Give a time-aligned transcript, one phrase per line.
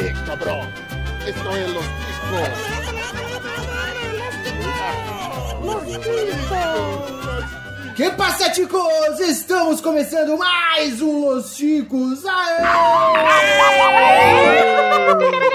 [0.00, 0.68] Eh, cabrón.
[1.26, 1.84] Esto es los
[7.96, 9.18] Que passa, chicos?
[9.18, 12.24] Estamos começando mais um Los Chicos.
[12.24, 12.62] Aê!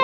[0.00, 0.03] O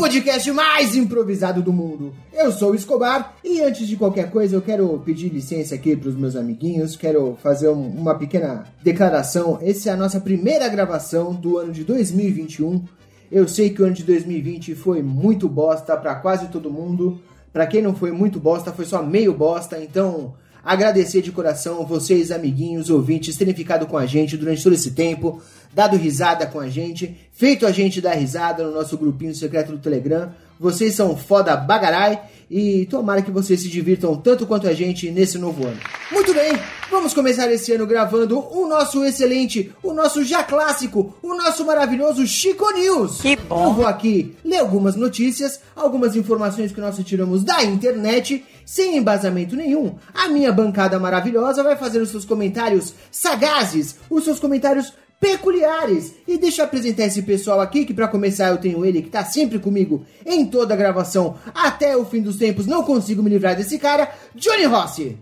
[0.00, 2.14] podcast mais improvisado do mundo.
[2.32, 6.08] Eu sou o Escobar e antes de qualquer coisa eu quero pedir licença aqui para
[6.08, 9.58] os meus amiguinhos, quero fazer um- uma pequena declaração.
[9.60, 12.82] Essa é a nossa primeira gravação do ano de 2021.
[13.30, 17.20] Eu sei que o ano de 2020 foi muito bosta para quase todo mundo.
[17.52, 19.78] Para quem não foi muito bosta, foi só meio bosta.
[19.82, 20.32] Então,
[20.64, 25.40] agradecer de coração vocês, amiguinhos, ouvintes, terem ficado com a gente durante todo esse tempo,
[25.72, 29.78] dado risada com a gente, feito a gente dar risada no nosso grupinho secreto do
[29.78, 30.32] Telegram.
[30.58, 32.20] Vocês são foda bagarai
[32.50, 35.78] e tomara que vocês se divirtam tanto quanto a gente nesse novo ano.
[36.12, 36.52] Muito bem,
[36.90, 42.26] vamos começar esse ano gravando o nosso excelente, o nosso já clássico, o nosso maravilhoso
[42.26, 43.22] Chico News.
[43.22, 43.68] Que bom.
[43.68, 49.56] Eu vou aqui ler algumas notícias, algumas informações que nós tiramos da internet, sem embasamento
[49.56, 49.96] nenhum.
[50.14, 56.14] A minha bancada maravilhosa vai fazer os seus comentários sagazes, os seus comentários peculiares.
[56.26, 59.24] E deixa eu apresentar esse pessoal aqui, que pra começar eu tenho ele que tá
[59.24, 62.64] sempre comigo em toda a gravação até o fim dos tempos.
[62.64, 65.18] Não consigo me livrar desse cara, Johnny Rossi.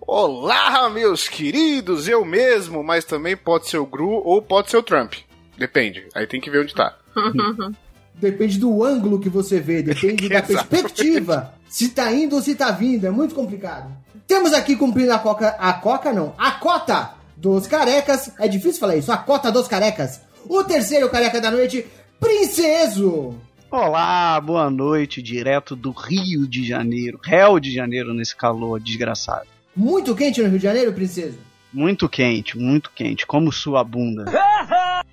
[0.00, 4.82] Olá, meus queridos, eu mesmo, mas também pode ser o Gru ou pode ser o
[4.82, 5.12] Trump.
[5.58, 6.96] Depende, aí tem que ver onde tá.
[8.14, 11.55] Depende do ângulo que você vê, depende da perspectiva.
[11.76, 13.94] Se tá indo ou se tá vindo, é muito complicado.
[14.26, 18.32] Temos aqui cumprindo a coca, a coca não, a cota dos carecas.
[18.38, 20.22] É difícil falar isso, a cota dos carecas.
[20.48, 21.84] O terceiro careca da noite,
[22.18, 23.34] Princeso.
[23.70, 29.46] Olá, boa noite, direto do Rio de Janeiro, Réu de Janeiro nesse calor desgraçado.
[29.76, 31.36] Muito quente no Rio de Janeiro, Princeso?
[31.76, 34.24] Muito quente, muito quente, como sua bunda.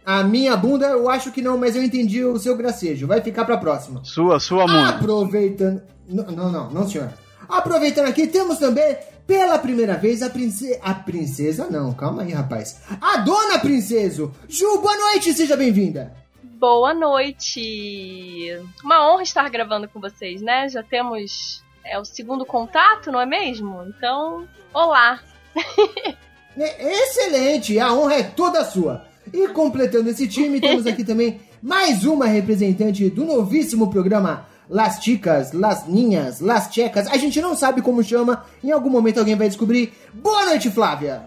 [0.05, 3.05] A minha bunda eu acho que não, mas eu entendi o seu gracejo.
[3.05, 3.99] Vai ficar pra próxima.
[4.05, 4.91] Sua, sua munda.
[4.91, 5.81] Aproveitando.
[6.07, 7.11] Não, não, não, não, senhor.
[7.49, 8.95] Aproveitando aqui, temos também,
[9.27, 10.79] pela primeira vez, a princesa.
[10.81, 12.81] A princesa, não, calma aí, rapaz.
[13.01, 14.33] A dona Princeso!
[14.47, 16.13] Ju, boa noite, seja bem-vinda!
[16.41, 18.57] Boa noite!
[18.81, 20.69] Uma honra estar gravando com vocês, né?
[20.69, 23.83] Já temos é, o segundo contato, não é mesmo?
[23.85, 25.19] Então, olá!
[26.57, 29.05] É, Excelente, a honra é toda sua.
[29.31, 35.53] E completando esse time, temos aqui também mais uma representante do novíssimo programa Las Chicas,
[35.53, 37.07] Las Ninhas, Las Checas.
[37.07, 39.93] A gente não sabe como chama, em algum momento alguém vai descobrir.
[40.13, 41.23] Boa noite, Flávia!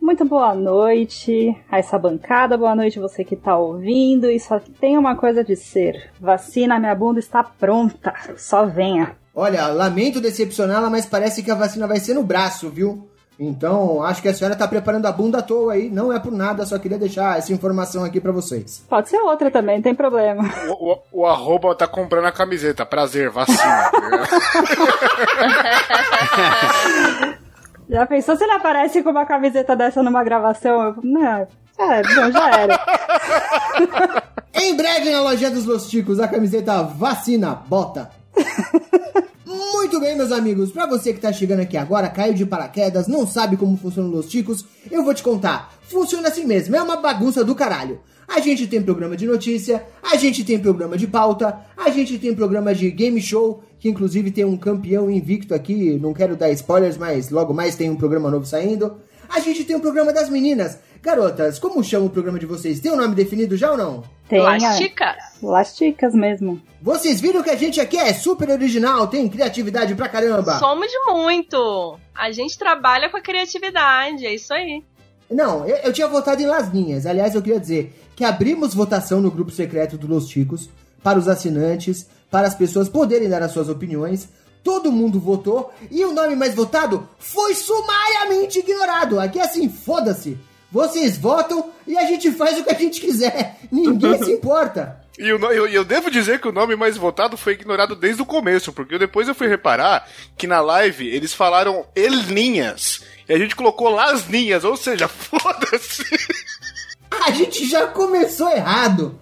[0.00, 4.28] Muito boa noite a essa bancada, boa noite você que tá ouvindo.
[4.28, 8.12] E só tem uma coisa de ser: vacina, minha bunda está pronta.
[8.36, 9.16] Só venha.
[9.34, 13.08] Olha, lamento decepcioná-la, mas parece que a vacina vai ser no braço, viu?
[13.38, 15.90] Então, acho que a senhora tá preparando a bunda à toa aí.
[15.90, 18.84] Não é por nada, só queria deixar essa informação aqui pra vocês.
[18.88, 20.44] Pode ser outra também, não tem problema.
[20.68, 23.58] O, o, o arroba tá comprando a camiseta, prazer, vacina.
[27.88, 30.82] Já pensou se ele aparece com uma camiseta dessa numa gravação?
[30.82, 31.46] Eu, não,
[31.78, 34.22] é, bom, já era.
[34.54, 38.10] Em breve na loja dos Los Ticos, a camiseta Vacina Bota.
[39.52, 40.70] Muito bem, meus amigos.
[40.72, 44.26] Pra você que tá chegando aqui agora, caiu de paraquedas, não sabe como funcionam Los
[44.28, 45.72] Ticos, eu vou te contar.
[45.82, 48.00] Funciona assim mesmo, é uma bagunça do caralho.
[48.26, 52.34] A gente tem programa de notícia, a gente tem programa de pauta, a gente tem
[52.34, 56.96] programa de game show, que inclusive tem um campeão invicto aqui, não quero dar spoilers,
[56.96, 58.96] mas logo mais tem um programa novo saindo.
[59.28, 60.78] A gente tem um programa das meninas.
[61.02, 62.80] Garotas, como chama o programa de vocês?
[62.80, 64.04] Tem um nome definido já ou não?
[64.28, 65.14] Tem a- Lastica?
[65.48, 66.60] Lasticas mesmo.
[66.80, 70.58] Vocês viram que a gente aqui é super original, tem criatividade pra caramba.
[70.58, 71.98] Somos muito!
[72.14, 74.82] A gente trabalha com a criatividade, é isso aí.
[75.30, 77.06] Não, eu, eu tinha votado em Lasninhas.
[77.06, 80.68] Aliás, eu queria dizer que abrimos votação no grupo secreto do Los Chicos
[81.02, 84.28] para os assinantes, para as pessoas poderem dar as suas opiniões.
[84.62, 89.18] Todo mundo votou e o nome mais votado foi sumariamente ignorado.
[89.18, 90.38] Aqui é assim, foda-se.
[90.70, 93.58] Vocês votam e a gente faz o que a gente quiser.
[93.70, 95.01] Ninguém se importa.
[95.18, 98.26] E no- eu, eu devo dizer que o nome mais votado foi ignorado desde o
[98.26, 103.02] começo, porque depois eu fui reparar que na live eles falaram Elninhas.
[103.28, 106.04] E a gente colocou Lasninhas, ou seja, foda-se.
[107.26, 109.18] A gente já começou errado.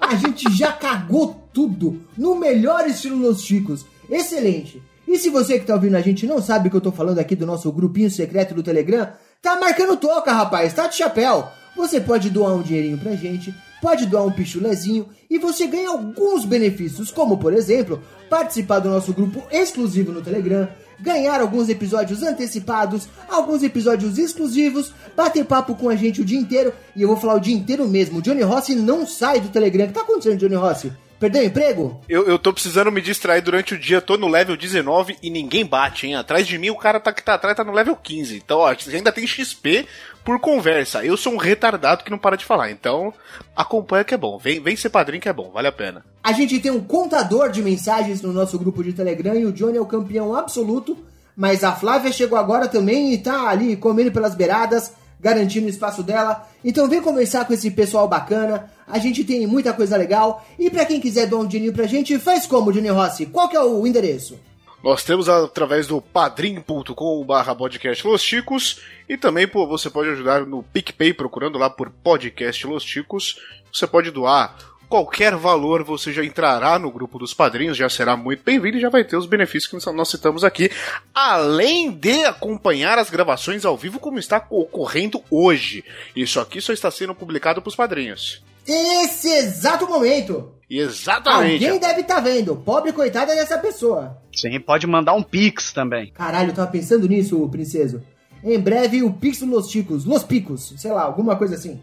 [0.00, 3.86] A gente já cagou tudo no melhor estilo Los Chicos.
[4.10, 4.82] Excelente.
[5.06, 7.34] E se você que tá ouvindo a gente não sabe que eu tô falando aqui
[7.34, 11.48] do nosso grupinho secreto do Telegram, tá marcando toca, rapaz, tá de chapéu.
[11.76, 16.44] Você pode doar um dinheirinho pra gente, pode doar um pichulezinho e você ganha alguns
[16.44, 20.68] benefícios, como por exemplo, participar do nosso grupo exclusivo no Telegram,
[21.00, 26.72] ganhar alguns episódios antecipados, alguns episódios exclusivos, bater papo com a gente o dia inteiro.
[26.96, 28.18] E eu vou falar o dia inteiro mesmo.
[28.18, 29.84] O Johnny Rossi não sai do Telegram.
[29.84, 30.92] O que tá acontecendo, Johnny Rossi?
[31.18, 32.00] Perdeu o emprego?
[32.08, 35.66] Eu, eu tô precisando me distrair durante o dia, tô no level 19 e ninguém
[35.66, 36.14] bate, hein?
[36.14, 38.36] Atrás de mim o cara tá, que tá atrás tá no level 15.
[38.36, 39.86] Então, ó, ainda tem XP
[40.24, 41.04] por conversa.
[41.04, 42.70] Eu sou um retardado que não para de falar.
[42.70, 43.12] Então,
[43.56, 44.38] acompanha que é bom.
[44.38, 46.04] Vem, vem ser padrinho que é bom, vale a pena.
[46.22, 49.76] A gente tem um contador de mensagens no nosso grupo de Telegram e o Johnny
[49.76, 50.96] é o campeão absoluto.
[51.36, 56.02] Mas a Flávia chegou agora também e tá ali comendo pelas beiradas, garantindo o espaço
[56.02, 56.48] dela.
[56.64, 58.70] Então vem conversar com esse pessoal bacana.
[58.86, 60.44] A gente tem muita coisa legal.
[60.58, 63.26] E para quem quiser doar um dinheirinho pra gente, faz como, Johnny Rossi?
[63.26, 64.38] Qual que é o endereço?
[64.82, 70.46] Nós temos através do padrim.com barra podcast Los Chicos e também pô, você pode ajudar
[70.46, 73.40] no PicPay procurando lá por podcast Los Chicos.
[73.72, 74.56] Você pode doar
[74.88, 78.88] qualquer valor, você já entrará no grupo dos padrinhos, já será muito bem-vindo e já
[78.88, 80.70] vai ter os benefícios que nós citamos aqui,
[81.14, 85.84] além de acompanhar as gravações ao vivo como está ocorrendo hoje.
[86.16, 88.42] Isso aqui só está sendo publicado para os padrinhos.
[88.66, 90.52] Esse exato momento!
[90.70, 91.64] Exatamente.
[91.64, 92.54] Alguém deve estar tá vendo.
[92.56, 94.18] Pobre coitada dessa pessoa.
[94.34, 96.12] Sim, pode mandar um pix também.
[96.12, 98.02] Caralho, eu tava pensando nisso, princeso.
[98.42, 101.80] Em breve, o Pix dos Los Chicos, Los Picos, sei lá, alguma coisa assim.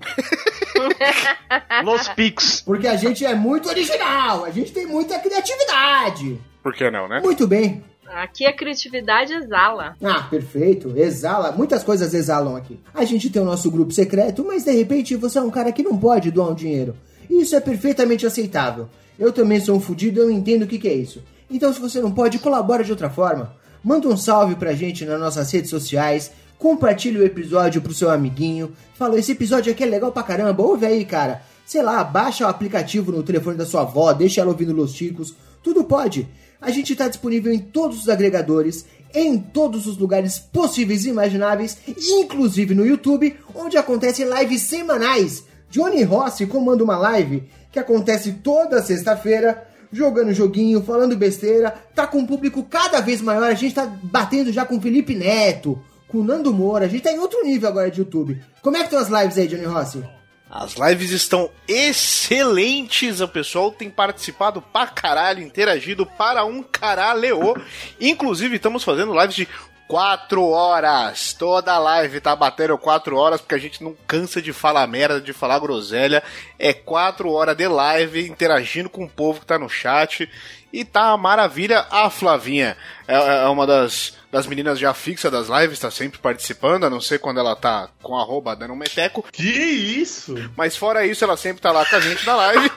[1.84, 2.62] Los Picos.
[2.62, 6.40] Porque a gente é muito original, a gente tem muita criatividade.
[6.64, 7.22] Por que não, né?
[7.22, 7.84] Muito bem.
[8.08, 9.96] Aqui a criatividade exala.
[10.02, 10.94] Ah, perfeito.
[10.96, 11.52] Exala.
[11.52, 12.80] Muitas coisas exalam aqui.
[12.94, 15.84] A gente tem o nosso grupo secreto, mas de repente você é um cara que
[15.84, 16.96] não pode doar um dinheiro.
[17.30, 18.88] Isso é perfeitamente aceitável.
[19.18, 21.24] Eu também sou um fudido, eu entendo o que, que é isso.
[21.50, 23.54] Então, se você não pode, colabora de outra forma.
[23.84, 26.32] Manda um salve pra gente nas nossas redes sociais.
[26.58, 28.72] Compartilhe o episódio pro seu amiguinho.
[28.96, 30.64] Fala, esse episódio aqui é legal pra caramba.
[30.64, 31.42] Ouve aí, cara.
[31.66, 35.36] Sei lá, baixa o aplicativo no telefone da sua avó, deixa ela ouvindo Los Chicos.
[35.64, 36.28] Tudo pode.
[36.62, 41.78] A gente está disponível em todos os agregadores, em todos os lugares possíveis e imagináveis,
[41.88, 45.44] inclusive no YouTube, onde acontecem lives semanais.
[45.70, 52.20] Johnny Rossi comanda uma live que acontece toda sexta-feira, jogando joguinho, falando besteira, tá com
[52.20, 53.50] um público cada vez maior.
[53.50, 57.20] A gente tá batendo já com Felipe Neto, com Nando Moura, a gente tá em
[57.20, 58.42] outro nível agora de YouTube.
[58.62, 60.04] Como é que estão as lives aí, Johnny Rossi?
[60.50, 67.56] As lives estão excelentes, o pessoal tem participado pra caralho, interagido para um caralho.
[68.00, 69.48] Inclusive, estamos fazendo lives de
[69.88, 71.34] quatro horas.
[71.34, 75.34] Toda live tá batendo quatro horas, porque a gente não cansa de falar merda, de
[75.34, 76.24] falar groselha.
[76.58, 80.30] É quatro horas de live, interagindo com o povo que tá no chat.
[80.72, 81.86] E tá uma maravilha.
[81.90, 86.84] A Flavinha é, é uma das, das meninas já fixa das lives, tá sempre participando,
[86.84, 89.24] a não ser quando ela tá com arroba dando um meteco.
[89.32, 90.36] Que isso?
[90.58, 92.72] Mas fora isso, ela sempre tá lá com a gente na live.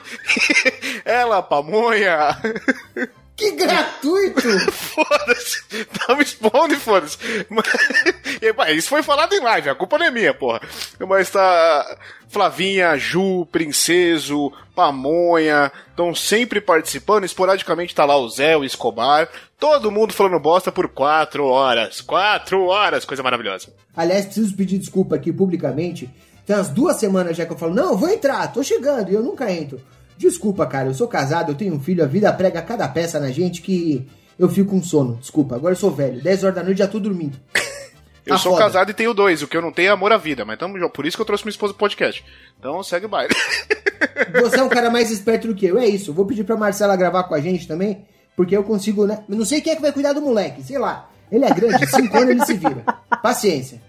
[1.03, 2.29] ela, pamonha.
[3.39, 4.41] Que gratuito!
[4.69, 5.85] foda-se!
[5.85, 7.17] Tá me expondo e foda-se.
[7.49, 7.65] Mas...
[8.75, 10.59] Isso foi falado em live, a culpa não é minha, porra.
[11.07, 11.97] Mas tá.
[12.27, 17.23] Flavinha, Ju, Princeso, Pamonha, estão sempre participando.
[17.23, 19.29] Esporadicamente tá lá o Zé, o Escobar.
[19.57, 22.01] Todo mundo falando bosta por quatro horas.
[22.01, 23.69] Quatro horas, coisa maravilhosa.
[23.95, 26.09] Aliás, preciso pedir desculpa aqui publicamente.
[26.45, 29.23] Tem umas duas semanas já que eu falo, não, vou entrar, tô chegando, e eu
[29.23, 29.79] nunca entro.
[30.19, 33.31] Desculpa, cara, eu sou casado, eu tenho um filho, a vida prega cada peça na
[33.31, 34.05] gente que
[34.37, 35.15] eu fico com sono.
[35.15, 36.21] Desculpa, agora eu sou velho.
[36.21, 37.39] 10 horas da noite já tô dormindo.
[38.25, 38.65] Eu sou foda.
[38.65, 40.87] casado e tenho dois, o que eu não tenho é amor à vida, mas tamo,
[40.91, 42.23] por isso que eu trouxe minha esposa pro podcast.
[42.59, 43.33] Então segue o baile.
[44.41, 46.13] Você é um cara mais esperto do que eu, é isso.
[46.13, 49.23] Vou pedir pra Marcela gravar com a gente também, porque eu consigo, né?
[49.27, 51.09] Não sei quem é que vai cuidar do moleque, sei lá.
[51.31, 52.83] Ele é grande, 5 anos ele se vira.
[53.23, 53.81] Paciência.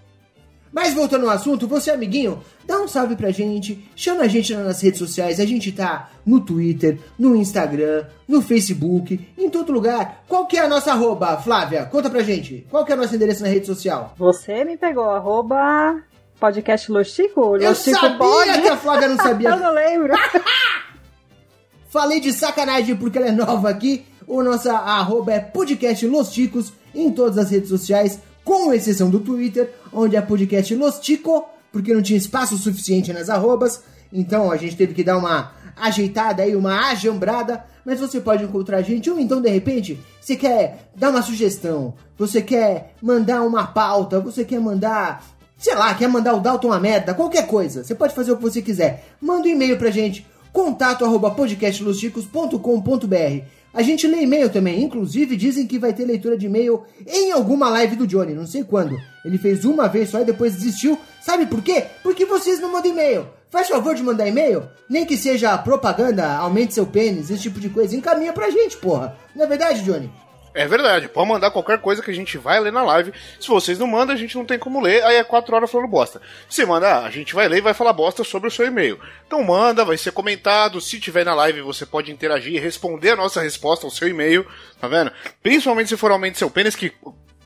[0.71, 4.81] Mas voltando ao assunto, você amiguinho, dá um salve pra gente, chama a gente nas
[4.81, 10.23] redes sociais, a gente tá no Twitter, no Instagram, no Facebook, em todo lugar.
[10.29, 11.85] Qual que é a nossa arroba, Flávia?
[11.85, 12.65] Conta pra gente.
[12.69, 14.13] Qual que é o nosso endereço na rede social?
[14.17, 16.01] Você me pegou, arroba
[16.39, 17.57] podcast Lostico?
[17.57, 18.61] Eu sabia pode?
[18.61, 19.49] que a Flávia não sabia.
[19.49, 20.13] Eu não lembro.
[21.89, 24.05] Falei de sacanagem porque ela é nova aqui.
[24.25, 29.19] O nosso arroba é podcast Los Chicos em todas as redes sociais com exceção do
[29.19, 34.75] Twitter, onde é podcast Lostico, porque não tinha espaço suficiente nas arrobas, então a gente
[34.75, 39.19] teve que dar uma ajeitada aí, uma ajambrada, mas você pode encontrar a gente, ou
[39.19, 44.59] então de repente você quer dar uma sugestão, você quer mandar uma pauta, você quer
[44.59, 45.23] mandar,
[45.57, 48.43] sei lá, quer mandar o Dalton uma merda, qualquer coisa, você pode fazer o que
[48.43, 49.05] você quiser.
[49.19, 55.65] Manda um e-mail pra gente, contato arroba podcastlosticos.com.br a gente lê e-mail também, inclusive dizem
[55.65, 58.97] que vai ter leitura de e-mail em alguma live do Johnny, não sei quando.
[59.23, 60.99] Ele fez uma vez só e depois desistiu.
[61.21, 61.85] Sabe por quê?
[62.03, 63.27] Porque vocês não mandam e-mail.
[63.49, 67.69] Faz favor de mandar e-mail, nem que seja propaganda, aumente seu pênis, esse tipo de
[67.69, 67.95] coisa.
[67.95, 69.15] Encaminha pra gente, porra.
[69.35, 70.09] Não é verdade, Johnny?
[70.53, 73.13] É verdade, pode mandar qualquer coisa que a gente vai ler na live.
[73.39, 75.87] Se vocês não mandam, a gente não tem como ler, aí é 4 horas falando
[75.87, 76.21] bosta.
[76.49, 78.99] Se mandar, a gente vai ler e vai falar bosta sobre o seu e-mail.
[79.25, 80.81] Então manda, vai ser comentado.
[80.81, 84.45] Se tiver na live, você pode interagir e responder a nossa resposta ao seu e-mail,
[84.79, 85.11] tá vendo?
[85.41, 86.93] Principalmente se for aumente seu pênis, que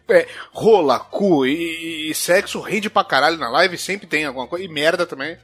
[0.10, 4.66] é, rola, cu e, e, sexo rende pra caralho na live, sempre tem alguma coisa,
[4.66, 5.38] e merda também.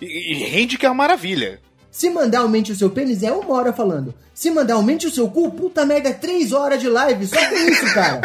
[0.00, 1.60] E, e rende que é uma maravilha.
[1.90, 4.14] Se mandar aumente o seu pênis, é uma hora falando.
[4.34, 7.54] Se mandar aumente o seu cu, puta merda, é três horas de live só com
[7.54, 8.20] isso, cara.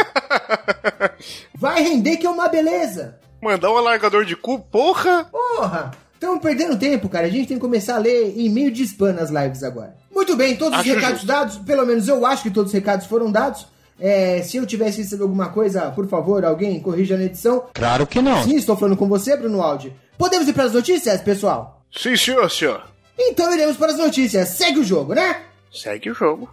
[1.57, 3.15] Vai render que é uma beleza.
[3.41, 5.25] Mandar um alargador de cu, porra!
[5.31, 5.91] Porra!
[6.13, 7.27] Estamos perdendo tempo, cara.
[7.27, 9.95] A gente tem que começar a ler e-mail de spam nas lives agora.
[10.13, 11.27] Muito bem, todos Acho os recados justo.
[11.27, 11.57] dados.
[11.57, 13.67] Pelo menos eu acho que todos os recados foram dados.
[13.99, 17.65] É, se eu tivesse recebido alguma coisa, por favor, alguém corrija na edição.
[17.73, 18.41] Claro que não.
[18.43, 19.93] Sim, estou falando com você, Bruno Aldi.
[20.17, 21.81] Podemos ir para as notícias, pessoal?
[21.91, 22.92] Sim, senhor, senhor.
[23.17, 24.49] Então iremos para as notícias.
[24.49, 25.41] Segue o jogo, né?
[25.71, 26.49] Segue o jogo.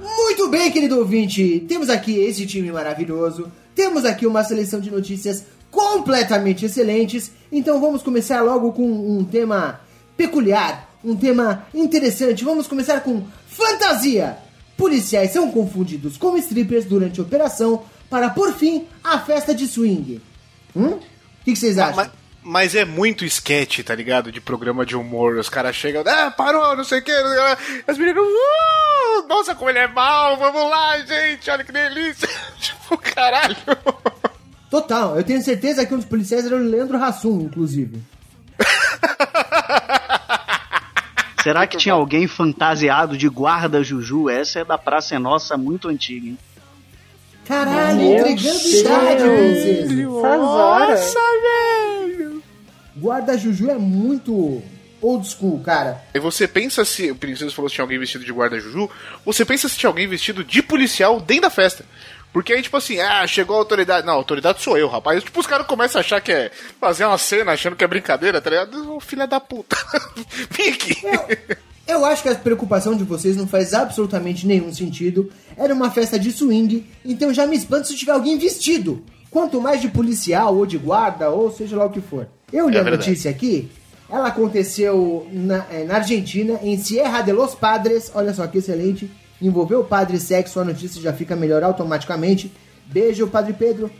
[0.00, 1.60] Muito bem, querido ouvinte.
[1.68, 3.50] Temos aqui esse time maravilhoso.
[3.74, 7.30] Temos aqui uma seleção de notícias completamente excelentes.
[7.52, 9.80] Então vamos começar logo com um tema
[10.16, 12.44] peculiar, um tema interessante.
[12.44, 13.22] Vamos começar com
[13.60, 14.38] fantasia.
[14.76, 20.20] Policiais são confundidos com strippers durante a operação para por fim a festa de swing.
[20.74, 20.94] Hum?
[20.94, 21.00] O
[21.44, 21.96] que, vocês acham?
[21.96, 22.10] Mas,
[22.42, 24.32] mas é muito sketch, tá ligado?
[24.32, 25.36] De programa de humor.
[25.36, 27.12] Os caras chegam, ah, parou, não sei o que.
[27.86, 32.28] As meninas, uh, nossa, como ele é mal, vamos lá, gente, olha que delícia.
[32.58, 33.56] tipo, caralho.
[34.70, 38.00] Total, eu tenho certeza que um dos policiais era o Leandro Hassum, inclusive.
[41.42, 44.28] Será que tinha alguém fantasiado de guarda Juju?
[44.28, 46.38] Essa é da Praça é Nossa, muito antiga, hein?
[47.46, 50.08] Caralho, Meu entregando idade, princesa.
[50.10, 51.14] Horas.
[51.42, 52.42] velho.
[52.96, 54.62] Guarda Juju é muito
[55.00, 56.02] old school, cara.
[56.14, 57.10] E você pensa se.
[57.10, 58.88] O Princesa falou se tinha alguém vestido de guarda-juju.
[59.24, 61.84] Você pensa se tinha alguém vestido de policial dentro da festa.
[62.32, 64.06] Porque aí, tipo assim, ah, chegou a autoridade.
[64.06, 65.22] Não, a autoridade sou eu, rapaz.
[65.24, 68.40] Tipo, os caras começam a achar que é fazer uma cena achando que é brincadeira,
[68.40, 68.94] tá ligado?
[68.94, 69.76] Ô, filha da puta.
[70.50, 70.96] Vem aqui.
[71.88, 75.28] Eu acho que a preocupação de vocês não faz absolutamente nenhum sentido.
[75.56, 79.04] Era uma festa de swing, então já me espanto se tiver alguém vestido.
[79.28, 82.28] Quanto mais de policial, ou de guarda, ou seja lá o que for.
[82.52, 83.08] Eu li É a verdade.
[83.08, 83.68] notícia aqui,
[84.08, 88.10] ela aconteceu na, eh, na Argentina, em Sierra de los Padres.
[88.14, 89.10] Olha só que excelente.
[89.40, 92.52] Envolveu o padre sexo, a notícia já fica melhor automaticamente.
[92.86, 93.90] Beijo, Padre Pedro.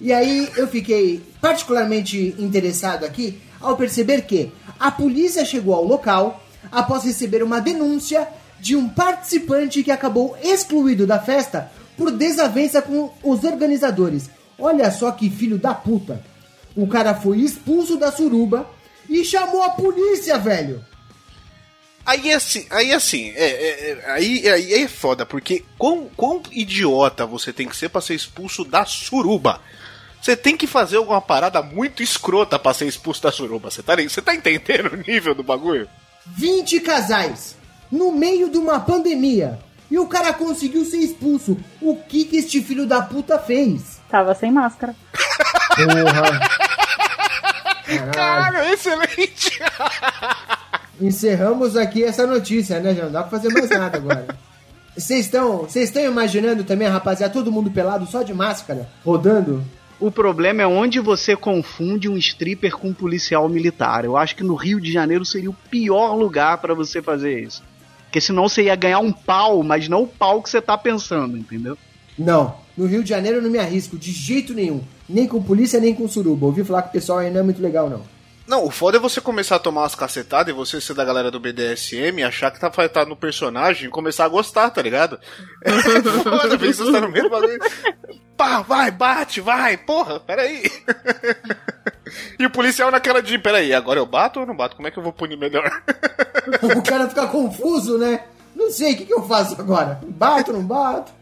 [0.00, 6.42] E aí eu fiquei particularmente interessado aqui ao perceber que a polícia chegou ao local
[6.70, 8.28] após receber uma denúncia
[8.60, 14.30] de um participante que acabou excluído da festa por desavença com os organizadores.
[14.58, 16.22] Olha só que filho da puta.
[16.74, 18.68] O cara foi expulso da suruba
[19.08, 20.84] e chamou a polícia, velho.
[22.06, 27.26] Aí assim, aí assim, é, é, é, aí, aí é foda, porque quão, quão idiota
[27.26, 29.60] você tem que ser pra ser expulso da suruba?
[30.22, 33.72] Você tem que fazer alguma parada muito escrota pra ser expulso da suruba.
[33.72, 35.88] Você tá, você tá entendendo o nível do bagulho?
[36.26, 37.56] 20 casais
[37.90, 39.58] no meio de uma pandemia
[39.90, 41.56] e o cara conseguiu ser expulso.
[41.80, 44.00] O que que este filho da puta fez?
[44.08, 44.94] Tava sem máscara.
[45.74, 46.40] Porra.
[47.86, 48.12] Caralho.
[48.12, 49.60] Cara, excelente!
[51.00, 52.94] Encerramos aqui essa notícia, né?
[52.94, 54.26] Já não dá pra fazer mais nada agora.
[54.96, 59.62] Vocês estão, vocês estão imaginando também, rapaziada, todo mundo pelado só de máscara, rodando?
[60.00, 64.06] O problema é onde você confunde um stripper com um policial militar.
[64.06, 67.62] Eu acho que no Rio de Janeiro seria o pior lugar pra você fazer isso.
[68.04, 71.36] Porque senão você ia ganhar um pau, mas não o pau que você tá pensando,
[71.36, 71.76] entendeu?
[72.18, 75.78] Não, no Rio de Janeiro eu não me arrisco de jeito nenhum, nem com polícia
[75.78, 76.46] nem com suruba.
[76.46, 78.00] Ouvi falar que o pessoal aí não é muito legal não.
[78.46, 81.30] Não, o foda é você começar a tomar umas cacetadas e você ser da galera
[81.30, 85.18] do BDSM, achar que tá, estar no personagem e começar a gostar, tá ligado?
[85.64, 87.58] É foda, você tá no meio bagulho.
[88.36, 90.62] Pá, vai, bate, vai, porra, peraí.
[92.38, 94.76] E o policial naquela de, peraí, agora eu bato ou não bato?
[94.76, 95.82] Como é que eu vou punir melhor?
[96.62, 98.24] o cara fica confuso, né?
[98.54, 100.00] Não sei, o que, que eu faço agora?
[100.06, 101.12] Bato, não bato?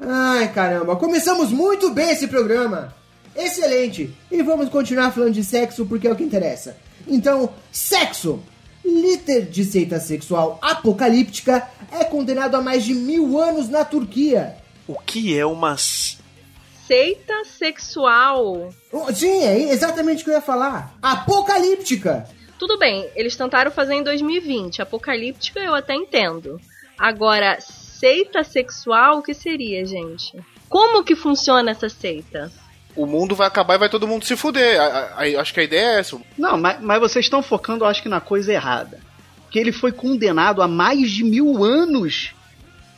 [0.00, 2.94] Ai, caramba, começamos muito bem esse programa.
[3.34, 4.14] Excelente!
[4.30, 6.76] E vamos continuar falando de sexo porque é o que interessa.
[7.06, 8.42] Então, sexo!
[8.84, 14.56] Líder de seita sexual apocalíptica é condenado a mais de mil anos na Turquia.
[14.88, 15.76] O que é uma.
[15.76, 18.70] Seita sexual.
[18.90, 20.96] Oh, Sim, é exatamente o que eu ia falar.
[21.00, 22.28] Apocalíptica!
[22.58, 24.82] Tudo bem, eles tentaram fazer em 2020.
[24.82, 26.60] Apocalíptica eu até entendo.
[26.98, 30.38] Agora, seita sexual, o que seria, gente?
[30.68, 32.50] Como que funciona essa seita?
[33.00, 34.78] O mundo vai acabar e vai todo mundo se fuder.
[34.80, 36.18] A- a- a- acho que a ideia é essa.
[36.36, 38.98] Não, mas, mas vocês estão focando, acho que na coisa errada.
[39.50, 42.32] Que ele foi condenado a mais de mil anos.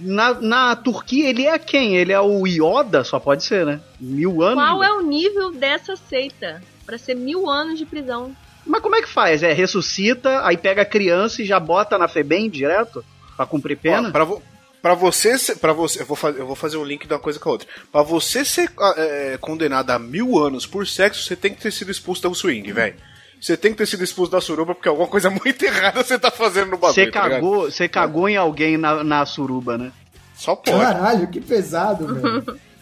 [0.01, 1.97] Na, na Turquia, ele é quem?
[1.97, 3.05] Ele é o Yoda?
[3.05, 3.81] Só pode ser, né?
[4.01, 4.57] Mil anos?
[4.65, 6.61] Qual é o nível dessa seita?
[6.85, 8.35] Pra ser mil anos de prisão.
[8.67, 9.43] Mas como é que faz?
[9.45, 13.05] É, ressuscita, aí pega a criança e já bota na FEBEM direto?
[13.37, 14.09] Pra cumprir pena?
[14.09, 14.43] Ó, pra, vo-
[14.83, 15.57] pra você ser.
[15.57, 17.53] Pra você, eu, vou fazer, eu vou fazer um link de uma coisa com a
[17.53, 17.69] outra.
[17.91, 21.71] Pra você ser ah, é, condenado a mil anos por sexo, você tem que ter
[21.71, 22.97] sido expulso do swing, velho.
[23.41, 26.31] Você tem que ter sido expulso da suruba porque alguma coisa muito errada você tá
[26.31, 26.95] fazendo no bagulho.
[26.95, 29.93] Você tá cagou, você cagou em alguém na, na suruba, né?
[30.37, 30.77] Só pode.
[30.77, 32.45] Caralho, que pesado, velho.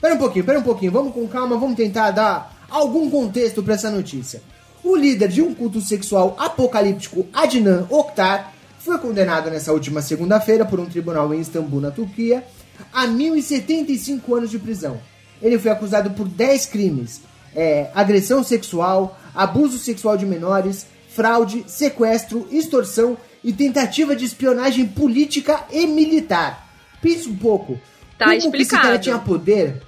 [0.00, 0.92] Pera um pouquinho, pera um pouquinho.
[0.92, 4.42] Vamos com calma, vamos tentar dar algum contexto pra essa notícia.
[4.84, 8.52] O líder de um culto sexual apocalíptico, Adnan Oktar,
[8.86, 12.44] foi condenado nessa última segunda-feira por um tribunal em Istambul, na Turquia,
[12.92, 15.00] a 1.075 anos de prisão.
[15.42, 17.20] Ele foi acusado por 10 crimes:
[17.54, 25.64] é, agressão sexual, abuso sexual de menores, fraude, sequestro, extorsão e tentativa de espionagem política
[25.70, 26.68] e militar.
[27.02, 27.78] Pensa um pouco.
[28.16, 29.02] Tá Como que esse cara explicado.
[29.02, 29.82] tinha poder?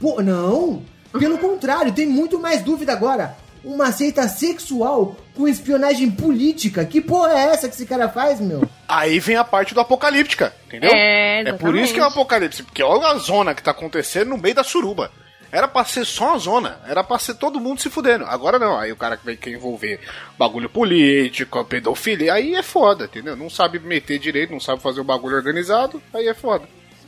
[0.00, 0.82] Pô, não.
[1.18, 3.36] Pelo contrário, tem muito mais dúvida agora.
[3.62, 6.84] Uma seita sexual com espionagem política.
[6.84, 8.68] Que porra é essa que esse cara faz, meu?
[8.88, 10.90] Aí vem a parte do apocalíptica, entendeu?
[10.92, 14.30] É, É por isso que é o apocalipse, porque olha a zona que tá acontecendo
[14.30, 15.12] no meio da suruba.
[15.52, 18.24] Era pra ser só a zona, era pra ser todo mundo se fudendo.
[18.26, 20.00] Agora não, aí o cara que vai quer envolver
[20.36, 23.36] bagulho político, pedofilia, aí é foda, entendeu?
[23.36, 26.64] Não sabe meter direito, não sabe fazer o bagulho organizado, aí é foda.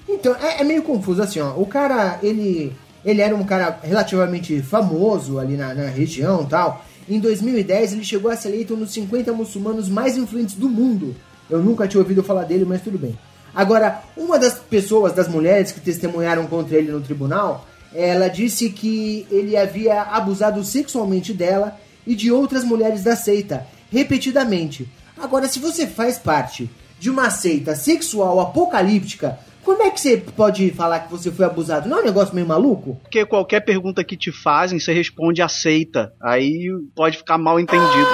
[0.09, 1.51] Então, é, é meio confuso assim, ó.
[1.57, 2.73] O cara, ele,
[3.05, 6.85] ele era um cara relativamente famoso ali na, na região e tal.
[7.11, 11.17] Em 2010, ele chegou a ser eleito um dos 50 muçulmanos mais influentes do mundo.
[11.51, 13.19] Eu nunca tinha ouvido falar dele, mas tudo bem.
[13.53, 19.27] Agora, uma das pessoas, das mulheres que testemunharam contra ele no tribunal, ela disse que
[19.29, 21.77] ele havia abusado sexualmente dela
[22.07, 24.89] e de outras mulheres da seita, repetidamente.
[25.19, 26.71] Agora, se você faz parte
[27.01, 31.89] de uma seita sexual apocalíptica, como é que você pode falar que você foi abusado?
[31.89, 32.99] Não é um negócio meio maluco?
[33.03, 36.13] Porque qualquer pergunta que te fazem, você responde aceita.
[36.23, 38.11] Aí pode ficar mal entendido.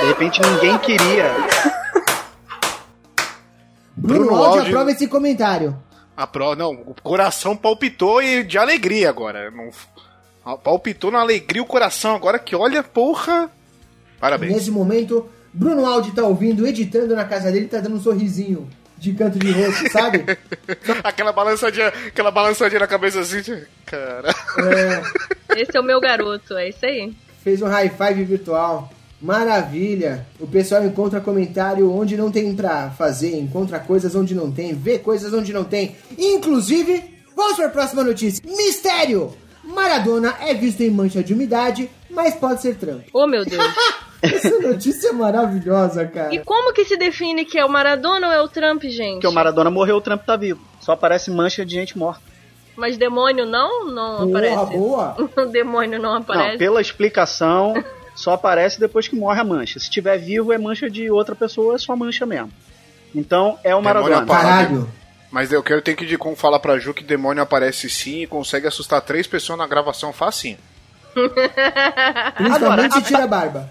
[0.00, 1.24] De repente ninguém queria.
[3.96, 5.76] Bruno, Bruno Aldi Aldi- aprova esse comentário.
[6.16, 9.50] A pro, não, o coração palpitou e de alegria agora.
[9.50, 13.50] Não, palpitou na alegria o coração agora que olha, porra.
[14.20, 14.52] Parabéns.
[14.52, 19.12] Nesse momento, Bruno Aldi tá ouvindo, editando na casa dele, tá dando um sorrisinho de
[19.12, 20.24] canto de rosto, sabe?
[21.04, 24.34] aquela balançadinha, aquela balançadinha na cabeça assim, de- cara.
[25.50, 27.14] É, Esse é o meu garoto, é isso aí.
[27.44, 28.90] fez um high five virtual.
[29.20, 30.26] Maravilha!
[30.38, 34.98] O pessoal encontra comentário onde não tem pra fazer, encontra coisas onde não tem, vê
[34.98, 35.96] coisas onde não tem.
[36.18, 37.02] Inclusive,
[37.34, 38.42] vamos para a próxima notícia.
[38.46, 39.34] Mistério!
[39.64, 43.02] Maradona é visto em mancha de umidade, mas pode ser Trump.
[43.12, 43.64] Oh, meu Deus.
[44.22, 46.34] Essa notícia é maravilhosa, cara.
[46.34, 49.14] E como que se define que é o Maradona ou é o Trump, gente?
[49.14, 50.60] Porque o Maradona morreu, o Trump tá vivo.
[50.80, 52.22] Só aparece mancha de gente morta.
[52.76, 53.86] Mas demônio não?
[53.86, 54.76] Não Boa, aparece.
[54.76, 55.16] boa.
[55.18, 56.58] O demônio não Não, aparece.
[56.58, 57.74] pela explicação,
[58.14, 59.78] só aparece depois que morre a mancha.
[59.80, 62.50] Se tiver vivo, é mancha de outra pessoa, é só mancha mesmo.
[63.14, 64.22] Então é o Demônio Maradona.
[64.22, 64.42] apaga.
[64.42, 64.88] Caralho.
[65.30, 68.26] Mas eu quero ter que de- como falar pra Ju que demônio aparece sim e
[68.26, 70.58] consegue assustar três pessoas na gravação facinho.
[72.36, 73.70] Principalmente Agora, tira a barba.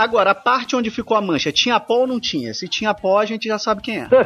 [0.00, 2.54] Agora, a parte onde ficou a mancha, tinha pó ou não tinha?
[2.54, 4.08] Se tinha pó, a gente já sabe quem é.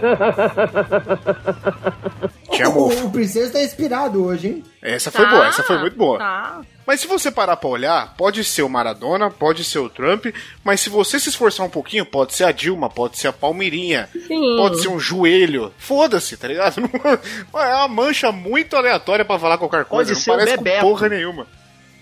[2.53, 3.07] Tinha O, mofo.
[3.07, 4.65] o Princesa tá inspirado hoje, hein?
[4.81, 6.19] Essa foi boa, essa foi muito boa.
[6.19, 6.61] Tá.
[6.87, 10.27] Mas se você parar pra olhar, pode ser o Maradona, pode ser o Trump,
[10.63, 14.09] mas se você se esforçar um pouquinho, pode ser a Dilma, pode ser a Palmeirinha,
[14.29, 14.57] Sim.
[14.57, 15.75] pode ser um joelho.
[15.77, 16.83] Foda-se, tá ligado?
[17.53, 20.13] É uma mancha muito aleatória pra falar qualquer coisa.
[20.13, 21.49] Pode não ser o parece com porra nenhuma.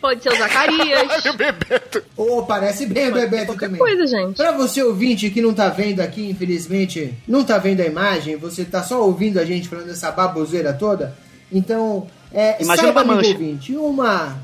[0.02, 1.24] Pode ser o Zacarias.
[1.32, 2.02] O Bebeto.
[2.16, 3.78] Ô, parece bem o Bebeto também.
[3.78, 4.36] coisa, gente.
[4.36, 8.64] Pra você ouvinte que não tá vendo aqui, infelizmente, não tá vendo a imagem, você
[8.64, 11.16] tá só ouvindo a gente falando essa baboseira toda,
[11.50, 13.30] então, é, Imagina saiba, uma mancha.
[13.30, 14.36] ouvinte, uma...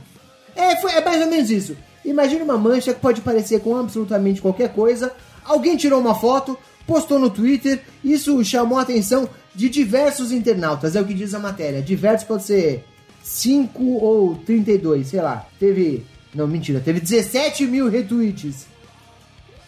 [0.54, 1.76] É, foi, é mais ou menos isso.
[2.04, 5.12] Imagina uma mancha que pode parecer com absolutamente qualquer coisa,
[5.44, 11.00] alguém tirou uma foto, postou no Twitter, isso chamou a atenção de diversos internautas, é
[11.00, 11.82] o que diz a matéria.
[11.82, 12.84] Diversos pode ser
[13.22, 15.46] 5 ou 32, sei lá.
[15.58, 16.04] Teve...
[16.34, 18.66] Não, mentira, teve 17 mil retweets.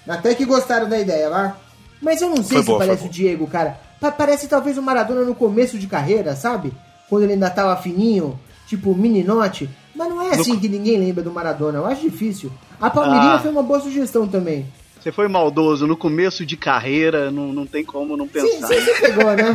[0.08, 1.58] Até que gostaram da ideia, lá.
[2.02, 3.78] Mas eu não sei Foi se boa, parece o Diego, cara.
[4.00, 6.72] Pa- parece talvez o Maradona no começo de carreira, sabe?
[7.08, 9.68] Quando ele ainda tava fininho, tipo meninote.
[9.94, 11.78] Mas não é assim que ninguém lembra do Maradona.
[11.78, 12.50] Eu acho difícil.
[12.80, 13.38] A Palmeirinha Ah.
[13.38, 14.66] foi uma boa sugestão também.
[15.00, 18.66] Você foi maldoso no começo de carreira, não, não tem como não pensar.
[18.66, 19.52] você pegou, né?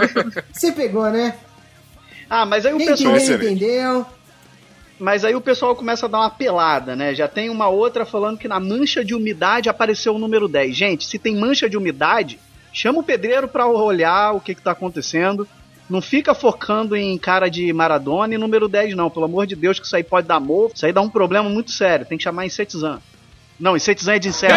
[0.52, 1.34] Você pegou, né?
[2.28, 3.16] Ah, mas aí o Quem pessoal.
[3.16, 4.06] entendeu, entendeu.
[4.98, 7.14] Mas aí o pessoal começa a dar uma pelada, né?
[7.14, 10.74] Já tem uma outra falando que na mancha de umidade apareceu o número 10.
[10.74, 12.38] Gente, se tem mancha de umidade,
[12.72, 15.46] chama o pedreiro pra olhar o que, que tá acontecendo.
[15.88, 19.10] Não fica focando em cara de Maradona e número 10, não.
[19.10, 20.74] Pelo amor de Deus, que isso aí pode dar mofo.
[20.74, 22.06] Isso aí dá um problema muito sério.
[22.06, 22.98] Tem que chamar insetizan.
[23.60, 24.54] Não, insetizan é de inseto.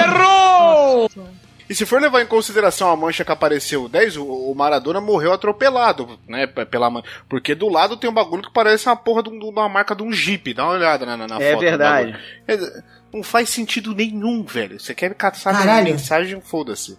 [1.69, 5.31] E se for levar em consideração a mancha que apareceu 10, o, o Maradona morreu
[5.31, 6.47] atropelado, né?
[6.47, 9.69] Pela, man- porque do lado tem um bagulho que parece uma porra de, um- uma
[9.69, 10.53] marca de um Jeep.
[10.55, 11.61] Dá uma olhada na, na, É foto.
[11.61, 12.17] verdade.
[12.47, 12.57] É,
[13.13, 14.79] Não faz sentido nenhum, velho.
[14.79, 15.85] Você quer caçar Caralho.
[15.85, 16.97] mensagem, foda-se.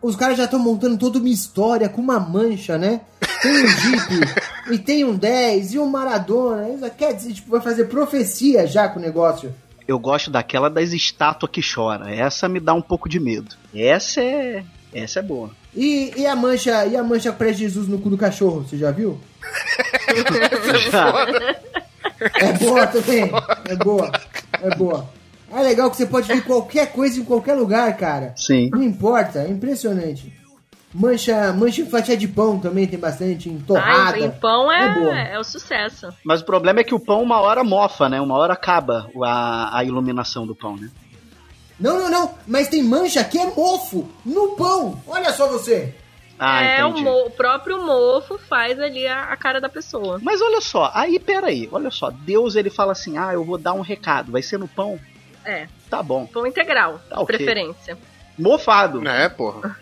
[0.00, 3.00] Os caras já estão montando toda uma história com uma mancha, né?
[3.42, 4.20] Tem um Jeep,
[4.72, 6.68] e tem um 10, e um Maradona.
[6.70, 9.54] Isso quer dizer, tipo, vai fazer profecia já com o negócio.
[9.88, 12.14] Eu gosto daquela das estátuas que chora.
[12.14, 13.56] Essa me dá um pouco de medo.
[13.74, 14.62] Essa é.
[14.92, 15.50] Essa é boa.
[15.74, 19.18] E, e a mancha, e a mancha pré-Jesus no cu do cachorro, você já viu?
[22.40, 23.30] É boa também.
[23.66, 24.12] É boa.
[24.60, 25.08] É boa.
[25.50, 28.34] É legal que você pode ver qualquer coisa em qualquer lugar, cara.
[28.36, 28.68] Sim.
[28.70, 30.37] Não importa, é impressionante.
[30.92, 34.12] Mancha, mancha em fatia de pão também tem bastante, em torrada.
[34.16, 35.18] Ai, em pão É boa.
[35.18, 36.08] é, é o sucesso.
[36.24, 38.20] Mas o problema é que o pão uma hora mofa, né?
[38.20, 40.88] Uma hora acaba a, a iluminação do pão, né?
[41.78, 45.00] Não, não, não, mas tem mancha que é mofo no pão.
[45.06, 45.94] Olha só você.
[46.40, 50.18] Ah, é, o, o próprio mofo faz ali a, a cara da pessoa.
[50.22, 53.72] Mas olha só, aí peraí, olha só, Deus ele fala assim, ah, eu vou dar
[53.74, 54.98] um recado, vai ser no pão?
[55.44, 56.26] É, Tá bom.
[56.26, 57.36] pão integral, Tá ok.
[57.36, 57.98] preferência.
[58.38, 59.06] Mofado.
[59.08, 59.76] É, porra.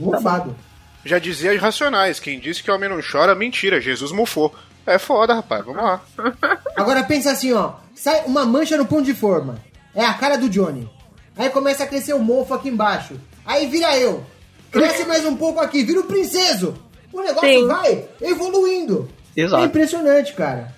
[0.00, 0.56] Mofado.
[1.04, 4.54] Já dizia as racionais, quem disse que o homem não chora, mentira, Jesus mofou.
[4.86, 6.00] É foda, rapaz, vamos lá.
[6.76, 7.74] Agora pensa assim, ó.
[7.94, 9.58] Sai uma mancha no pão de forma.
[9.94, 10.88] É a cara do Johnny.
[11.36, 13.14] Aí começa a crescer o mofo aqui embaixo.
[13.44, 14.24] Aí vira eu.
[14.70, 16.74] Cresce mais um pouco aqui, vira o princeso.
[17.12, 17.66] O negócio Sim.
[17.66, 19.08] vai evoluindo.
[19.36, 19.62] Exato.
[19.62, 20.74] É impressionante, cara.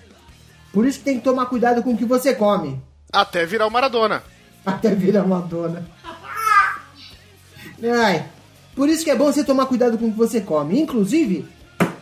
[0.71, 2.81] Por isso que tem que tomar cuidado com o que você come.
[3.11, 4.23] Até virar o Maradona.
[4.65, 5.85] Até virar uma dona.
[7.83, 8.25] Ai,
[8.75, 10.79] por isso que é bom você tomar cuidado com o que você come.
[10.79, 11.45] Inclusive,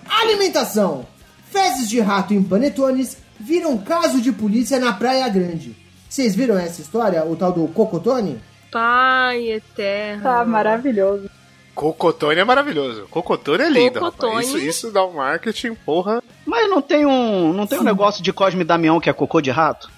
[0.10, 1.06] alimentação.
[1.50, 5.76] Fezes de rato em panetones viram caso de polícia na Praia Grande.
[6.08, 7.26] Vocês viram essa história?
[7.26, 8.40] O tal do Cocotone?
[8.72, 10.24] Pai eterno.
[10.24, 11.30] Tá maravilhoso.
[11.74, 13.08] Cocotone é maravilhoso.
[13.10, 14.44] Cocotone é lindo, Cocotone.
[14.44, 16.22] Isso, isso dá um marketing, porra.
[16.46, 17.54] Mas não tem um.
[17.54, 19.90] Não tem um negócio de Cosme e Damião que é cocô de rato?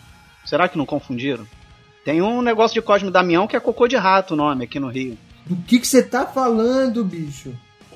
[0.45, 1.45] Será que não confundiram?
[2.05, 4.79] Tem um negócio de Cosme e Damião que é cocô de rato o nome aqui
[4.79, 5.17] no Rio.
[5.45, 7.53] Do que que você tá falando, bicho?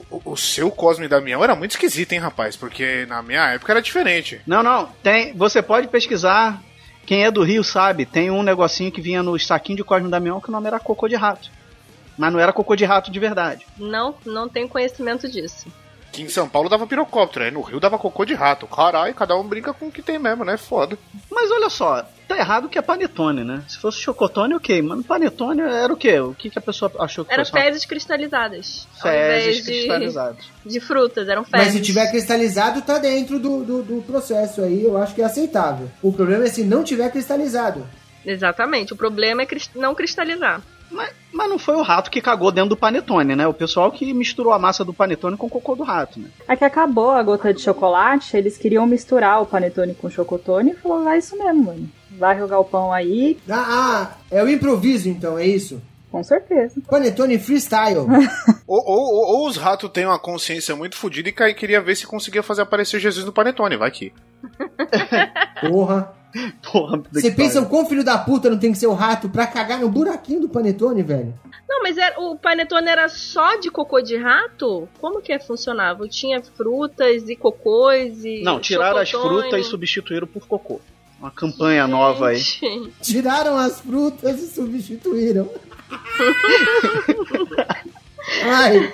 [0.10, 2.56] O, o seu Cosme Damião era muito esquisito, hein, rapaz?
[2.56, 4.42] Porque na minha época era diferente.
[4.46, 5.34] Não, não, tem.
[5.34, 6.62] Você pode pesquisar.
[7.06, 10.42] Quem é do Rio sabe, tem um negocinho que vinha no saquinho de Cosme Damião
[10.42, 11.50] que o nome era cocô de rato.
[12.18, 13.66] Mas não era cocô de rato de verdade.
[13.78, 15.68] Não, não tenho conhecimento disso.
[16.18, 18.66] Que em São Paulo dava pirocóptero, aí no Rio dava cocô de rato.
[18.66, 20.58] Caralho, cada um brinca com o que tem mesmo, né?
[20.58, 20.98] Foda.
[21.30, 23.62] Mas olha só, tá errado que é panetone, né?
[23.68, 24.82] Se fosse chocotone, ok.
[24.82, 26.20] Mas panetone era o quê?
[26.20, 27.56] O que, que a pessoa achou que Era fosse?
[27.56, 28.88] uma- fezes cristalizadas.
[28.96, 30.46] ao Fezes de, cristalizadas.
[30.66, 31.66] de frutas, eram fezes.
[31.68, 35.26] Mas se tiver cristalizado, tá dentro do, do, do processo aí, eu acho que é
[35.26, 35.88] aceitável.
[36.02, 37.88] O problema é se não tiver cristalizado.
[38.26, 38.92] Exatamente.
[38.92, 40.62] O problema é não cristalizar.
[40.90, 43.46] Mas, mas não foi o rato que cagou dentro do panetone, né?
[43.48, 46.30] O pessoal que misturou a massa do panetone com o cocô do rato, né?
[46.48, 50.72] É que acabou a gota de chocolate, eles queriam misturar o panetone com o chocotone
[50.72, 51.90] e falou, vai isso mesmo, mano.
[52.12, 55.82] Vai jogar o pão aí, Ah, ah, é o improviso então, é isso?
[56.10, 56.82] com certeza.
[56.90, 58.00] Panetone freestyle.
[58.66, 62.06] Ou, ou, ou- ou os ratos têm uma consciência muito fodida e queria ver se
[62.08, 64.12] conseguia fazer aparecer Jesus no Panetone, vai que.
[65.62, 66.12] Porra.
[66.72, 69.30] Porra, Você que pensa o quão filho da puta não tem que ser o rato
[69.30, 71.34] pra cagar no buraquinho do panetone, velho?
[71.68, 74.88] Não, mas era, o panetone era só de cocô de rato?
[75.00, 76.08] Como que funcionava?
[76.08, 78.42] Tinha frutas e cocôs e.
[78.42, 80.80] Não, tiraram as frutas e substituíram por cocô.
[81.20, 82.38] Uma campanha nova aí.
[82.38, 82.94] Gente.
[83.02, 85.50] Tiraram as frutas e substituíram.
[88.44, 88.94] Ai,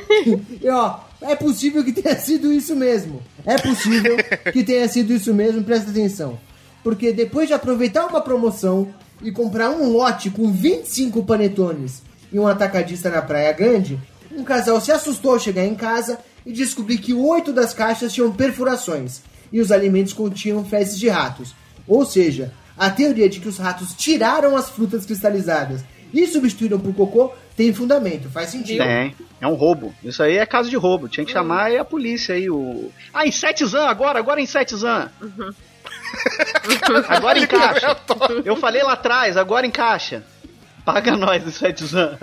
[0.61, 3.21] e ó, é possível que tenha sido isso mesmo.
[3.45, 4.15] É possível
[4.51, 6.39] que tenha sido isso mesmo, presta atenção.
[6.83, 12.47] Porque depois de aproveitar uma promoção e comprar um lote com 25 panetones e um
[12.47, 13.99] atacadista na Praia Grande,
[14.35, 18.31] um casal se assustou ao chegar em casa e descobrir que oito das caixas tinham
[18.31, 21.55] perfurações e os alimentos continham fezes de ratos.
[21.87, 26.93] Ou seja, a teoria de que os ratos tiraram as frutas cristalizadas e substituíram por
[26.93, 28.83] cocô tem fundamento, faz sentido.
[28.83, 29.15] Tem.
[29.39, 29.93] É um roubo.
[30.03, 31.07] Isso aí é caso de roubo.
[31.07, 32.49] Tinha que chamar aí a polícia aí.
[32.49, 32.91] O...
[33.13, 35.11] Ah, Insetizan agora, agora Insetizan.
[37.09, 37.97] agora encaixa.
[38.45, 40.23] Eu falei lá atrás, agora encaixa.
[40.85, 42.17] Paga nós, Insetizan.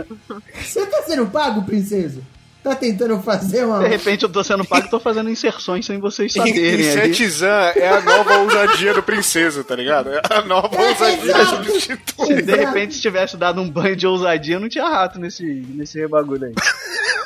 [0.55, 2.21] Você tá sendo pago, princesa?
[2.63, 3.79] Tá tentando fazer uma.
[3.79, 6.81] De repente eu tô sendo pago e tô fazendo inserções sem vocês saberem.
[6.81, 10.11] Insetizan é a nova ousadia do princesa, tá ligado?
[10.11, 11.65] É a nova É, ousadia exato.
[11.65, 12.43] substitui.
[12.43, 16.47] De repente, se tivesse dado um banho de ousadia, não tinha rato nesse, nesse bagulho
[16.49, 16.55] aí.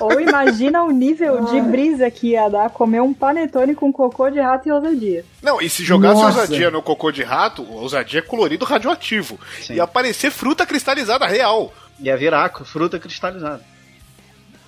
[0.01, 4.41] Ou imagina o nível de brisa que ia dar comer um panetone com cocô de
[4.41, 5.25] rato e ousadia.
[5.43, 6.41] Não, e se jogasse Nossa.
[6.43, 9.39] ousadia no cocô de rato, ousadia é colorido radioativo.
[9.61, 9.75] Sim.
[9.75, 11.73] Ia aparecer fruta cristalizada real.
[12.01, 13.74] Ia virar fruta cristalizada.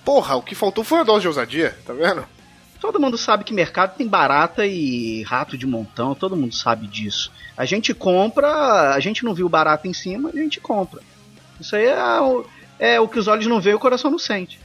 [0.07, 2.25] Porra, o que faltou foi a dose de ousadia, tá vendo?
[2.79, 7.29] Todo mundo sabe que mercado tem barata e rato de montão, todo mundo sabe disso.
[7.57, 11.01] A gente compra, a gente não viu barata em cima, a gente compra.
[11.59, 12.45] Isso aí é o,
[12.79, 14.61] é o que os olhos não veem e o coração não sente.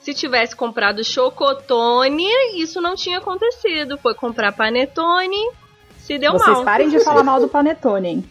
[0.00, 2.26] Se tivesse comprado chocotone,
[2.56, 3.96] isso não tinha acontecido.
[3.96, 5.52] Foi comprar panetone,
[5.98, 6.64] se deu Vocês mal.
[6.64, 8.24] parem de falar mal do panetone, hein?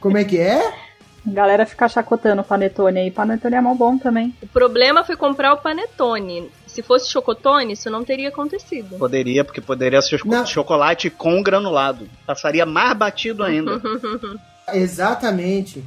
[0.00, 0.85] Como é que é?
[1.26, 3.10] Galera fica chacotando o panetone aí.
[3.10, 4.34] Panetone é mó bom também.
[4.42, 6.50] O problema foi comprar o panetone.
[6.66, 8.96] Se fosse chocotone, isso não teria acontecido.
[8.98, 10.46] Poderia, porque poderia ser Não.
[10.46, 12.08] chocolate com granulado.
[12.26, 13.80] Passaria mais batido ainda.
[14.72, 15.82] Exatamente.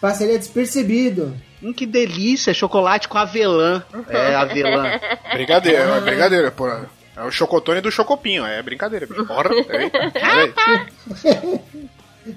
[0.00, 1.34] Passaria despercebido.
[1.62, 3.82] hum, que delícia, chocolate com avelã.
[4.08, 5.00] É, avelã.
[5.32, 6.88] Brincadeira, é brincadeira, porra.
[7.16, 9.06] É o chocotone do chocopinho, é brincadeira.
[9.06, 9.24] bicho.
[9.24, 10.52] Porra, peraí, peraí.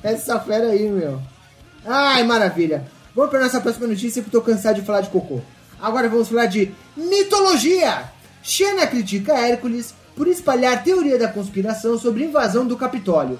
[0.04, 1.20] Essa fera aí, meu.
[1.88, 2.86] Ai, maravilha.
[3.16, 5.42] Vamos para nossa próxima notícia que eu tô cansado de falar de cocô.
[5.82, 8.12] Agora vamos falar de mitologia.
[8.44, 13.40] Xena critica Hércules por espalhar teoria da conspiração sobre invasão do Capitólio.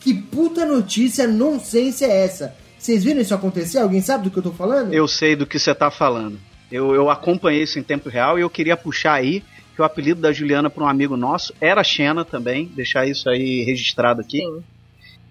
[0.00, 2.54] Que puta notícia nonsense é essa?
[2.78, 3.78] Vocês viram isso acontecer?
[3.78, 4.92] Alguém sabe do que eu tô falando?
[4.92, 6.38] Eu sei do que você tá falando.
[6.70, 10.20] Eu, eu acompanhei isso em tempo real e eu queria puxar aí que o apelido
[10.20, 12.66] da Juliana para um amigo nosso era Xena também.
[12.74, 14.38] Deixar isso aí registrado aqui.
[14.38, 14.62] Sim.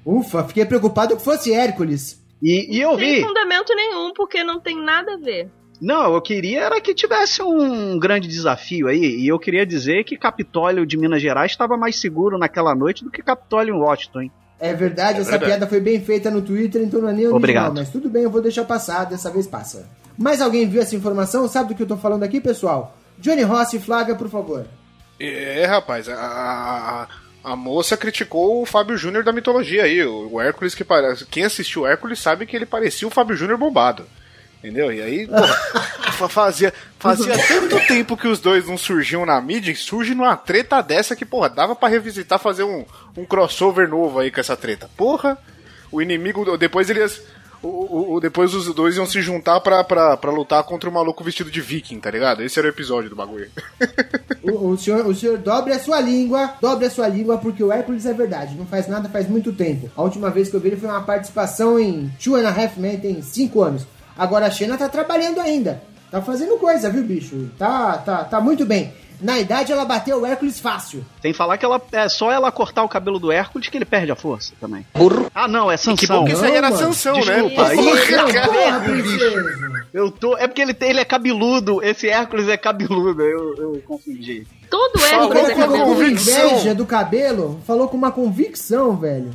[0.05, 2.22] Ufa, fiquei preocupado que fosse Hércules.
[2.43, 3.21] E, e eu Sem vi.
[3.21, 5.49] fundamento nenhum, porque não tem nada a ver.
[5.81, 8.99] Não, eu queria era que tivesse um grande desafio aí.
[9.21, 13.09] E eu queria dizer que Capitólio de Minas Gerais estava mais seguro naquela noite do
[13.11, 14.31] que Capitólio em Washington, hein?
[14.59, 15.51] É verdade, É essa verdade.
[15.51, 17.73] piada foi bem feita no Twitter, então não é nem original, Obrigado.
[17.75, 19.89] mas tudo bem, eu vou deixar passar, dessa vez passa.
[20.17, 21.47] Mais alguém viu essa informação?
[21.49, 22.95] Sabe do que eu tô falando aqui, pessoal?
[23.17, 24.65] Johnny Rossi, Flávia, por favor.
[25.19, 27.07] É, rapaz, a, a,
[27.43, 30.03] a moça criticou o Fábio Júnior da mitologia aí.
[30.05, 31.25] O, Hércules que parece.
[31.25, 34.05] Quem assistiu o Hércules sabe que ele parecia o Fábio Júnior bombado.
[34.59, 34.93] Entendeu?
[34.93, 35.47] E aí, porra,
[36.17, 40.37] fa- fazia, fazia tanto tempo que os dois não surgiam na mídia e surge numa
[40.37, 42.85] treta dessa que, porra, dava pra revisitar, fazer um,
[43.17, 44.89] um crossover novo aí com essa treta.
[44.95, 45.37] Porra,
[45.91, 46.57] o inimigo.
[46.57, 47.21] Depois eles.
[47.63, 51.23] O, o- depois os dois iam se juntar pra, pra, pra lutar contra o maluco
[51.23, 52.43] vestido de viking, tá ligado?
[52.43, 53.49] Esse era o episódio do bagulho.
[54.43, 57.71] O, o senhor, o senhor dobre a sua língua, dobre a sua língua, porque o
[57.71, 59.89] Hércules é verdade, não faz nada faz muito tempo.
[59.95, 62.77] A última vez que eu vi ele foi uma participação em Two and a Half
[62.77, 63.87] Men, tem 5 anos.
[64.17, 67.49] Agora a Xena tá trabalhando ainda, tá fazendo coisa, viu, bicho?
[67.57, 68.93] Tá, tá, tá muito bem.
[69.23, 71.03] Na idade ela bateu o Hércules fácil.
[71.21, 73.85] Tem que falar que ela, é só ela cortar o cabelo do Hércules que ele
[73.85, 74.85] perde a força também.
[75.33, 76.19] Ah, não, é Que Sansão.
[76.19, 76.71] bom que isso aí era.
[76.73, 77.75] Sansão, Desculpa, né?
[78.45, 78.91] Porra, bicho.
[79.17, 79.87] princesa.
[79.93, 80.37] Eu tô.
[80.37, 81.81] É porque ele, tem- ele é cabeludo.
[81.83, 83.21] Esse Hércules é cabeludo.
[83.21, 84.45] Eu, eu confundi.
[84.69, 85.85] Todo Hércules é com falou com cabeludo.
[85.95, 86.47] convicção.
[86.51, 89.31] inveja do cabelo, falou com uma convicção, velho.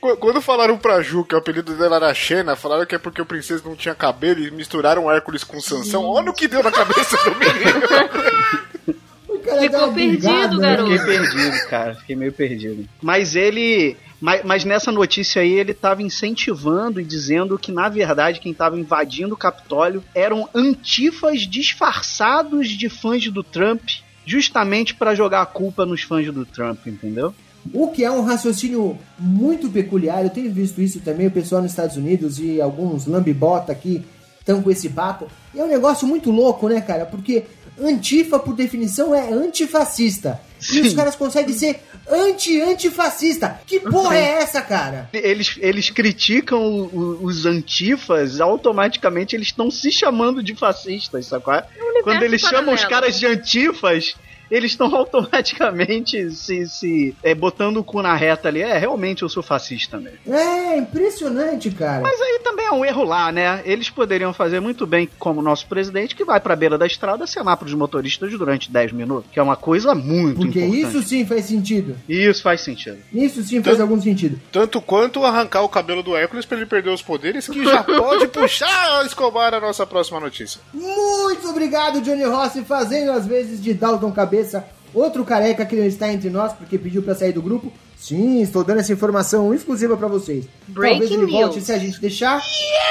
[0.00, 3.20] Qu- Quando falaram pra Ju que o apelido dela era Xena, falaram que é porque
[3.20, 6.04] o princesa não tinha cabelo e misturaram Hércules com Sansão.
[6.06, 8.98] Olha o que deu na cabeça do menino.
[9.48, 10.62] Cara Ficou perdido, bugada, né?
[10.62, 10.90] garoto.
[10.90, 11.94] Fiquei perdido, cara.
[11.94, 12.88] Fiquei meio perdido.
[13.02, 13.96] Mas ele.
[14.20, 18.78] Mas, mas nessa notícia aí ele tava incentivando e dizendo que, na verdade, quem tava
[18.78, 23.80] invadindo o Capitólio eram antifas disfarçados de fãs do Trump,
[24.26, 27.32] justamente pra jogar a culpa nos fãs do Trump, entendeu?
[27.72, 31.70] O que é um raciocínio muito peculiar, eu tenho visto isso também, o pessoal nos
[31.70, 34.04] Estados Unidos e alguns lambibota aqui
[34.48, 35.28] estão com esse papo.
[35.54, 37.04] E é um negócio muito louco, né, cara?
[37.04, 37.44] Porque
[37.80, 40.40] antifa, por definição, é antifascista.
[40.60, 40.80] E Sim.
[40.80, 41.80] os caras conseguem ser
[42.10, 43.60] anti-antifascista.
[43.66, 45.08] Que porra é essa, cara?
[45.12, 51.54] Eles, eles criticam o- o- os antifas, automaticamente eles estão se chamando de fascistas, sacou?
[52.02, 52.88] Quando eles chamam os paralelo.
[52.90, 54.14] caras de antifas,
[54.50, 58.62] eles estão automaticamente se, se é, botando o cu na reta ali.
[58.62, 60.18] É, realmente eu sou fascista mesmo.
[60.34, 62.02] É impressionante, cara.
[62.02, 63.62] Mas aí também é um erro lá, né?
[63.64, 67.24] Eles poderiam fazer muito bem como o nosso presidente, que vai pra beira da estrada
[67.24, 70.96] acenar pros motoristas durante 10 minutos, que é uma coisa muito Porque importante.
[70.96, 71.96] isso sim faz sentido.
[72.08, 72.98] Isso faz sentido.
[73.12, 74.40] Isso sim faz algum sentido.
[74.52, 78.28] Tanto quanto arrancar o cabelo do Hércules pra ele perder os poderes, que já pode
[78.28, 80.60] puxar Escobar a nossa próxima notícia.
[80.72, 86.12] Muito obrigado, Johnny Rossi, fazendo as vezes de Dalton Cabeça, outro careca que não está
[86.12, 87.72] entre nós porque pediu pra sair do grupo.
[87.96, 90.44] Sim, estou dando essa informação exclusiva pra vocês.
[90.68, 91.66] Breaking talvez ele volte news.
[91.66, 92.40] se a gente deixar,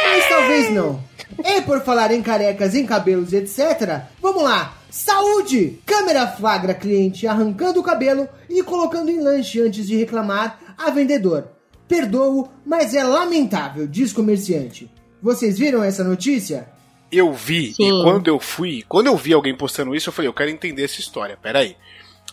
[0.03, 1.01] mas talvez não.
[1.45, 4.75] E por falar em carecas, em cabelos, etc., vamos lá!
[4.89, 5.79] Saúde!
[5.85, 11.47] Câmera flagra cliente arrancando o cabelo e colocando em lanche antes de reclamar a vendedor.
[11.87, 14.91] Perdoo, mas é lamentável, diz comerciante.
[15.21, 16.67] Vocês viram essa notícia?
[17.11, 17.99] Eu vi, Sim.
[18.01, 20.83] e quando eu fui, quando eu vi alguém postando isso, eu falei, eu quero entender
[20.83, 21.75] essa história, peraí.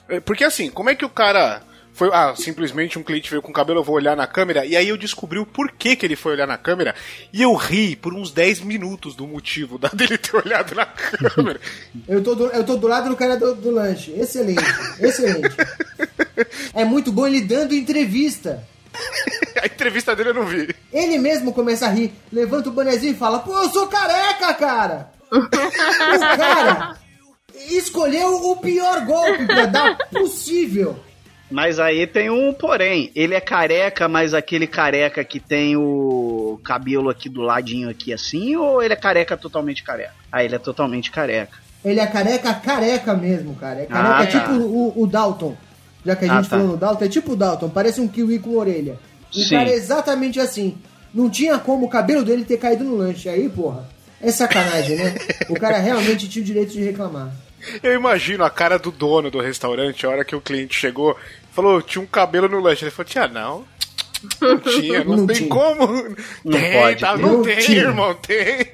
[0.08, 2.10] É, Porque assim, como é que o cara foi.
[2.12, 4.96] Ah, simplesmente um cliente veio com cabelo, eu vou olhar na câmera, e aí eu
[4.96, 6.92] descobri o porquê que ele foi olhar na câmera,
[7.32, 11.60] e eu ri por uns 10 minutos do motivo da- dele ter olhado na câmera.
[12.08, 14.10] Eu tô do, eu tô do lado do cara do, do lanche.
[14.12, 14.60] Excelente,
[15.00, 15.54] excelente.
[16.74, 18.66] É muito bom ele dando entrevista.
[19.62, 20.74] A entrevista dele eu não vi.
[20.92, 25.10] Ele mesmo começa a rir, levanta o bonezinho e fala: Pô, eu sou careca, cara!
[25.30, 25.48] o
[26.36, 26.96] cara
[27.70, 30.98] escolheu o pior golpe pra dar possível.
[31.50, 33.12] Mas aí tem um porém.
[33.14, 38.56] Ele é careca, mas aquele careca que tem o cabelo aqui do ladinho aqui assim,
[38.56, 40.14] ou ele é careca totalmente careca?
[40.32, 41.56] Ah, ele é totalmente careca.
[41.84, 43.82] Ele é careca, careca mesmo, cara.
[43.82, 45.54] É careca, Ah, é tipo o, o Dalton.
[46.04, 46.56] Já que a Ah, gente tá.
[46.56, 48.98] falou no Dalton, é tipo o Dalton, parece um kiwi com orelha.
[49.34, 49.50] O Sim.
[49.50, 50.76] cara é exatamente assim.
[51.12, 53.28] Não tinha como o cabelo dele ter caído no lanche.
[53.28, 53.88] Aí, porra,
[54.20, 55.14] é sacanagem, né?
[55.48, 57.30] O cara realmente tinha o direito de reclamar.
[57.82, 61.16] Eu imagino a cara do dono do restaurante, a hora que o cliente chegou,
[61.52, 62.84] falou, tinha um cabelo no lanche.
[62.84, 63.64] Ele falou, tinha não.
[64.40, 65.48] Não tinha, não, Não tem tinha.
[65.50, 65.86] como.
[66.44, 67.00] Não tem, pode.
[67.00, 67.16] tá?
[67.16, 67.78] Não, Não tem, tinha.
[67.82, 68.66] irmão, tem.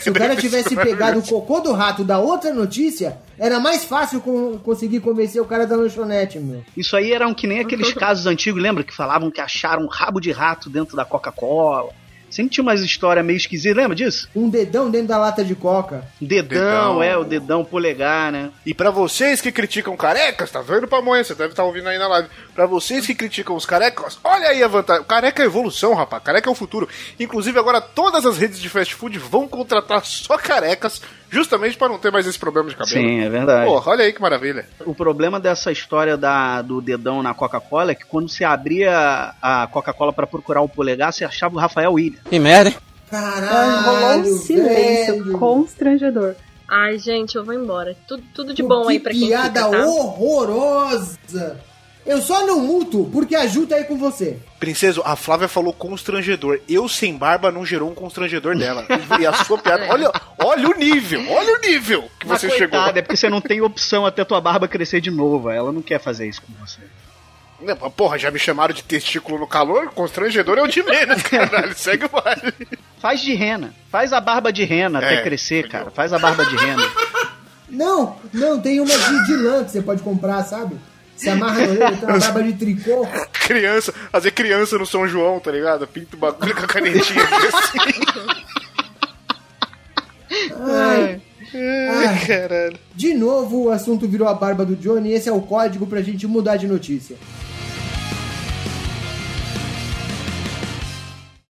[0.00, 4.20] Se o cara tivesse pegado o cocô do rato da outra notícia, era mais fácil
[4.20, 6.64] con- conseguir convencer o cara da lanchonete, meu.
[6.76, 8.82] Isso aí eram que nem aqueles casos antigos, lembra?
[8.84, 11.90] Que falavam que acharam um rabo de rato dentro da Coca-Cola.
[12.34, 14.28] Sempre tinha umas histórias meio esquisitas, lembra disso?
[14.34, 16.04] Um dedão dentro da lata de coca.
[16.20, 17.02] Dedão, Dedão.
[17.02, 18.50] é, o dedão polegar, né?
[18.66, 21.22] E pra vocês que criticam carecas, tá vendo, Pamonha?
[21.22, 22.28] Você deve estar ouvindo aí na live.
[22.52, 25.04] Pra vocês que criticam os carecas, olha aí a vantagem.
[25.04, 26.24] Careca é evolução, rapaz.
[26.24, 26.88] Careca é o futuro.
[27.20, 31.00] Inclusive, agora todas as redes de fast food vão contratar só carecas,
[31.34, 33.00] justamente pra não ter mais esse problema de cabelo.
[33.06, 33.66] Sim, é verdade.
[33.66, 34.66] Porra, olha aí que maravilha.
[34.86, 39.66] O problema dessa história da, do dedão na Coca-Cola é que quando você abria a
[39.70, 42.20] Coca-Cola pra procurar o polegar, você achava o Rafael William.
[42.30, 42.76] Que merda, hein?
[43.10, 45.38] Caralho, Rolou um silêncio velho.
[45.38, 46.34] constrangedor.
[46.68, 47.94] Ai, gente, eu vou embora.
[48.08, 49.86] Tudo, tudo de bom que aí pra quem piada fica, tá?
[49.86, 51.60] horrorosa.
[52.06, 54.36] Eu só não muto porque a Ju tá aí com você.
[54.60, 56.60] Princeso, a Flávia falou constrangedor.
[56.68, 58.86] Eu sem barba não gerou um constrangedor dela.
[59.18, 59.86] E a sua piada.
[59.92, 62.78] Olha, olha o nível, olha o nível que Mas você chegou.
[62.78, 65.48] coitada, é porque você não tem opção até tua barba crescer de novo.
[65.48, 66.80] Ela não quer fazer isso com você.
[67.60, 69.88] Não, Porra, já me chamaram de testículo no calor?
[69.88, 71.74] Constrangedor é o de menos, caralho.
[71.74, 72.52] Segue o baile.
[73.00, 73.74] Faz de rena.
[73.90, 75.90] Faz a barba de rena É, até crescer, cara.
[75.90, 76.82] Faz a barba de rena.
[77.68, 80.76] Não, não, tem uma de, de lã que você pode comprar, sabe?
[81.16, 83.06] Você amarra na orelha, tem uma barba de tricô.
[83.32, 85.86] Criança, fazer criança no São João, tá ligado?
[85.86, 87.78] Pinta o bagulho com a canetinha assim.
[90.60, 91.20] Ai,
[91.54, 92.26] ai.
[92.26, 92.78] Caralho.
[92.94, 96.02] De novo, o assunto virou a barba do Johnny e esse é o código pra
[96.02, 97.16] gente mudar de notícia.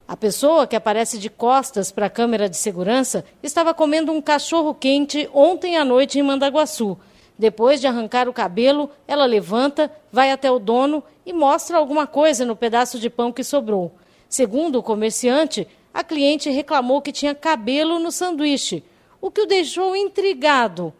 [0.06, 4.74] A pessoa que aparece de costas para a câmera de segurança estava comendo um cachorro
[4.74, 6.96] quente ontem à noite em Mandaguaçu.
[7.38, 12.44] Depois de arrancar o cabelo, ela levanta, vai até o dono e mostra alguma coisa
[12.44, 13.94] no pedaço de pão que sobrou.
[14.28, 18.84] Segundo o comerciante, a cliente reclamou que tinha cabelo no sanduíche,
[19.20, 20.92] o que o deixou intrigado.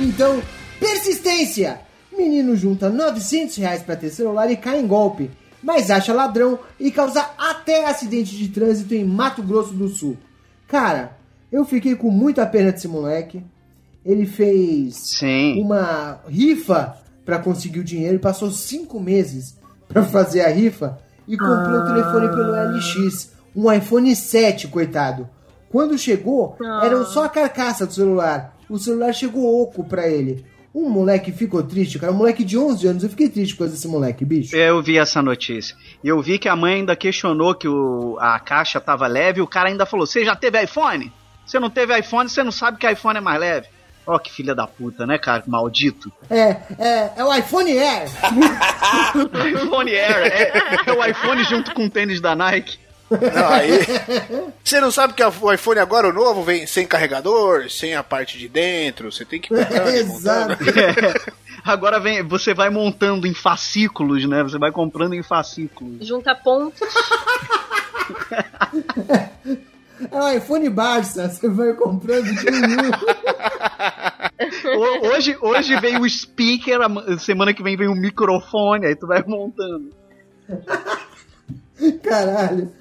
[0.00, 0.42] Então,
[0.80, 1.87] persistência!
[2.18, 5.30] Menino junta 900 reais pra ter celular e cai em golpe,
[5.62, 10.16] mas acha ladrão e causa até acidente de trânsito em Mato Grosso do Sul.
[10.66, 11.16] Cara,
[11.50, 13.42] eu fiquei com muita pena desse moleque.
[14.04, 15.62] Ele fez Sim.
[15.62, 21.36] uma rifa pra conseguir o dinheiro e passou cinco meses pra fazer a rifa e
[21.36, 25.28] comprou o telefone pelo LX, um iPhone 7, coitado.
[25.70, 28.56] Quando chegou, era só a carcaça do celular.
[28.68, 30.44] O celular chegou oco pra ele.
[30.74, 32.12] Um moleque ficou triste, cara.
[32.12, 33.02] Um moleque de 11 anos.
[33.02, 34.54] Eu fiquei triste com esse moleque, bicho.
[34.54, 35.74] Eu vi essa notícia.
[36.04, 39.42] E eu vi que a mãe ainda questionou que o, a caixa tava leve e
[39.42, 41.12] o cara ainda falou: Você já teve iPhone?
[41.46, 43.68] Você não teve iPhone, você não sabe que iPhone é mais leve.
[44.06, 45.42] Ó, que filha da puta, né, cara?
[45.46, 46.10] Maldito.
[46.30, 48.08] É, é, é o iPhone Air.
[49.62, 50.32] iPhone Air.
[50.32, 52.78] É, é o iPhone junto com o tênis da Nike.
[53.10, 53.70] Não, aí...
[54.62, 58.36] Você não sabe que o iPhone agora, o novo, vem sem carregador, sem a parte
[58.38, 59.10] de dentro.
[59.10, 59.52] Você tem que.
[59.54, 60.52] Exato.
[60.78, 61.14] É.
[61.64, 64.42] Agora vem, você vai montando em fascículos, né?
[64.42, 66.06] Você vai comprando em fascículos.
[66.06, 66.80] Junta pontos.
[70.12, 72.54] É o iPhone Barça, você vai comprando de um
[74.76, 74.78] um.
[74.78, 76.78] Ho- Hoje, hoje vem o speaker,
[77.18, 79.90] semana que vem vem o microfone, aí tu vai montando.
[82.04, 82.72] Caralho.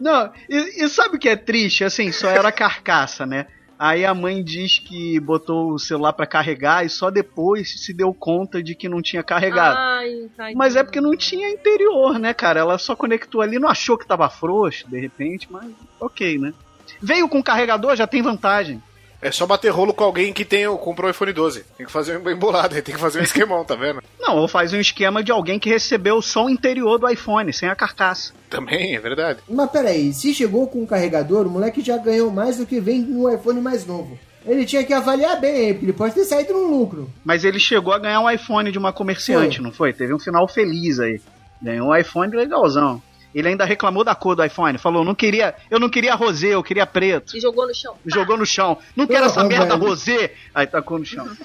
[0.00, 1.84] Não, e, e sabe o que é triste?
[1.84, 3.46] Assim, só era carcaça, né?
[3.78, 8.12] Aí a mãe diz que botou o celular pra carregar e só depois se deu
[8.12, 9.78] conta de que não tinha carregado.
[9.78, 10.54] Ai.
[10.54, 12.60] Mas é porque não tinha interior, né, cara?
[12.60, 16.52] Ela só conectou ali, não achou que tava frouxo, de repente, mas ok, né?
[17.00, 18.82] Veio com carregador, já tem vantagem.
[19.22, 21.64] É só bater rolo com alguém que tem, comprou o iPhone 12.
[21.76, 24.02] Tem que fazer um embolado, aí tem que fazer um esquemão, tá vendo?
[24.18, 27.68] Não, ou faz um esquema de alguém que recebeu só o interior do iPhone, sem
[27.68, 28.32] a carcaça.
[28.48, 29.40] Também, é verdade.
[29.48, 33.00] Mas peraí, se chegou com o carregador, o moleque já ganhou mais do que vem
[33.02, 34.18] no iPhone mais novo.
[34.46, 37.10] Ele tinha que avaliar bem, porque ele pode ter saído no lucro.
[37.22, 39.64] Mas ele chegou a ganhar um iPhone de uma comerciante, Foi.
[39.64, 39.92] não foi?
[39.92, 41.20] Teve um final feliz aí.
[41.60, 43.02] Ganhou um iPhone legalzão.
[43.34, 46.62] Ele ainda reclamou da cor do iPhone, falou: não queria, eu não queria rosé, eu
[46.62, 47.36] queria preto.
[47.36, 47.94] E jogou no chão.
[48.06, 48.78] Jogou no chão.
[48.96, 49.88] Não quero essa Porra, merda velho.
[49.88, 50.32] rosé.
[50.54, 51.28] Aí tacou no chão.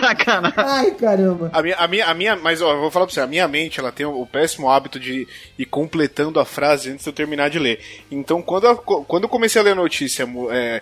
[0.00, 0.54] Sacanagem.
[0.56, 1.50] Ai, caramba.
[1.52, 3.46] A minha, a minha, a minha, mas ó, eu vou falar pra você, a minha
[3.48, 5.26] mente, ela tem o, o péssimo hábito de
[5.58, 7.80] ir completando a frase antes de eu terminar de ler.
[8.10, 10.80] Então, quando eu, quando eu comecei a ler a notícia, é,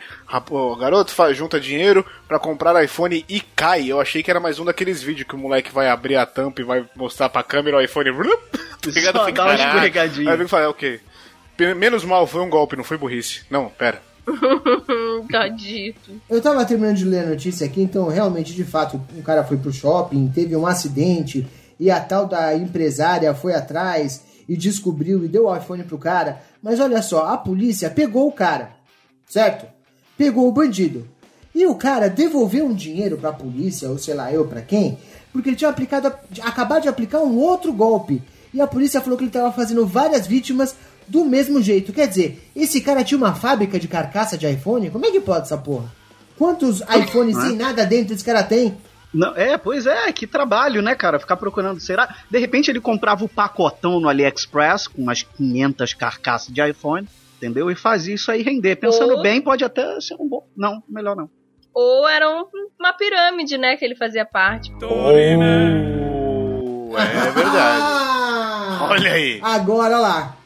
[0.78, 4.64] garoto faz, junta dinheiro pra comprar iPhone e cai, eu achei que era mais um
[4.64, 7.80] daqueles vídeos que o moleque vai abrir a tampa e vai mostrar pra câmera o
[7.80, 8.10] iPhone.
[8.12, 9.18] Tá ligado?
[9.18, 10.32] Só dá uma escorregadinha.
[10.32, 11.00] Aí eu falei, ok.
[11.76, 13.42] Menos mal, foi um golpe, não foi burrice.
[13.48, 14.02] Não, pera.
[14.26, 16.10] Hum, Tadito.
[16.28, 19.56] Eu tava terminando de ler a notícia aqui, então realmente, de fato, um cara foi
[19.56, 21.46] pro shopping, teve um acidente
[21.78, 26.40] e a tal da empresária foi atrás e descobriu e deu o iPhone pro cara.
[26.62, 28.70] Mas olha só, a polícia pegou o cara,
[29.28, 29.66] certo?
[30.16, 31.06] Pegou o bandido.
[31.54, 34.98] E o cara devolveu um dinheiro pra polícia, ou sei lá eu pra quem,
[35.32, 36.12] porque ele tinha aplicado,
[36.42, 38.22] acabado de aplicar um outro golpe.
[38.54, 40.76] E a polícia falou que ele tava fazendo várias vítimas
[41.08, 41.92] do mesmo jeito.
[41.92, 44.90] Quer dizer, esse cara tinha uma fábrica de carcaça de iPhone?
[44.90, 45.92] Como é que pode essa porra?
[46.38, 48.76] Quantos iPhones sem nada dentro esse cara tem?
[49.12, 51.18] Não, é, pois é, que trabalho, né, cara?
[51.20, 51.78] Ficar procurando.
[51.80, 52.16] Será?
[52.30, 57.70] De repente ele comprava o pacotão no AliExpress com umas 500 carcaças de iPhone, entendeu?
[57.70, 58.76] E fazia isso aí render.
[58.76, 60.46] Pensando Ou- bem, pode até ser um bom.
[60.56, 61.28] Não, melhor não.
[61.72, 62.46] Ou era um-
[62.78, 64.72] uma pirâmide, né, que ele fazia parte.
[64.82, 65.10] Oh,
[66.98, 68.14] é verdade.
[68.80, 68.88] Ah!
[68.90, 69.38] Olha aí.
[69.42, 70.36] Agora lá.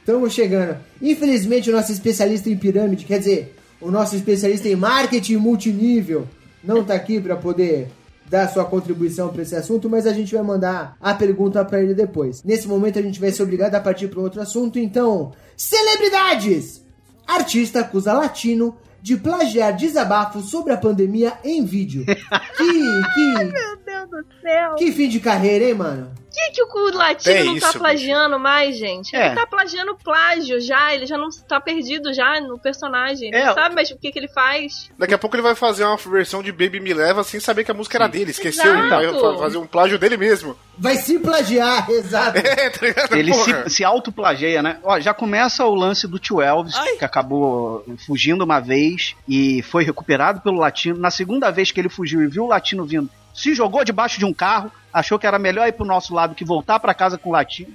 [0.00, 0.76] Estamos chegando.
[1.00, 6.26] Infelizmente, o nosso especialista em pirâmide, quer dizer, o nosso especialista em marketing multinível,
[6.62, 7.88] não tá aqui para poder
[8.28, 11.94] dar sua contribuição para esse assunto, mas a gente vai mandar a pergunta para ele
[11.94, 12.42] depois.
[12.42, 15.32] Nesse momento, a gente vai ser obrigado a partir para outro assunto, então.
[15.56, 16.82] Celebridades!
[17.26, 22.04] Artista acusa latino de plagiar desabafo sobre a pandemia em vídeo.
[22.56, 24.74] Que, que, Meu Deus do céu.
[24.76, 26.10] que fim de carreira, hein, mano?
[26.32, 29.14] Por que, que o latino É não tá isso, plagiando mais, gente?
[29.14, 29.26] É.
[29.26, 33.28] Ele tá plagiando plágio já, ele já não tá perdido já no personagem.
[33.28, 33.46] Ele É.
[33.46, 34.90] não sabe mais o que, que ele faz.
[34.98, 37.70] Daqui a pouco ele vai fazer uma versão de Baby Me Leva sem saber que
[37.70, 38.30] a música era dele.
[38.30, 39.20] Esqueceu, ele vai Exato.
[39.20, 40.56] fa- fazer um plágio dele mesmo.
[40.78, 42.38] Vai se plagiar, exato.
[42.38, 43.14] É, tá ligado?
[43.14, 43.68] Ele Porra.
[43.68, 44.78] se, se autoplageia, né?
[44.82, 49.84] Ó, já começa o lance do tio Elvis, que acabou fugindo uma vez e foi
[49.84, 50.98] recuperado pelo latino.
[50.98, 54.24] Na segunda vez que ele fugiu e viu o latino vindo, se jogou debaixo de
[54.24, 57.30] um carro, achou que era melhor ir pro nosso lado que voltar pra casa com
[57.30, 57.72] o latino.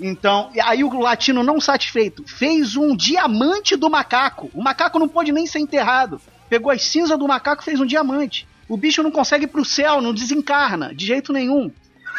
[0.00, 4.50] Então, aí o latino não satisfeito, fez um diamante do macaco.
[4.52, 6.20] O macaco não pôde nem ser enterrado.
[6.48, 8.46] Pegou as cinzas do macaco e fez um diamante.
[8.68, 11.70] O bicho não consegue ir pro céu, não desencarna, de jeito nenhum.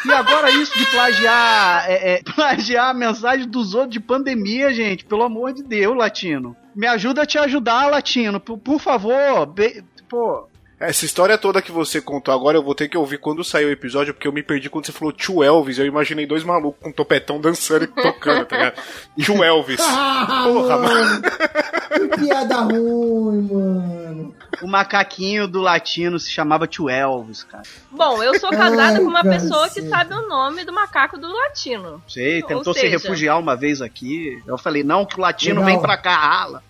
[0.04, 5.04] E agora isso de plagiar, é, é, plagiar a mensagem dos outros de pandemia, gente,
[5.04, 6.56] pelo amor de Deus, latino.
[6.74, 9.46] Me ajuda a te ajudar, latino, por, por favor.
[9.46, 10.48] Be- pô,
[10.78, 13.70] Essa história toda que você contou agora, eu vou ter que ouvir quando sair o
[13.70, 15.78] episódio, porque eu me perdi quando você falou tio Elvis.
[15.78, 18.82] Eu imaginei dois malucos com um topetão dançando e tocando, tá ligado?
[19.18, 19.80] Tio Elvis.
[19.80, 21.22] Ah, Porra, mano.
[21.22, 24.34] Que piada ruim, mano.
[24.62, 27.62] o macaquinho do latino se chamava tio Elvis, cara.
[27.90, 31.26] Bom, eu sou casada Ai, com uma pessoa que sabe o nome do macaco do
[31.32, 32.02] latino.
[32.06, 34.42] Sei, Ou tentou se seja- refugiar uma vez aqui.
[34.46, 35.66] Eu falei, não, que o latino Legal.
[35.76, 36.62] vem pra cá, rala.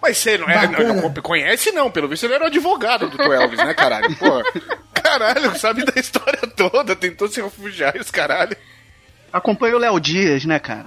[0.00, 0.94] Mas você não, é, Bacana.
[0.94, 1.90] não, não conhece, não.
[1.90, 4.14] Pelo visto, ele era o advogado do Elvis, né, caralho?
[4.16, 4.42] Pô,
[4.94, 6.94] caralho, sabe da história toda.
[6.94, 8.56] Tentou se refugiar e os caralho.
[9.32, 10.86] Acompanha o Léo Dias, né, cara?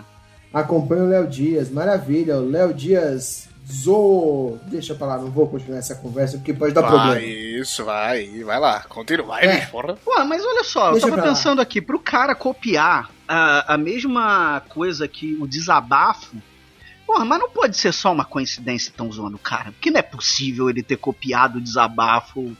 [0.53, 2.38] Acompanha o Léo Dias, maravilha.
[2.38, 4.57] O Léo Dias Zo.
[4.68, 7.20] Deixa pra lá, não vou continuar essa conversa porque pode dar Vai, problema.
[7.22, 8.80] isso, vai, vai lá.
[8.88, 9.66] Continua, vai, É.
[9.68, 9.97] porra.
[10.03, 11.36] Pô, mas olha só, Deixa eu tava pra lá.
[11.38, 16.36] pensando aqui, pro cara copiar a, a mesma coisa que o desabafo,
[17.12, 20.03] porra, mas não pode ser só uma coincidência tão zoando o cara, porque não é
[20.03, 22.55] possível ele ter copiado o desabafo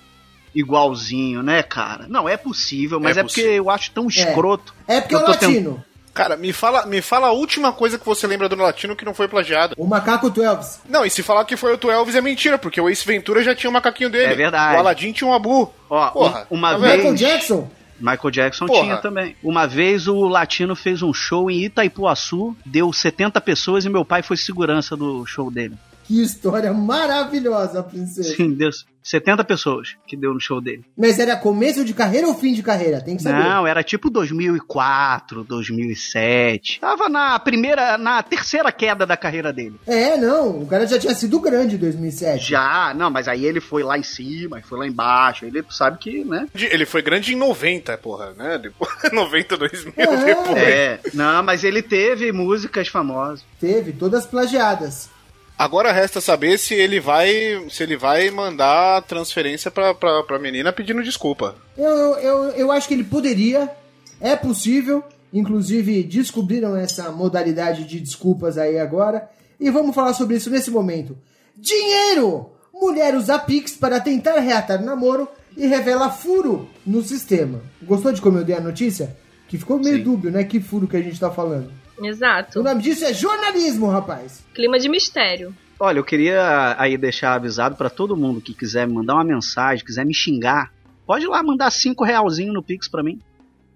[0.53, 2.05] igualzinho, né, cara?
[2.09, 3.55] Não, é possível, mas É é, porque possível.
[3.63, 4.73] eu acho tão escroto.
[4.87, 5.83] É porque Eu é latino.
[6.13, 9.13] Cara, me fala, me fala a última coisa que você lembra do Latino que não
[9.13, 9.75] foi plagiado.
[9.77, 10.79] O macaco 12.
[10.89, 13.55] Não, e se falar que foi o Elvis é mentira, porque o Ace Ventura já
[13.55, 14.33] tinha um macaquinho dele.
[14.33, 14.75] É verdade.
[14.75, 15.73] O Aladdin tinha um Abu.
[15.89, 17.69] Ó, Porra, um- uma tá vez- Michael Jackson.
[18.01, 18.81] Michael Jackson Porra.
[18.81, 19.35] tinha também.
[19.43, 24.21] Uma vez o Latino fez um show em Itaipuaçu, deu 70 pessoas e meu pai
[24.21, 25.75] foi segurança do show dele.
[26.12, 28.36] Que história maravilhosa, princesa.
[28.36, 28.70] Sim, deu
[29.01, 30.84] 70 pessoas que deu no show dele.
[30.97, 32.99] Mas era começo de carreira ou fim de carreira?
[32.99, 33.41] Tem que saber.
[33.41, 36.82] Não, era tipo 2004, 2007.
[36.82, 39.80] Tava na primeira, na terceira queda da carreira dele.
[39.88, 40.62] É, não.
[40.64, 42.43] O cara já tinha sido grande em 2007.
[42.49, 45.45] Já, não, mas aí ele foi lá em cima, e foi lá embaixo.
[45.45, 46.45] Ele sabe que, né?
[46.53, 48.57] Ele foi grande em 90, porra, né?
[48.57, 50.26] Depois, 90, 2000, É.
[50.26, 50.57] depois.
[50.57, 53.45] É, não, mas ele teve músicas famosas.
[53.62, 55.09] Teve, todas plagiadas.
[55.62, 57.30] Agora resta saber se ele vai,
[57.70, 61.53] se ele vai mandar transferência pra, pra, pra menina pedindo desculpa.
[61.78, 63.70] Eu, eu, eu acho que ele poderia,
[64.20, 65.03] é possível.
[65.32, 69.30] Inclusive, descobriram essa modalidade de desculpas aí agora.
[69.59, 71.16] E vamos falar sobre isso nesse momento.
[71.55, 72.49] Dinheiro!
[72.74, 77.62] Mulher usa Pix para tentar reatar namoro e revela furo no sistema.
[77.84, 79.16] Gostou de como eu dei a notícia?
[79.47, 80.03] Que ficou meio Sim.
[80.05, 80.43] dúbio, né?
[80.43, 81.72] Que furo que a gente tá falando.
[82.01, 82.63] O Exato.
[82.63, 84.43] nome disso é jornalismo, rapaz.
[84.53, 85.55] Clima de mistério.
[85.79, 89.85] Olha, eu queria aí deixar avisado pra todo mundo que quiser me mandar uma mensagem,
[89.85, 90.71] quiser me xingar,
[91.05, 93.19] pode ir lá mandar cinco realzinho no Pix pra mim.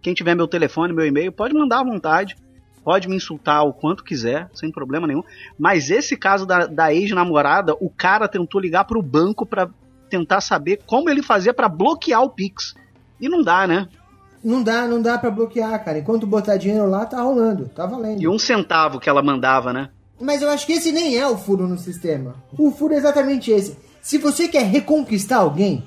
[0.02, 2.36] Quem tiver meu telefone, meu e-mail, pode mandar à vontade.
[2.84, 5.24] Pode me insultar o quanto quiser, sem problema nenhum.
[5.58, 9.68] Mas esse caso da, da ex-namorada, o cara tentou ligar pro banco pra
[10.08, 12.76] tentar saber como ele fazia pra bloquear o Pix.
[13.20, 13.88] E não dá, né?
[14.46, 15.98] Não dá, não dá pra bloquear, cara.
[15.98, 18.22] Enquanto botar dinheiro lá, tá rolando, tá valendo.
[18.22, 19.90] E um centavo que ela mandava, né?
[20.22, 22.36] Mas eu acho que esse nem é o furo no sistema.
[22.56, 23.76] O furo é exatamente esse.
[24.04, 25.84] Se você quer reconquistar alguém,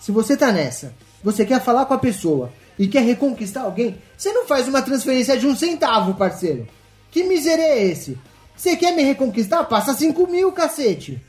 [0.00, 0.92] se você tá nessa,
[1.22, 5.38] você quer falar com a pessoa e quer reconquistar alguém, você não faz uma transferência
[5.38, 6.66] de um centavo, parceiro.
[7.08, 8.18] Que miséria é esse?
[8.56, 9.62] Você quer me reconquistar?
[9.62, 11.22] Passa 5 mil, cacete.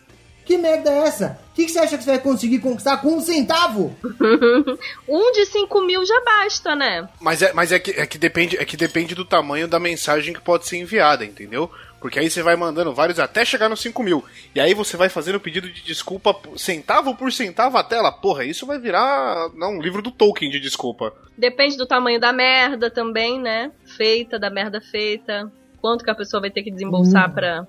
[0.46, 1.40] Que merda é essa?
[1.52, 3.96] O que, que você acha que você vai conseguir conquistar com um centavo?
[5.08, 7.08] Um de 5 mil já basta, né?
[7.20, 10.34] Mas é, mas é que, é que depende, é que depende do tamanho da mensagem
[10.34, 11.70] que pode ser enviada, entendeu?
[12.00, 14.24] Porque aí você vai mandando vários até chegar nos 5 mil.
[14.54, 18.12] E aí você vai fazendo o pedido de desculpa centavo por centavo a tela.
[18.12, 21.14] Porra, isso vai virar não, um livro do Tolkien de desculpa.
[21.38, 23.72] Depende do tamanho da merda também, né?
[23.96, 25.50] Feita, da merda feita.
[25.80, 27.34] Quanto que a pessoa vai ter que desembolsar Hum.
[27.34, 27.68] pra.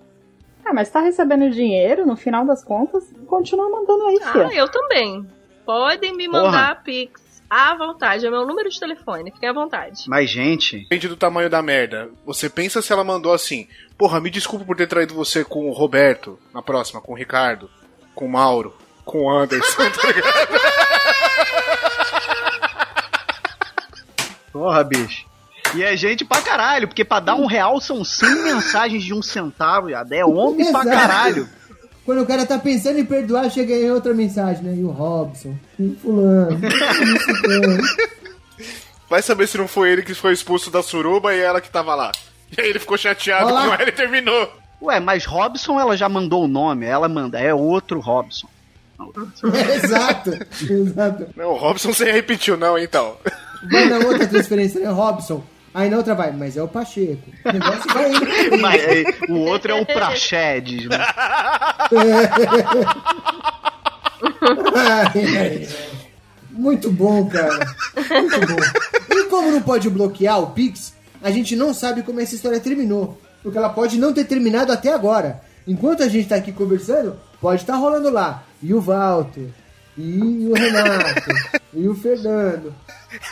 [0.65, 4.55] Ah, mas tá recebendo dinheiro, no final das contas, continua mandando aí, Ah, filha.
[4.55, 5.27] eu também.
[5.67, 8.27] Podem me mandar Pix à vontade.
[8.27, 9.31] É meu número de telefone.
[9.31, 10.05] Fiquem à vontade.
[10.09, 12.11] Mas, gente, Depende do tamanho da merda.
[12.25, 13.67] Você pensa se ela mandou assim:
[13.99, 17.71] Porra, me desculpa por ter traído você com o Roberto, na próxima, com o Ricardo,
[18.15, 20.61] com o Mauro, com o Anderson, tá ligado?
[24.53, 25.27] porra, bicho.
[25.75, 29.23] E é gente pra caralho, porque pra dar um real são 100 mensagens de um
[29.23, 30.89] centavo, já é homem pra Exato.
[30.89, 31.49] caralho.
[32.05, 34.75] Quando o cara tá pensando em perdoar, chega aí outra mensagem, né?
[34.77, 36.61] E o Robson, e o fulano.
[39.09, 41.95] Vai saber se não foi ele que foi expulso da suruba e ela que tava
[41.95, 42.13] lá.
[42.57, 43.67] E aí ele ficou chateado Olá.
[43.67, 44.53] com ela e terminou.
[44.83, 48.49] Ué, mas Robson ela já mandou o nome, ela manda, é outro Robson.
[49.75, 50.31] Exato,
[50.71, 51.27] exato.
[51.37, 53.17] Não, o Robson você repetiu, não, então.
[53.71, 54.89] Na outra transferência, né?
[54.89, 55.43] Robson.
[55.75, 57.31] Aí na outra vai, mas é o Pacheco.
[57.45, 58.61] O negócio vai indo.
[58.63, 60.99] Mas, é, o outro é o Praxedes, né?
[64.77, 65.69] Ai.
[66.51, 67.75] Muito bom, cara.
[67.97, 69.17] Muito bom.
[69.17, 73.21] E como não pode bloquear o Pix, a gente não sabe como essa história terminou.
[73.43, 75.43] Porque ela pode não ter terminado até agora.
[75.67, 78.45] Enquanto a gente tá aqui conversando, pode estar rolando lá.
[78.63, 79.49] E o Walter,
[79.97, 81.31] e o Renato,
[81.73, 82.75] e o Fernando.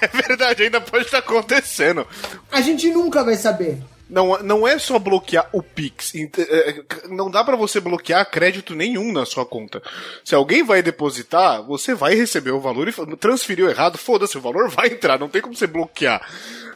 [0.00, 2.06] É verdade, ainda pode estar acontecendo.
[2.50, 3.78] A gente nunca vai saber.
[4.08, 6.14] Não, não é só bloquear o Pix.
[6.14, 9.82] Ent- é, Não dá pra você bloquear crédito nenhum na sua conta.
[10.22, 14.68] Se alguém vai depositar, você vai receber o valor e transferiu errado, foda-se, o valor
[14.68, 16.20] vai entrar, não tem como você bloquear.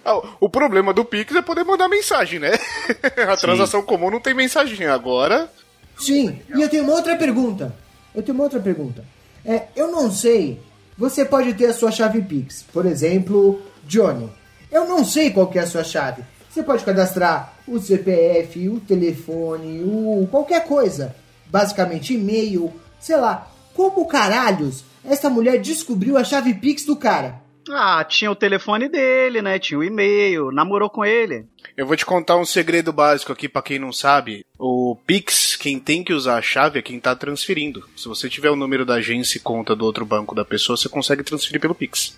[0.02, 2.52] Ah, O problema do Pix é poder mandar mensagem, né?
[3.30, 4.86] A transação comum não tem mensagem.
[4.86, 5.50] Agora,
[5.98, 7.74] Sim, e eu tenho uma outra pergunta.
[8.14, 9.04] Eu tenho uma outra pergunta.
[9.46, 10.60] É, eu não sei.
[10.98, 12.64] Você pode ter a sua chave Pix.
[12.72, 14.28] Por exemplo, Johnny.
[14.70, 16.22] Eu não sei qual é a sua chave.
[16.50, 21.14] Você pode cadastrar o CPF, o telefone, o qualquer coisa.
[21.46, 23.50] Basicamente e-mail, sei lá.
[23.74, 27.40] Como caralhos essa mulher descobriu a chave Pix do cara?
[27.70, 29.58] Ah, tinha o telefone dele, né?
[29.58, 31.46] Tinha o e-mail, namorou com ele.
[31.76, 34.44] eu vou te contar um segredo básico aqui pra quem não sabe.
[34.58, 37.84] O Pix, quem tem que usar a chave é quem tá transferindo.
[37.96, 40.88] Se você tiver o número da agência e conta do outro banco da pessoa, você
[40.88, 42.16] consegue transferir pelo Pix.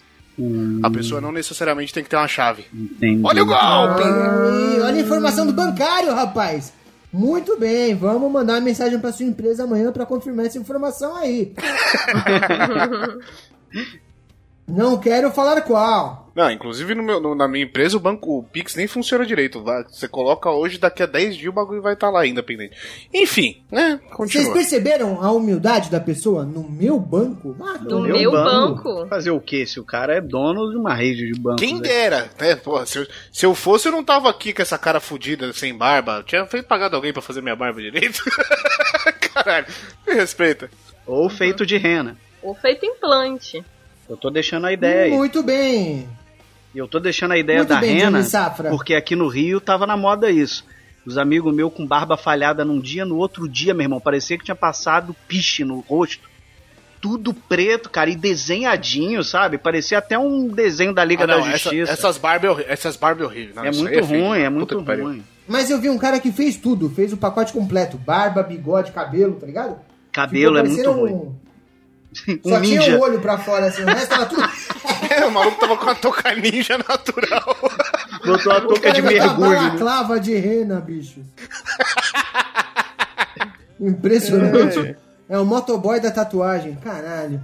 [0.84, 2.64] A pessoa não necessariamente tem que ter uma chave.
[2.72, 3.20] Entendi.
[3.24, 4.02] Olha o golpe!
[4.04, 6.72] Aí, olha a informação do bancário, rapaz.
[7.12, 11.52] Muito bem, vamos mandar uma mensagem pra sua empresa amanhã pra confirmar essa informação aí.
[14.68, 16.26] Não quero falar qual.
[16.34, 19.64] Não, inclusive no meu- no- na minha empresa o banco o Pix nem funciona direito.
[19.88, 22.76] Você coloca hoje, daqui a 10 dias o bagulho vai estar lá ainda pendente.
[23.12, 23.98] Enfim, né?
[24.02, 24.14] Vocês
[24.44, 24.52] Continua.
[24.52, 27.56] perceberam a humildade da pessoa no meu banco?
[27.60, 29.06] Ah, Do meu meu banco.
[29.08, 29.66] Fazer o quê?
[29.66, 31.60] Se o cara é dono de uma rede de bancos.
[31.60, 31.80] Quem né?
[31.80, 32.54] dera, né?
[32.54, 35.74] Porra, se eu, se eu fosse, eu não tava aqui com essa cara fudida, sem
[35.76, 36.18] barba.
[36.18, 38.22] Eu tinha feito pagado alguém pra fazer minha barba direito.
[39.34, 39.66] Caralho,
[40.06, 40.70] me respeita.
[41.06, 42.16] Ou feito de rena.
[42.42, 43.64] Ou feito implante.
[44.08, 45.10] Eu tô deixando a ideia aí.
[45.10, 46.08] Muito bem.
[46.74, 48.22] E eu tô deixando a ideia Muito da bem, rena,
[48.70, 50.64] porque aqui no Rio tava na moda isso.
[51.06, 54.44] Os amigos meus com barba falhada num dia, no outro dia, meu irmão, parecia que
[54.44, 56.28] tinha passado piche no rosto.
[57.00, 59.56] Tudo preto, cara, e desenhadinho, sabe?
[59.56, 61.92] Parecia até um desenho da Liga Ah, não, da essa- Justiça.
[61.92, 63.54] essas barbas essas Barbie horríveis.
[63.54, 64.04] Não, é muito feio.
[64.04, 65.04] ruim, é Puta muito que pariu.
[65.04, 65.24] ruim.
[65.46, 67.96] Mas eu vi um cara que fez tudo, fez o pacote completo.
[67.96, 69.78] Barba, bigode, cabelo, tá ligado?
[70.12, 71.36] Cabelo é Ficou muito parecendo ruim.
[72.28, 72.96] Um- Só tinha ninja.
[72.96, 74.42] o olho pra fora, assim, o resto tava tudo...
[75.10, 77.56] É, o maluco tava com a touca ninja natural.
[78.24, 79.50] Botou a touca de mergulho.
[79.50, 79.56] né?
[79.56, 81.20] balaclava de rena, bicho.
[83.80, 84.96] Impressionante.
[85.28, 87.40] É o motoboy da tatuagem, caralho.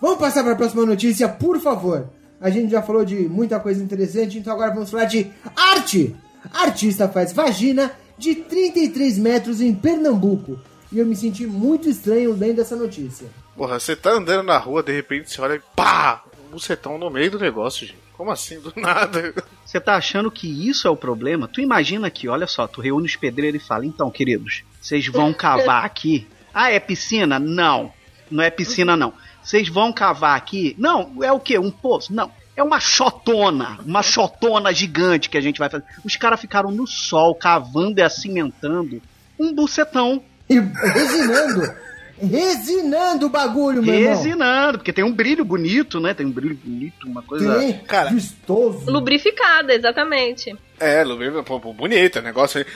[0.00, 2.08] Vamos passar para a próxima notícia, por favor.
[2.40, 6.14] A gente já falou de muita coisa interessante, então agora vamos falar de arte.
[6.52, 10.58] Artista faz vagina de 33 metros em Pernambuco.
[10.92, 13.26] E eu me senti muito estranho lendo essa notícia.
[13.56, 16.22] Porra, você tá andando na rua, de repente você olha e pá!
[16.46, 17.98] Um bucetão no meio do negócio, gente.
[18.12, 18.60] Como assim?
[18.60, 19.34] Do nada.
[19.64, 21.48] Você tá achando que isso é o problema?
[21.48, 25.32] Tu imagina que, olha só, tu reúne os pedreiros e fala, então, queridos, vocês vão
[25.32, 26.26] cavar aqui?
[26.52, 27.38] Ah, é piscina?
[27.38, 27.92] Não.
[28.30, 29.12] Não é piscina, não.
[29.42, 30.74] Vocês vão cavar aqui?
[30.78, 31.58] Não, é o quê?
[31.58, 32.12] Um poço?
[32.12, 32.30] Não.
[32.56, 35.84] É uma chotona, uma chotona gigante que a gente vai fazer.
[36.04, 39.02] Os caras ficaram no sol, cavando e acimentando
[39.38, 41.74] um bucetão, E resinando.
[42.20, 44.14] Resinando o bagulho, meu irmão.
[44.14, 46.14] resinando, porque tem um brilho bonito, né?
[46.14, 47.58] Tem um brilho bonito, uma coisa...
[47.58, 48.10] Tem, Cara.
[48.10, 48.90] vistoso.
[48.90, 50.56] Lubrificada, exatamente.
[50.80, 52.66] É, Lu- pô, pô, bonita, negócio aí.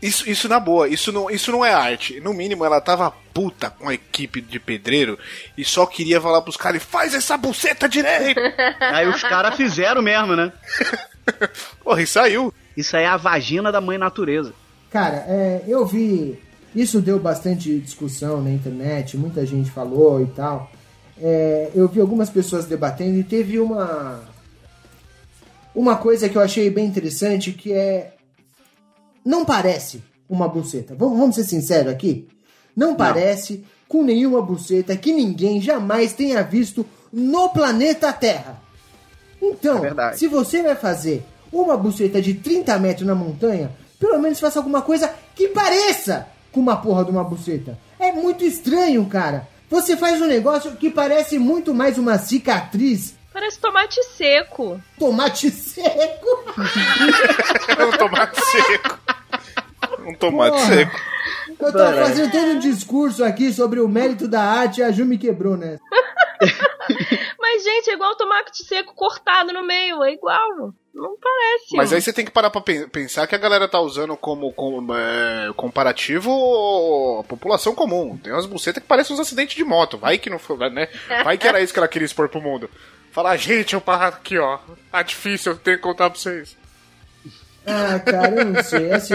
[0.00, 2.18] Isso, isso na boa, isso não, isso não é arte.
[2.20, 5.16] No mínimo, ela tava puta com a equipe de pedreiro
[5.56, 8.40] e só queria falar pros caras: faz essa buceta direito!
[8.80, 10.52] Aí os caras fizeram mesmo, né?
[11.84, 12.52] Porra, e saiu.
[12.76, 14.52] Isso aí é a vagina da mãe natureza.
[14.90, 16.36] Cara, é, eu vi.
[16.74, 20.70] Isso deu bastante discussão na internet, muita gente falou e tal.
[21.20, 24.20] É, eu vi algumas pessoas debatendo e teve uma.
[25.74, 28.14] Uma coisa que eu achei bem interessante que é.
[29.24, 30.94] Não parece uma buceta.
[30.94, 32.26] Vamos, vamos ser sinceros aqui?
[32.74, 38.60] Não parece com nenhuma buceta que ninguém jamais tenha visto no planeta Terra.
[39.40, 43.70] Então, É se você vai fazer uma buceta de 30 metros na montanha,
[44.00, 47.78] pelo menos faça alguma coisa que pareça com uma porra de uma buceta.
[47.98, 49.48] É muito estranho, cara.
[49.70, 53.14] Você faz um negócio que parece muito mais uma cicatriz.
[53.32, 54.78] Parece tomate seco.
[54.98, 56.44] Tomate seco.
[57.82, 58.98] Um tomate seco.
[60.06, 60.74] Um tomate Porra.
[60.74, 61.00] seco.
[61.58, 65.04] Eu tô fazendo todo um discurso aqui sobre o mérito da arte e a Ju
[65.04, 65.78] me quebrou, né?
[67.82, 70.02] Gente, é igual tomate seco cortado no meio.
[70.04, 70.72] É igual.
[70.94, 71.74] Não parece.
[71.76, 74.52] Mas aí você tem que parar pra pen- pensar que a galera tá usando como,
[74.52, 76.30] como, é, comparativo
[77.20, 78.16] a população comum.
[78.18, 79.98] Tem umas bucetas que parecem uns acidentes de moto.
[79.98, 80.88] Vai que não foi, né?
[81.24, 82.70] Vai que era isso que ela queria expor pro mundo.
[83.10, 84.58] Falar, gente, eu paro aqui, ó.
[84.90, 86.56] Tá difícil, eu tenho que contar pra vocês.
[87.66, 88.92] Ah, cara, eu não sei.
[88.92, 89.14] Assim,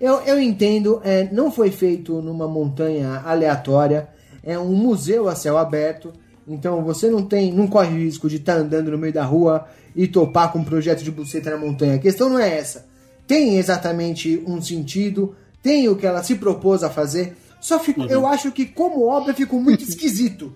[0.00, 4.08] eu, eu entendo, é, não foi feito numa montanha aleatória,
[4.42, 6.12] é um museu a céu aberto,
[6.46, 10.06] então você não tem, não corre risco de estar andando no meio da rua e
[10.06, 11.94] topar com um projeto de buceta na montanha.
[11.94, 12.86] A questão não é essa.
[13.26, 18.26] Tem exatamente um sentido, tem o que ela se propôs a fazer, só fico, eu
[18.26, 20.52] acho que como obra ficou muito esquisito.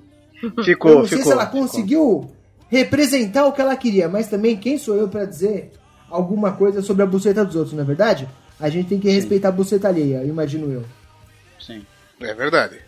[0.64, 1.32] Ficou, eu não sei ficou.
[1.32, 1.62] se ela ficou.
[1.62, 2.30] conseguiu
[2.68, 5.70] representar o que ela queria, mas também quem sou eu pra dizer
[6.10, 8.28] alguma coisa sobre a buceta dos outros, não é verdade?
[8.58, 10.84] A gente tem que respeitar a buceta alheia, imagino eu.
[11.60, 11.84] Sim.
[12.20, 12.85] É verdade.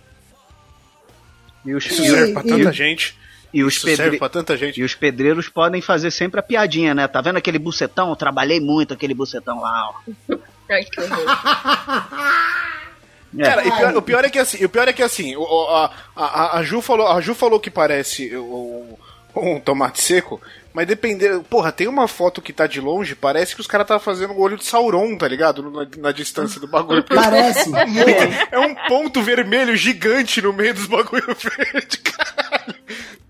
[1.65, 3.19] E os, Isso E- serve pra e- tanta gente.
[3.53, 4.81] e os Isso serve pedre- pra tanta gente.
[4.81, 7.07] E os pedreiros podem fazer sempre a piadinha, né?
[7.09, 8.11] Tá vendo aquele bucetão?
[8.11, 9.95] Eu trabalhei muito aquele bucetão lá, ó.
[10.71, 11.01] Ai, que.
[13.39, 13.43] É.
[13.45, 16.59] Cara, e pior- o pior é que assim, o pior é que assim, a, a,
[16.59, 18.99] a Ju falou, a Ju falou que parece o-
[19.37, 20.41] um tomate seco,
[20.73, 23.99] mas dependendo, porra, tem uma foto que tá de longe, parece que os caras tá
[23.99, 25.71] fazendo o olho de Sauron, tá ligado?
[25.71, 27.05] Na, na distância do bagulho.
[27.09, 27.71] Parece.
[28.53, 32.75] é um ponto vermelho gigante no meio dos bagulho verde, caralho.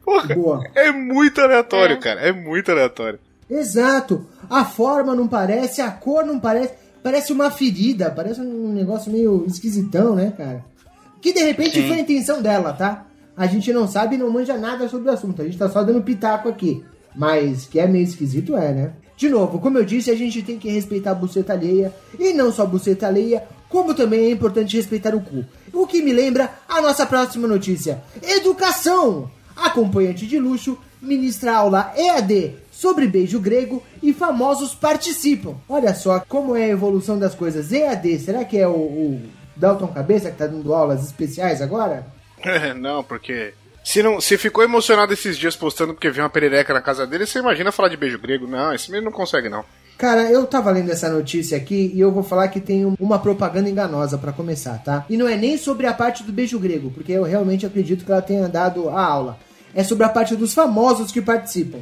[0.05, 0.64] Porra, Boa.
[0.74, 1.99] é muito aleatório, É.
[2.01, 2.20] cara.
[2.20, 3.18] É muito aleatório.
[3.49, 4.26] Exato.
[4.51, 6.74] A forma não parece, a cor não parece.
[7.03, 10.64] Parece uma ferida, parece um negócio meio esquisitão, né, cara?
[11.22, 11.86] Que de repente Sim.
[11.89, 13.07] foi a intenção dela, tá?
[13.36, 15.41] A gente não sabe e não manja nada sobre o assunto.
[15.41, 16.84] A gente tá só dando pitaco aqui.
[17.19, 18.93] Mas que é meio esquisito, é, né?
[19.16, 21.93] De novo, como eu disse, a gente tem que respeitar a buceta alheia.
[22.16, 25.45] E não só a buceta alheia, como também é importante respeitar o cu.
[25.73, 29.29] O que me lembra a nossa próxima notícia: Educação!
[29.57, 35.57] Acompanhante de luxo ministra aula EAD sobre beijo grego e famosos participam.
[35.69, 37.73] Olha só como é a evolução das coisas.
[37.73, 39.21] EAD, será que é o, o
[39.57, 42.07] Dalton Cabeça que tá dando aulas especiais agora?
[42.79, 43.53] não, porque.
[43.91, 47.24] Se, não, se ficou emocionado esses dias postando porque viu uma perereca na casa dele,
[47.24, 48.47] você imagina falar de beijo grego?
[48.47, 49.64] Não, esse menino não consegue, não.
[49.97, 53.18] Cara, eu tava lendo essa notícia aqui e eu vou falar que tem um- uma
[53.18, 55.07] propaganda enganosa pra começar, tá?
[55.09, 58.12] E não é nem sobre a parte do beijo grego, porque eu realmente acredito que
[58.12, 59.39] ela tenha dado a aula.
[59.74, 61.78] É sobre a parte dos famosos que participam.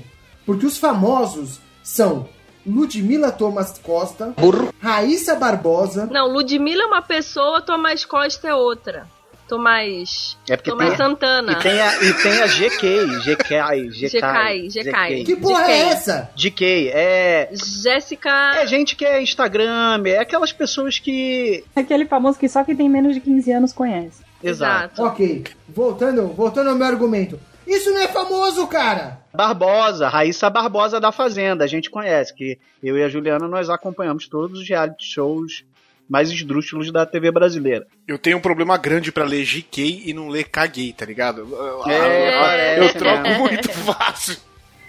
[0.46, 2.28] Porque os famosos são
[2.64, 4.32] Ludmila Thomas Costa,
[4.80, 9.08] Raíssa Barbosa, Não, Ludmilla é uma pessoa, Tomás Costa é outra.
[9.48, 10.36] Tomás.
[10.48, 11.52] É porque Tomás tem- Santana.
[11.52, 15.24] E tem a, e tem a GK, GK, GK, GK.
[15.24, 15.88] que porra De é quem?
[15.90, 16.30] essa?
[16.36, 17.48] GK, é.
[17.52, 18.30] Jéssica.
[18.56, 21.64] É gente que é Instagram, é aquelas pessoas que.
[21.74, 24.24] Aquele famoso que só quem tem menos de 15 anos conhece.
[24.42, 25.02] Exato.
[25.02, 27.38] Ok, voltando, voltando ao meu argumento.
[27.66, 29.18] Isso não é famoso, cara!
[29.34, 34.28] Barbosa, Raíssa Barbosa da Fazenda, a gente conhece, que eu e a Juliana nós acompanhamos
[34.28, 35.64] todos os reality shows
[36.08, 37.86] mais esdrúxulos da TV brasileira.
[38.06, 41.48] Eu tenho um problema grande pra ler GK e não ler caguei, tá ligado?
[41.86, 43.38] É, eu é, troco é.
[43.38, 44.36] muito fácil.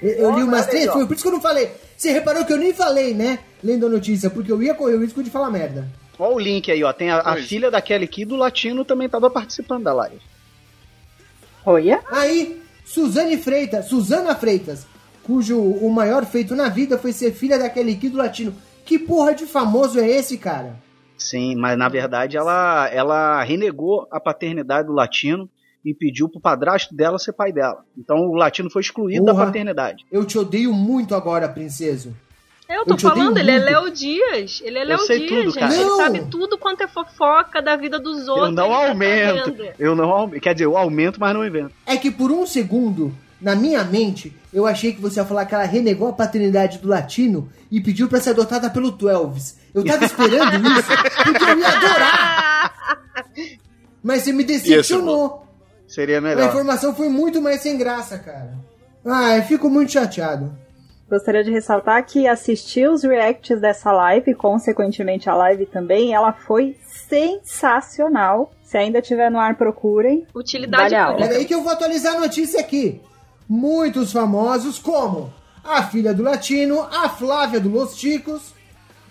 [0.01, 1.71] Eu, eu li umas três, foi por isso que eu não falei.
[1.97, 3.39] Você reparou que eu nem falei, né?
[3.63, 5.87] Lendo a notícia, porque eu ia correr o risco de falar merda.
[6.19, 6.93] Olha o link aí, ó.
[6.93, 10.19] Tem a, a filha da Kelly Key do Latino também tava participando da live.
[11.65, 12.01] Olha.
[12.11, 14.85] Aí, Suzane Freitas, Suzana Freitas,
[15.23, 18.55] cujo o maior feito na vida foi ser filha daquele Kid do Latino.
[18.85, 20.79] Que porra de famoso é esse, cara?
[21.17, 25.49] Sim, mas na verdade ela, ela renegou a paternidade do Latino
[25.85, 27.83] e pediu pro padrasto dela ser pai dela.
[27.97, 29.45] Então o Latino foi excluído da Porra.
[29.47, 30.05] paternidade.
[30.11, 32.13] Eu te odeio muito agora, princeso.
[32.69, 33.57] Eu tô Eu falando, ele é.
[33.59, 34.61] Léo Dias.
[34.61, 35.59] Ele é Léo sei Dias, tudo, gente.
[35.59, 35.73] cara.
[35.73, 35.97] Ele Não.
[35.97, 38.47] sabe tudo quanto é fofoca da vida dos outros.
[38.49, 39.45] Eu não tá aumento.
[39.45, 39.73] sabendo.
[39.79, 40.41] Eu não aumento.
[40.41, 41.71] Quer dizer, eu aumento, mas não invento.
[41.85, 45.55] É que por um segundo, na minha mente, eu achei que você ia falar que
[45.55, 49.57] ela renegou a paternidade do latino e pediu pra ser adotada pelo Twelves.
[49.77, 50.91] Eu tava esperando isso,
[51.23, 52.73] porque eu ia adorar.
[54.03, 55.45] Mas você me decepcionou.
[55.87, 56.47] Seria A melhor.
[56.49, 58.53] informação foi muito mais sem graça, cara.
[59.05, 60.53] Ah, eu fico muito chateado.
[61.09, 66.75] Gostaria de ressaltar que assisti os reacts dessa live, consequentemente a live também, ela foi
[67.07, 68.51] sensacional.
[68.63, 70.27] Se ainda estiver no ar, procurem.
[70.35, 71.11] Utilidade Vale a aula.
[71.13, 71.29] pública.
[71.31, 73.01] Peraí que eu vou atualizar a notícia aqui.
[73.47, 78.53] Muitos famosos, como a filha do Latino, a Flávia do Los Chicos,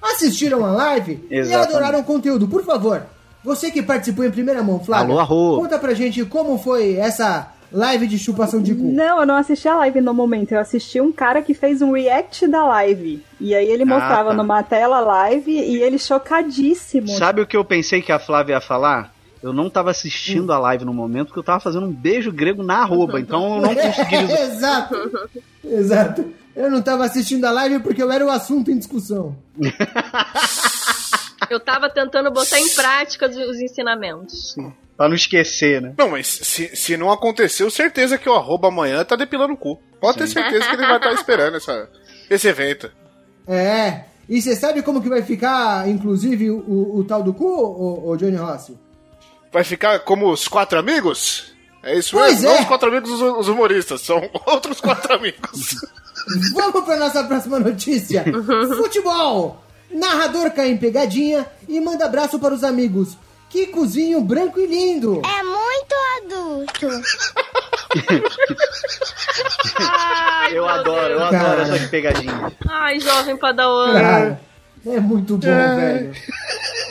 [0.03, 1.68] assistiram a live e Exatamente.
[1.70, 2.49] adoraram o conteúdo.
[2.49, 3.03] Por favor,
[3.42, 8.07] você que participou em primeira mão, Flávia, Alô, conta pra gente como foi essa live
[8.07, 8.82] de chupação de cu.
[8.82, 10.53] Não, eu não assisti a live no momento.
[10.53, 13.22] Eu assisti um cara que fez um react da live.
[13.40, 14.36] E aí ele mostrava tá.
[14.36, 17.09] numa tela live e ele chocadíssimo.
[17.09, 19.14] Sabe o que eu pensei que a Flávia ia falar?
[19.42, 22.62] Eu não tava assistindo a live no momento porque eu tava fazendo um beijo grego
[22.62, 24.16] na arroba, então eu não consegui.
[24.32, 24.97] exato,
[25.64, 26.24] exato.
[26.57, 29.36] Eu não tava assistindo a live porque eu era o assunto em discussão.
[31.48, 34.57] Eu tava tentando botar em prática os, os ensinamentos.
[34.96, 35.94] Pra não esquecer, né?
[35.96, 39.78] Não, mas se, se não aconteceu, certeza que o arroba amanhã tá depilando o cu.
[40.00, 40.32] Pode ter Sim.
[40.34, 41.88] certeza que ele vai estar esperando essa,
[42.28, 42.90] esse evento.
[43.46, 44.04] É.
[44.28, 48.11] E você sabe como que vai ficar, inclusive, o, o- o tal do cu, o,
[48.11, 48.76] o Johnny Rossi?
[49.52, 51.54] Vai ficar como os quatro amigos?
[51.84, 52.48] É isso Pois mesmo?
[52.48, 52.52] é.
[52.54, 55.76] Não os quatro amigos os, os humoristas, são outros quatro amigos.
[56.54, 58.24] Vamos para nossa próxima notícia.
[58.76, 59.62] Futebol.
[59.90, 63.16] Narrador cai em pegadinha e manda abraço para os amigos.
[63.48, 65.22] Que cozinho branco e lindo.
[65.24, 66.88] É muito adulto.
[69.78, 71.34] Ai, Eu adoro, eu Deus.
[71.34, 71.62] adoro Cara.
[71.62, 72.52] essas pegadinhas.
[72.68, 73.92] Ai, jovem padawan.
[73.92, 74.40] Cara,
[74.86, 76.12] é muito bom, velho.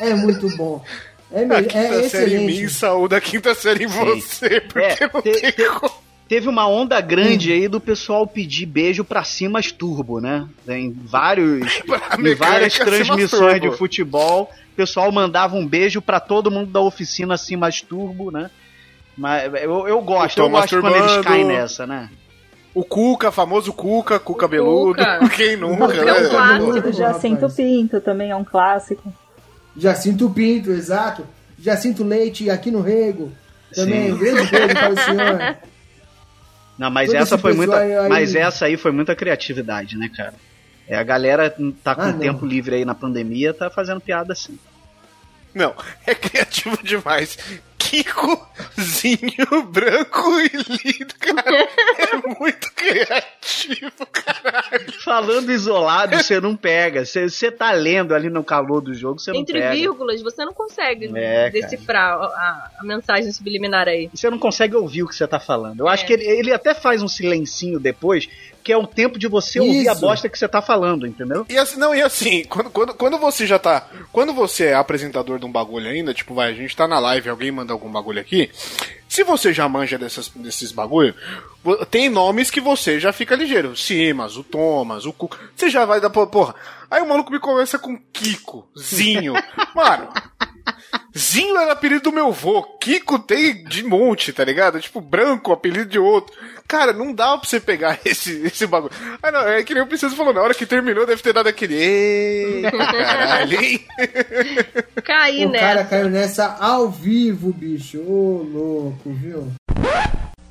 [0.01, 0.83] É muito bom.
[1.31, 2.73] É, A é quinta série em mim, excelente.
[2.73, 6.04] saúde a quinta série em você, porque É, não te- tem te- como.
[6.27, 10.47] Teve uma onda grande aí do pessoal pedir beijo pra Simas Turbo, né?
[10.67, 11.81] Em vários,
[12.19, 17.37] em várias transmissões de futebol, o pessoal mandava um beijo pra todo mundo da oficina
[17.37, 18.49] Simas Turbo, né?
[19.15, 22.09] Mas eu, eu gosto, Tô eu gosto quando eles caem nessa, né?
[22.73, 25.01] O Cuca, famoso Cuca, Cuca beludo.
[25.01, 25.29] Cuca.
[25.33, 26.29] Quem nunca, Cuca é um né?
[26.29, 26.91] clássico.
[26.91, 27.49] Jacinto.
[27.49, 29.13] Pinto também é um clássico.
[29.77, 31.25] Jacinto Pinto, exato.
[31.57, 33.31] Jacinto Leite aqui no Rego.
[33.73, 34.11] Também, Sim.
[34.11, 35.57] um grande beijo para o senhor.
[36.77, 37.77] Não, mas Todo essa foi muita.
[37.77, 40.33] aí- Mas essa aí foi muita criatividade, né, cara?
[40.87, 41.49] É, a galera
[41.83, 42.19] tá com Ah, não.
[42.19, 44.59] tempo livre aí na pandemia, tá fazendo piada assim.
[45.53, 45.73] Não,
[46.05, 47.37] é criativo demais.
[47.85, 51.67] Kikozinho branco e lindo, cara.
[51.97, 54.91] É muito criativo, caralho.
[55.03, 57.05] Falando isolado, você não pega.
[57.05, 59.73] Você você tá lendo ali no calor do jogo, você não Entre pega.
[59.73, 61.61] vírgulas, você não consegue É, cara.
[61.61, 64.09] decifrar a, a mensagem subliminar aí.
[64.13, 65.79] Você não consegue ouvir o que você tá falando.
[65.81, 66.07] Eu acho É.
[66.07, 68.27] que ele, ele até faz um silencinho depois,
[68.65, 70.01] que é o tempo de você ouvir a Isso.
[70.01, 71.45] bosta que você tá falando, entendeu?
[71.47, 73.87] E assim, não, e assim, quando, quando, quando você já tá.
[74.11, 77.29] Quando você é apresentador de um bagulho ainda, tipo, vai, a gente tá na live,
[77.29, 78.49] alguém manda algum bagulho aqui.
[79.07, 81.13] Se você já manja dessas, desses bagulho,
[81.91, 83.69] tem nomes que você já fica ligeiro.
[83.69, 85.29] O Simas, o Thomas, o Cu.
[85.55, 86.09] Você já vai dar.
[86.09, 86.55] po- Porra.
[86.89, 89.33] Aí o maluco me começa com Kiko, Zinho.
[89.75, 90.09] Mano.
[91.17, 92.61] Zinho era apelido do meu vô.
[92.79, 94.79] Kiko tem de monte, tá ligado?
[94.81, 96.33] Tipo, branco, apelido de outro.
[96.67, 98.91] Cara, não dá pra você pegar esse, esse bagulho.
[99.23, 101.47] Ah, não, é que nem o Princesa falou, na hora que terminou deve ter dado
[101.47, 101.75] aquele.
[101.75, 103.79] Eita, caralho, hein?
[105.03, 105.65] Caí O nessa.
[105.65, 107.99] cara caiu nessa ao vivo, bicho.
[107.99, 109.51] Ô, louco, viu?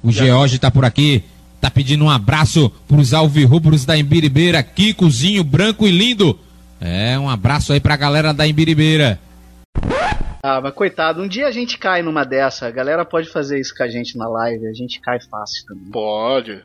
[0.02, 1.24] O George tá por aqui,
[1.60, 6.38] tá pedindo um abraço pros alvirrubros da Embiribeira, Kikozinho, branco e lindo.
[6.80, 9.18] É, um abraço aí pra galera da Embiribeira.
[10.46, 12.66] Ah, mas coitado, um dia a gente cai numa dessa.
[12.66, 15.90] A galera pode fazer isso com a gente na live, a gente cai fácil também.
[15.90, 16.62] Pode.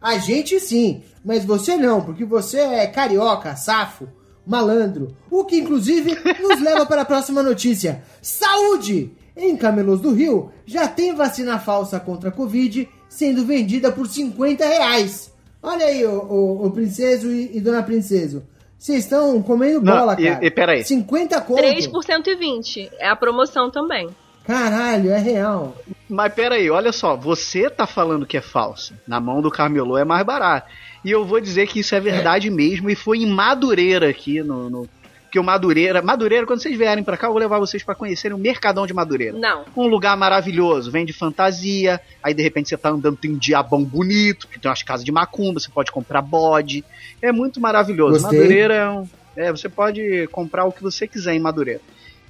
[0.00, 4.08] A gente sim, mas você não, porque você é carioca, safo,
[4.46, 5.14] malandro.
[5.30, 8.02] O que inclusive nos leva para a próxima notícia.
[8.22, 9.12] Saúde!
[9.36, 14.64] Em Camelos do Rio já tem vacina falsa contra a Covid sendo vendida por 50
[14.64, 15.30] reais.
[15.62, 18.42] Olha aí, o, o, o princeso e, e dona princeso.
[18.86, 20.46] Vocês estão comendo Não, bola, e- cara.
[20.46, 20.84] e peraí.
[20.84, 21.56] 50 conto.
[21.58, 22.88] 3 por 120.
[23.00, 24.08] É a promoção também.
[24.46, 25.76] Caralho, é real.
[26.08, 28.94] Mas peraí, olha só, você tá falando que é falso.
[29.04, 30.68] Na mão do Camelô é mais barato.
[31.04, 34.70] E eu vou dizer que isso é verdade mesmo, e foi em Madureira aqui no.
[34.70, 34.88] no
[35.36, 36.00] que o Madureira.
[36.00, 38.94] Madureira, quando vocês vierem pra cá, eu vou levar vocês pra conhecerem o Mercadão de
[38.94, 39.38] Madureira.
[39.38, 39.66] Não.
[39.76, 44.48] Um lugar maravilhoso, vende fantasia, aí de repente você tá andando, tem um diabão bonito,
[44.48, 46.82] que tem umas casas de macumba, você pode comprar bode.
[47.20, 48.22] É muito maravilhoso.
[48.22, 48.38] Gostei.
[48.38, 49.06] Madureira é um.
[49.36, 51.82] É, você pode comprar o que você quiser em Madureira.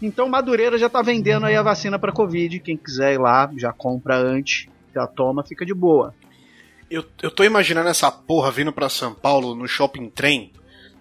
[0.02, 2.58] Então Madureira já tá vendendo aí a vacina pra Covid.
[2.58, 6.12] Quem quiser ir lá, já compra antes, já toma, fica de boa.
[6.90, 10.50] Eu, eu tô imaginando essa porra vindo pra São Paulo no shopping trem.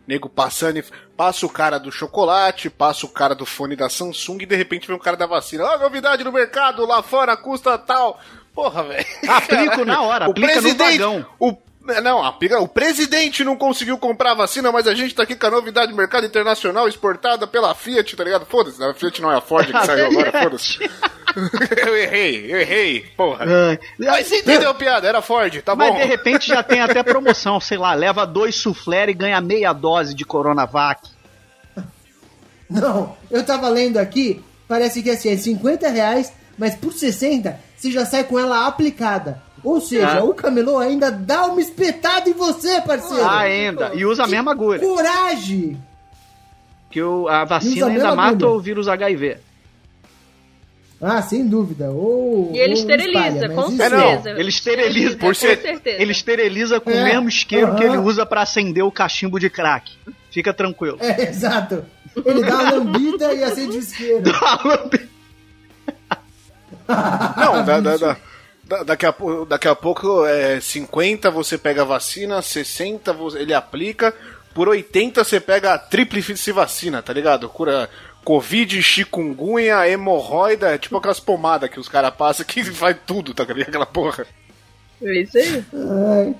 [0.07, 0.83] Nego passando e
[1.17, 4.87] passa o cara do chocolate, passa o cara do fone da Samsung e de repente
[4.87, 5.63] vem o cara da vacina.
[5.65, 8.19] Ó, novidade no mercado, lá fora custa tal.
[8.53, 9.05] Porra, velho.
[9.27, 11.25] Aplico na hora, O aplica no presidente- vagão.
[11.39, 11.57] O,
[12.03, 15.45] não, aplica- o presidente não conseguiu comprar a vacina, mas a gente tá aqui com
[15.47, 18.45] a novidade do mercado internacional exportada pela Fiat, tá ligado?
[18.45, 20.79] Foda-se, a Fiat não é a Ford que saiu agora, foda-se.
[21.85, 23.45] eu errei, eu errei, porra.
[23.69, 25.97] Ai, Mas você entendeu a piada, era Ford, tá Mas bom.
[25.99, 30.13] de repente já tem até promoção, sei lá, leva dois soufflé e ganha meia dose
[30.15, 31.09] de Coronavac.
[32.69, 37.91] Não, eu tava lendo aqui, parece que assim, é 50 reais, mas por 60 você
[37.91, 39.43] já sai com ela aplicada.
[39.65, 40.23] Ou seja, Ah.
[40.23, 43.23] o camelô ainda dá uma espetada em você, parceiro.
[43.25, 43.91] Ah, ainda.
[43.95, 44.79] E usa a mesma agulha.
[44.79, 45.77] Coragem!
[46.91, 48.49] Que o, a vacina a ainda mata agulha.
[48.51, 49.37] o vírus HIV.
[51.01, 51.89] Ah, sem dúvida.
[51.91, 53.99] Ou, E ele ou esteriliza, espalha, com É, não.
[53.99, 54.29] certeza.
[54.39, 56.01] Ele esteriliza, Com por ser- certeza.
[56.01, 59.49] Ele esteriliza com É, o mesmo isqueiro que ele usa pra acender o cachimbo de
[59.49, 59.91] crack.
[60.31, 60.97] Fica tranquilo.
[61.01, 61.83] É, exato.
[62.23, 64.21] Ele dá uma lambida e acende o isqueiro.
[66.87, 68.17] Não, da, da, da-
[68.67, 69.13] da- daqui, a,
[69.47, 74.13] daqui a pouco é 50 você pega a vacina, 60 você- ele aplica,
[74.53, 77.47] por 80 você pega a tríplice vacina, tá ligado?
[77.49, 77.89] Cura
[78.23, 83.43] Covid, chikungunya, hemorroida, é tipo aquelas pomadas que os caras passam que faz tudo, tá
[83.43, 83.69] ligado?
[83.69, 84.25] Aquela porra.
[85.01, 85.63] É isso aí.
[85.73, 86.35] Ai,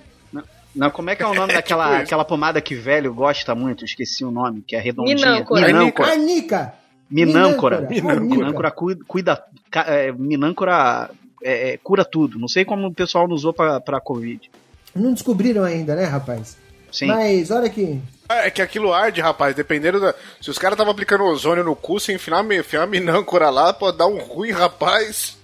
[0.76, 3.54] Não, como é que é o nome É daquela tipo aquela pomada que velho gosta
[3.54, 3.86] muito?
[3.86, 5.16] Esqueci o nome, que é redondinha.
[5.16, 5.68] Minâncora.
[5.68, 6.12] Minâncora.
[6.12, 6.74] Arnica!
[7.12, 7.82] Minâncora.
[7.82, 8.20] Minâncora.
[8.22, 9.04] Minâncora cuida.
[9.08, 11.10] cuida ca- é, minâncora
[11.46, 12.39] é, é, cura tudo.
[12.39, 14.50] Não sei como o pessoal não usou pra, pra Covid.
[14.96, 16.58] Não descobriram ainda, né, rapaz?
[16.91, 17.06] Sim.
[17.06, 18.02] Mas olha que.
[18.28, 20.16] É que aquilo arde, rapaz, dependendo da.
[20.41, 23.98] Se os caras estavam aplicando ozônio no cu, se enfiar, enfiar uma minâncora lá, pode
[23.98, 25.38] dar um ruim, rapaz.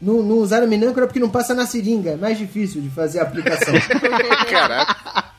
[0.00, 2.12] Não, não usaram minâncora porque não passa na seringa.
[2.12, 3.74] É mais difícil de fazer a aplicação.
[4.50, 5.32] Caraca.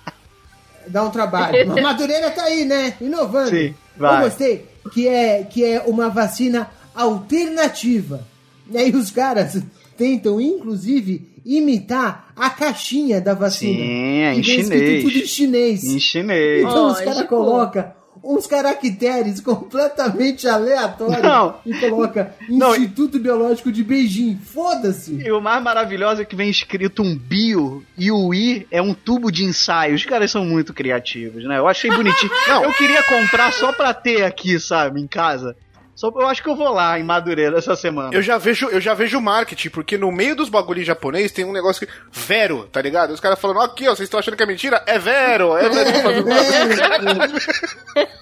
[0.87, 1.67] Dá um trabalho.
[1.67, 2.95] Mas Madureira tá aí, né?
[3.01, 3.49] Inovando.
[3.49, 4.17] Sim, vai.
[4.17, 4.69] Eu gostei.
[4.93, 8.25] Que é, que é uma vacina alternativa.
[8.69, 9.61] E aí os caras
[9.97, 13.77] tentam, inclusive, imitar a caixinha da vacina.
[13.83, 15.03] Sim, é em chinês.
[15.03, 15.83] tudo em chinês.
[15.83, 16.61] Em chinês.
[16.61, 17.05] Então os Lógico.
[17.05, 21.55] caras colocam uns caracteres completamente aleatórios Não.
[21.65, 24.37] e coloca Não, Instituto Biológico de Beijing.
[24.37, 25.15] Foda-se.
[25.15, 28.93] E o mais maravilhoso é que vem escrito um bio e o I é um
[28.93, 29.95] tubo de ensaio.
[29.95, 31.57] Os caras são muito criativos, né?
[31.57, 32.31] Eu achei bonitinho.
[32.47, 32.63] Não.
[32.63, 35.55] Eu queria comprar só pra ter aqui, sabe, em casa.
[35.95, 38.09] Só, eu acho que eu vou lá em Madureira essa semana.
[38.13, 41.51] Eu já vejo, eu já vejo marketing, porque no meio dos bagulhos japonês tem um
[41.51, 41.93] negócio que.
[42.11, 43.11] Vero, tá ligado?
[43.11, 44.83] Os caras falando, aqui, ó, vocês estão achando que é mentira?
[44.87, 45.55] É Vero!
[45.55, 46.25] É Vero!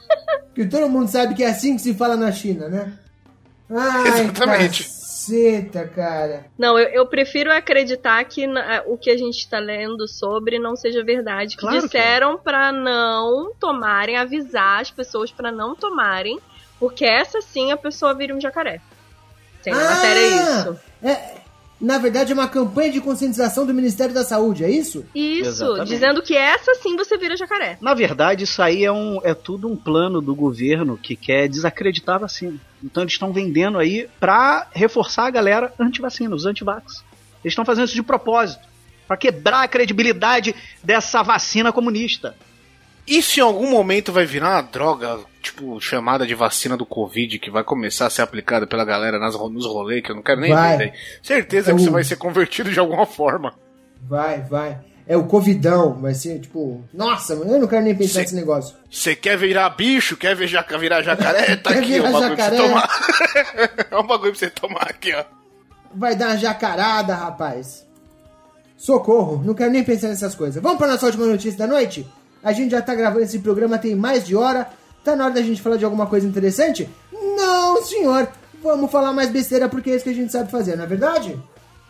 [0.53, 2.93] Que todo mundo sabe que é assim que se fala na China, né?
[3.69, 4.83] Ai, Exatamente.
[4.83, 6.45] caceta, cara.
[6.57, 10.75] Não, eu, eu prefiro acreditar que na- o que a gente tá lendo sobre não
[10.75, 11.55] seja verdade.
[11.55, 12.01] Que Claro que é.
[12.01, 16.37] disseram pra não tomarem, avisar as pessoas pra não tomarem,
[16.81, 18.81] porque essa sim a pessoa vira um jacaré.
[19.61, 20.79] Tem na matéria isso.
[21.03, 21.35] É,
[21.79, 25.05] na verdade, é uma campanha de conscientização do Ministério da Saúde, é isso?
[25.13, 25.87] Isso, Exatamente.
[25.87, 27.77] dizendo que essa sim você vira jacaré.
[27.79, 32.15] Na verdade, isso aí é, um, é tudo um plano do governo que quer desacreditar
[32.15, 32.59] a vacina.
[32.83, 37.03] Então eles estão vendendo aí pra reforçar a galera anti-vacina, os anti-vax.
[37.43, 38.67] Eles estão fazendo isso de propósito.
[39.07, 42.35] Pra quebrar a credibilidade dessa vacina comunista.
[43.05, 47.37] E se em algum momento vai virar uma droga, tipo, chamada de vacina do Covid,
[47.39, 50.39] que vai começar a ser aplicada pela galera nas, nos rolês, que eu não quero
[50.41, 50.77] nem Vai.
[50.77, 50.99] ver daí.
[51.23, 53.53] Certeza É que você o- vai ser convertido de alguma forma.
[54.01, 54.79] Vai, vai.
[55.07, 56.83] É o Covidão, vai ser tipo.
[56.93, 58.19] Nossa, eu não quero nem pensar Sim.
[58.21, 58.75] nesse negócio.
[58.89, 60.15] Você quer virar bicho?
[60.15, 61.55] Quer jaca- virar jacaré?
[61.61, 62.55] Tá aqui, é virar um bagulho jacaré?
[62.55, 63.87] pra você tomar.
[63.91, 65.23] é um bagulho pra você tomar aqui, ó.
[65.93, 67.85] Vai dar uma jacarada, rapaz.
[68.77, 70.61] Socorro, não quero nem pensar nessas coisas.
[70.61, 72.07] Vamos pra nossa última notícia da noite?
[72.43, 74.67] A gente já tá gravando esse programa tem mais de hora.
[75.03, 76.87] Tá na hora da gente falar de alguma coisa interessante?
[77.11, 78.29] Não, senhor.
[78.61, 81.35] Vamos falar mais besteira porque é isso que a gente sabe fazer, não é verdade?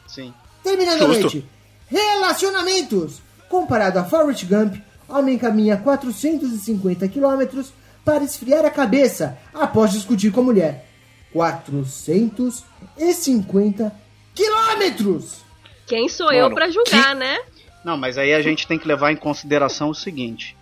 [0.07, 0.33] Sim.
[0.63, 1.21] Terminando a Justo.
[1.21, 1.45] noite.
[1.87, 3.21] Relacionamentos.
[3.49, 4.75] Comparado a Forrest Gump,
[5.09, 7.73] homem caminha 450 quilômetros
[8.05, 10.85] para esfriar a cabeça após discutir com a mulher.
[11.33, 13.93] 450
[14.33, 15.41] quilômetros!
[15.85, 17.37] Quem sou eu pra julgar, né?
[17.83, 20.55] Não, mas aí a gente tem que levar em consideração o seguinte.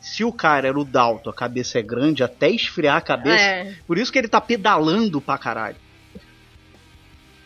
[0.00, 3.42] Se o cara era o Dalton, a cabeça é grande, até esfriar a cabeça.
[3.42, 3.74] É.
[3.86, 5.76] Por isso que ele tá pedalando pra caralho.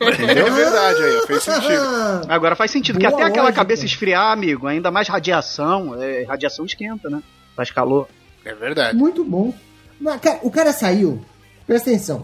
[0.01, 1.83] É verdade aí, fez sentido.
[2.29, 3.61] Agora faz sentido, porque Boa até aquela lógica.
[3.61, 7.23] cabeça esfriar, amigo, ainda mais radiação, é, radiação esquenta, né?
[7.57, 8.09] Faz calor.
[8.45, 8.97] É verdade.
[8.97, 9.55] Muito bom.
[10.01, 11.25] Mas, cara, o cara saiu,
[11.67, 12.23] presta atenção.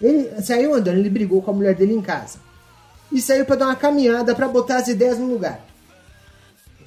[0.00, 2.38] Ele saiu andando, ele brigou com a mulher dele em casa.
[3.10, 5.60] E saiu pra dar uma caminhada pra botar as ideias no lugar.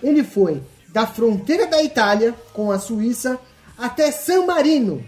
[0.01, 0.61] Ele foi
[0.91, 3.39] da fronteira da Itália com a Suíça
[3.77, 5.03] até San Marino,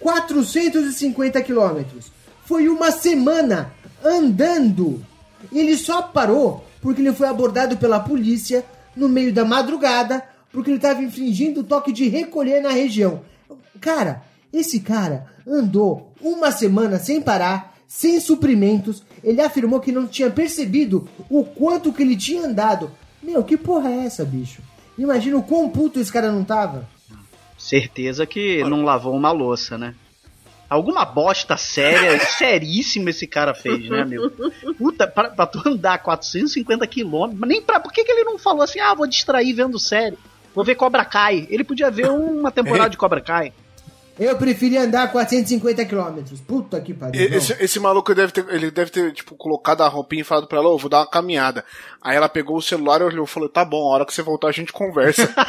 [0.00, 2.12] 450 quilômetros.
[2.44, 3.72] Foi uma semana
[4.04, 5.04] andando.
[5.52, 8.64] Ele só parou porque ele foi abordado pela polícia
[8.94, 10.22] no meio da madrugada
[10.52, 13.22] porque ele estava infringindo o toque de recolher na região.
[13.80, 14.22] Cara,
[14.52, 19.02] esse cara andou uma semana sem parar, sem suprimentos.
[19.22, 22.90] Ele afirmou que não tinha percebido o quanto que ele tinha andado.
[23.20, 24.62] Meu, que porra é essa, bicho?
[24.96, 26.88] Imagina o quão puto esse cara não tava.
[27.58, 29.94] Certeza que não lavou uma louça, né?
[30.68, 34.30] Alguma bosta séria, seríssima esse cara fez, né, amigo?
[34.76, 37.80] Puta, pra, pra tu andar 450 quilômetros, mas nem pra.
[37.80, 40.18] Por que, que ele não falou assim, ah, vou distrair vendo série?
[40.54, 41.46] Vou ver Cobra Kai.
[41.50, 43.52] Ele podia ver uma temporada de Cobra Kai.
[44.18, 46.40] Eu preferia andar 450 quilômetros.
[46.40, 47.20] Puta que pariu.
[47.20, 50.58] Esse, esse maluco deve ter, ele deve ter, tipo, colocado a roupinha e falado pra
[50.58, 51.64] ela, ô, vou dar uma caminhada.
[52.00, 54.48] Aí ela pegou o celular, olhou e falou, tá bom, a hora que você voltar
[54.48, 55.34] a gente conversa.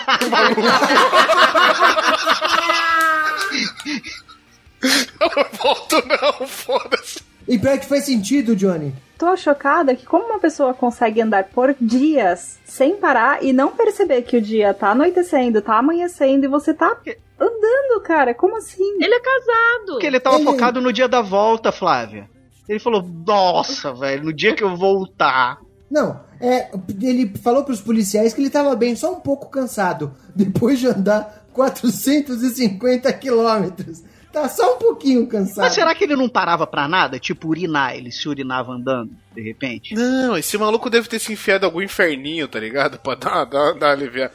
[5.20, 7.35] Eu não volto não, foda-se.
[7.48, 8.94] E pior que faz sentido, Johnny.
[9.18, 14.24] Tô chocada que como uma pessoa consegue andar por dias sem parar e não perceber
[14.24, 16.98] que o dia tá anoitecendo, tá amanhecendo e você tá
[17.40, 18.34] andando, cara.
[18.34, 18.84] Como assim?
[19.02, 19.86] Ele é casado.
[19.94, 22.30] Porque ele tava Ele- focado no dia da volta, Flávia.
[22.68, 25.60] Ele falou, nossa, velho, no dia que eu voltar.
[25.90, 26.72] Não, é,
[27.02, 31.46] ele falou pros policiais que ele tava bem, só um pouco cansado, depois de andar
[31.54, 34.04] 450 quilômetros.
[34.36, 35.64] Tá só um pouquinho cansado.
[35.64, 37.18] Mas será que ele não parava pra nada?
[37.18, 39.96] Tipo, urinar, ele se urinava andando, de repente?
[39.96, 43.00] Não, esse maluco deve ter se enfiado em algum inferninho, tá ligado?
[43.00, 44.30] Pra dar, dar, dar aliviar.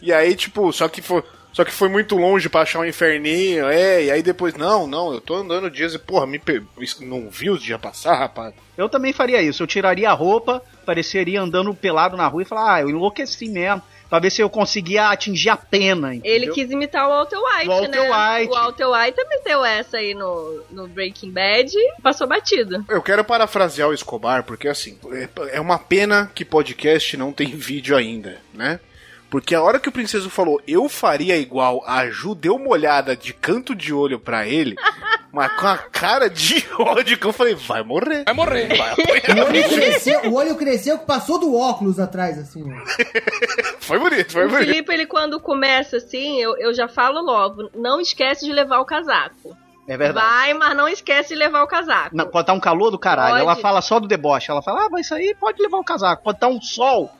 [0.00, 1.22] E aí, tipo, só que foi.
[1.52, 5.12] Só que foi muito longe pra achar um inferninho, é, e aí depois, não, não,
[5.12, 6.62] eu tô andando dias e, porra, me pe...
[7.02, 8.54] não vi os dias passar, rapaz.
[8.74, 9.62] Eu também faria isso.
[9.62, 13.82] Eu tiraria a roupa, pareceria andando pelado na rua e falar, ah, eu enlouqueci mesmo.
[14.12, 16.14] Pra ver se eu conseguia atingir a pena.
[16.14, 16.52] Ele entendeu?
[16.52, 18.38] quis imitar o Walter White, O Walter né?
[18.40, 18.52] White.
[18.52, 22.84] O Walter White também deu essa aí no, no Breaking Bad e passou batido.
[22.90, 27.46] Eu quero parafrasear o Escobar, porque assim, é- é uma pena que podcast não tem
[27.56, 28.80] vídeo ainda, né?
[29.32, 33.16] Porque a hora que o princeso falou, eu faria igual, a Ju deu uma olhada
[33.16, 34.76] de canto de olho pra ele,
[35.32, 38.24] mas com a cara de ódio que eu falei, vai morrer.
[38.24, 38.68] Vai morrer.
[38.76, 38.92] Vai
[39.34, 42.62] O olho cresceu, o olho cresceu que passou do óculos atrás, assim.
[42.62, 42.84] ó.
[43.80, 44.66] Foi bonito, foi O bonito.
[44.66, 48.84] Felipe, ele quando começa assim, eu, eu já falo logo, não esquece de levar o
[48.84, 49.56] casaco.
[49.88, 50.26] É verdade.
[50.26, 52.14] Vai, mas não esquece de levar o casaco.
[52.14, 53.30] Não, pode estar um calor do caralho.
[53.30, 53.42] Pode.
[53.44, 54.50] Ela fala só do deboche.
[54.50, 56.22] Ela fala, ah, mas isso aí pode levar o casaco.
[56.22, 57.10] Pode estar um sol.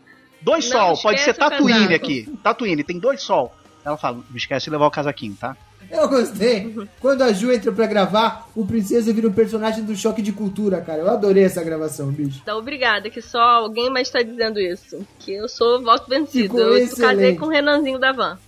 [0.43, 1.03] Dois Não sol.
[1.03, 1.95] Pode ser Tatooine casaco.
[1.95, 2.29] aqui.
[2.43, 3.55] Tatooine, tem dois sol.
[3.85, 5.57] Ela fala, não esquece de levar o casaquinho, tá?
[5.91, 6.75] Eu gostei.
[7.01, 10.81] Quando a Ju entra pra gravar, o Princesa vira um personagem do Choque de Cultura,
[10.81, 11.01] cara.
[11.01, 12.41] Eu adorei essa gravação, bicho.
[12.45, 15.07] Tá obrigada, que só alguém mais tá dizendo isso.
[15.19, 16.45] Que eu sou voto vencido.
[16.45, 17.01] Ficou Eu excelente.
[17.17, 18.39] casei com o Renanzinho da van.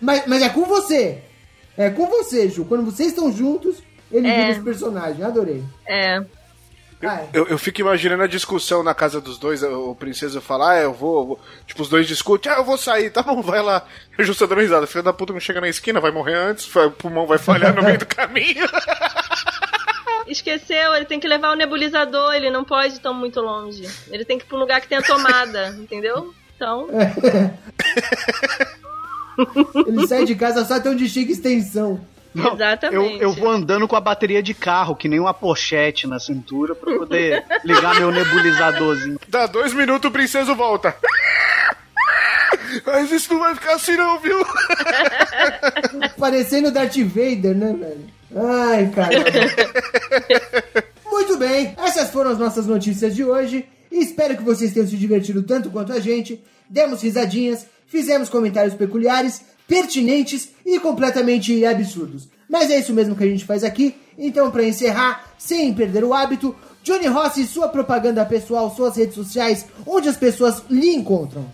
[0.00, 1.22] Mas, mas é com você.
[1.76, 2.64] É com você, Ju.
[2.64, 4.36] Quando vocês estão juntos, ele É.
[4.36, 5.22] vira esse personagem.
[5.22, 5.62] Adorei.
[5.86, 6.24] É.
[7.00, 7.26] É.
[7.32, 10.92] Eu, eu fico imaginando a discussão na casa dos dois, o princesa fala, ah, eu
[10.92, 11.40] vou, eu vou.
[11.66, 13.84] Tipo, os dois discutem, ah, eu vou sair, tá bom, vai lá.
[14.18, 16.86] Eu justo dando risada, filho da puta não chega na esquina, vai morrer antes, vai-
[16.86, 18.66] o pulmão vai falhar no meio do caminho.
[20.26, 23.88] Esqueceu, ele tem que levar o nebulizador, ele não pode ir tão muito longe.
[24.10, 26.34] Ele tem que ir pra um lugar que tenha tomada, entendeu?
[26.56, 26.88] Então,
[29.86, 32.00] Ele sai de casa só até onde chega extensão.
[32.34, 33.14] Não, Exatamente.
[33.14, 36.74] Eu, eu vou andando com a bateria de carro, que nem uma pochete na cintura,
[36.74, 39.18] pra poder ligar meu nebulizadorzinho.
[39.28, 40.94] Dá dois minutos, o princeso volta.
[42.86, 44.38] Mas isso não vai ficar assim não, viu?
[46.18, 48.04] Parecendo Darth Vader, né, velho?
[48.36, 49.30] Ai, caramba.
[51.10, 53.64] Muito bem, essas foram as nossas notícias de hoje.
[53.90, 56.42] Espero que vocês tenham se divertido tanto quanto a gente.
[56.68, 62.28] Demos risadinhas, fizemos comentários peculiares, pertinentes e completamente absurdos.
[62.48, 63.94] Mas é isso mesmo que a gente faz aqui.
[64.18, 69.66] Então, para encerrar, sem perder o hábito, Johnny Rossi, sua propaganda pessoal, suas redes sociais,
[69.86, 71.46] onde as pessoas lhe encontram.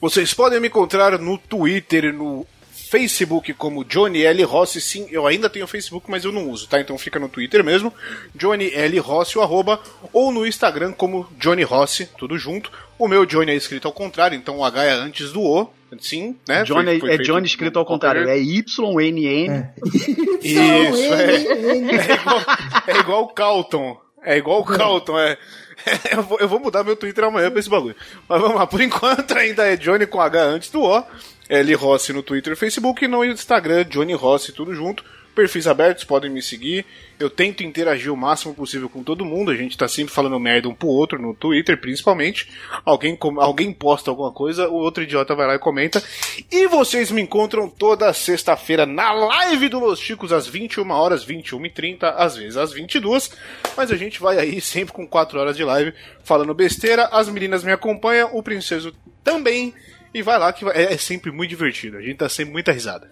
[0.00, 2.44] Vocês podem me encontrar no Twitter e no
[2.90, 4.42] Facebook como Johnny L.
[4.42, 4.80] Rossi.
[4.80, 6.80] Sim, eu ainda tenho Facebook, mas eu não uso, tá?
[6.80, 7.94] Então fica no Twitter mesmo,
[8.34, 8.98] Johnny L.
[8.98, 9.80] Rossi, o arroba,
[10.12, 12.72] ou no Instagram como Johnny Rossi, tudo junto.
[12.98, 15.70] O meu Johnny é escrito ao contrário, então o H é antes do O.
[16.00, 16.64] Sim, né?
[16.64, 18.28] Johnny, Foi- foi é Johnny escrito ao contrário.
[18.28, 19.64] É Y-N-N.
[20.42, 21.34] Isso, é.
[21.36, 22.40] É igual,
[22.86, 24.00] é igual o Calton.
[24.22, 25.38] É igual o Calton, é.
[26.14, 27.96] Eu vou, eu vou mudar meu Twitter amanhã pra esse bagulho.
[28.28, 31.02] Mas vamos lá, por enquanto ainda é Johnny com H antes do O.
[31.50, 35.04] L Rossi no Twitter e Facebook e no Instagram, Johnny Rossi, tudo junto.
[35.34, 36.84] Perfis abertos, podem me seguir.
[37.18, 39.50] Eu tento interagir o máximo possível com todo mundo.
[39.50, 42.48] A gente tá sempre falando merda um pro outro, no Twitter principalmente.
[42.84, 46.02] Alguém, alguém posta alguma coisa, o outro idiota vai lá e comenta.
[46.50, 51.66] E vocês me encontram toda sexta-feira na live do Los Chicos, às 21 horas, 21
[51.66, 53.30] e 30 às vezes às 22
[53.76, 57.08] Mas a gente vai aí sempre com 4 horas de live falando besteira.
[57.10, 58.92] As meninas me acompanham, o Princeso
[59.24, 59.74] também.
[60.12, 61.96] E vai lá que vai- é, é sempre muito divertido.
[61.96, 63.10] A gente tá sempre muita risada.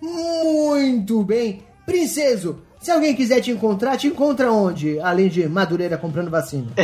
[0.00, 1.62] Muito bem.
[1.86, 4.98] Princeso, se alguém quiser te encontrar, te encontra onde?
[5.00, 6.68] Além de Madureira comprando vacina.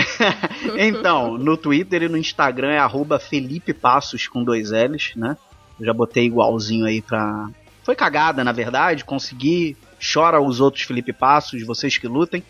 [0.78, 5.36] Então, no Twitter e no Instagram é arroba Felipe Passos com dois L's, né?
[5.78, 7.48] Eu já botei igualzinho aí pra.
[7.84, 9.04] Foi cagada, na verdade.
[9.04, 9.76] Consegui.
[10.12, 12.42] Chora os outros Felipe Passos, vocês que lutem.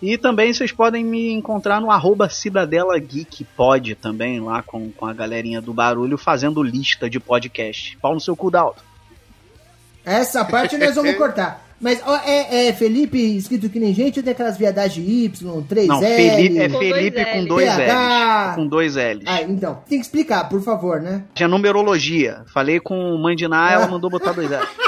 [0.00, 5.06] E também vocês podem me encontrar no arroba Cidadela Geek Pod também, lá com, com
[5.06, 7.96] a galerinha do barulho, fazendo lista de podcast.
[8.00, 8.82] Pau no seu cu, Dalton.
[10.04, 11.64] Essa parte nós vamos cortar.
[11.78, 15.88] Mas ó, é, é Felipe escrito que nem gente ou tem aquelas viadagens Y, 3
[15.88, 16.00] Não?
[16.00, 17.68] Felipe, é Com Felipe dois com dois.
[17.68, 18.54] L's.
[18.54, 19.24] Com dois L's.
[19.26, 19.82] Ah, então.
[19.86, 21.24] Tem que explicar, por favor, né?
[21.34, 22.44] Tinha numerologia.
[22.52, 24.85] Falei com o Mandiná, ela mandou botar dois L's.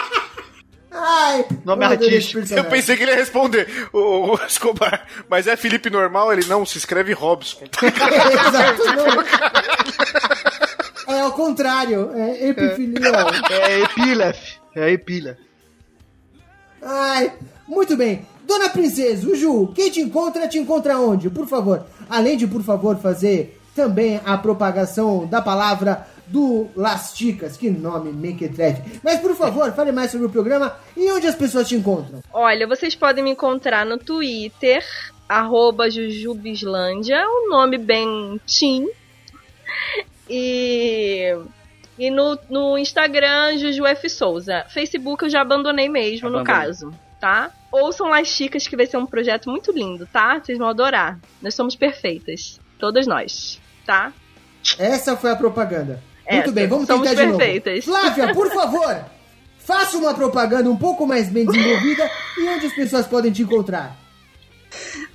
[1.00, 2.42] Ai, Nome artístico.
[2.52, 5.06] Eu pensei que ele ia responder, o, o Escobar.
[5.28, 6.32] Mas é Felipe normal?
[6.32, 7.64] Ele não, se escreve Robson.
[7.80, 9.06] Exato, não.
[11.14, 13.08] É ao contrário, é epifilia.
[13.50, 14.56] É Epilef.
[14.74, 15.38] É Epilef.
[16.82, 17.32] Ai,
[17.66, 18.26] muito bem.
[18.44, 21.30] Dona Princesa, o Ju, quem te encontra, te encontra onde?
[21.30, 21.86] Por favor.
[22.08, 27.56] Além de, por favor, fazer também a propagação da palavra do Las Chicas.
[27.56, 29.00] Que nome mequetrefe.
[29.02, 32.22] Mas, por favor, fale mais sobre o programa e onde as pessoas te encontram.
[32.32, 34.84] Olha, vocês podem me encontrar no Twitter,
[35.28, 38.88] arroba Jujubislândia, um nome bem teen.
[40.28, 41.34] E,
[41.98, 44.08] e no, no Instagram, Juju F.
[44.10, 44.64] Souza.
[44.68, 46.66] Facebook eu já abandonei mesmo, no Abandonei.
[46.66, 47.50] caso, tá?
[47.72, 50.40] Ouçam Las Chicas, que vai ser um projeto muito lindo, tá?
[50.42, 51.18] Vocês vão adorar.
[51.40, 52.60] Nós somos perfeitas.
[52.78, 54.12] Todas nós, tá?
[54.78, 56.02] Essa foi a propaganda.
[56.30, 57.38] Muito Essa, bem, vamos somos tentar de novo.
[57.38, 57.84] perfeitas.
[57.84, 59.04] Flávia, por favor,
[59.58, 63.96] faça uma propaganda um pouco mais bem desenvolvida e onde as pessoas podem te encontrar.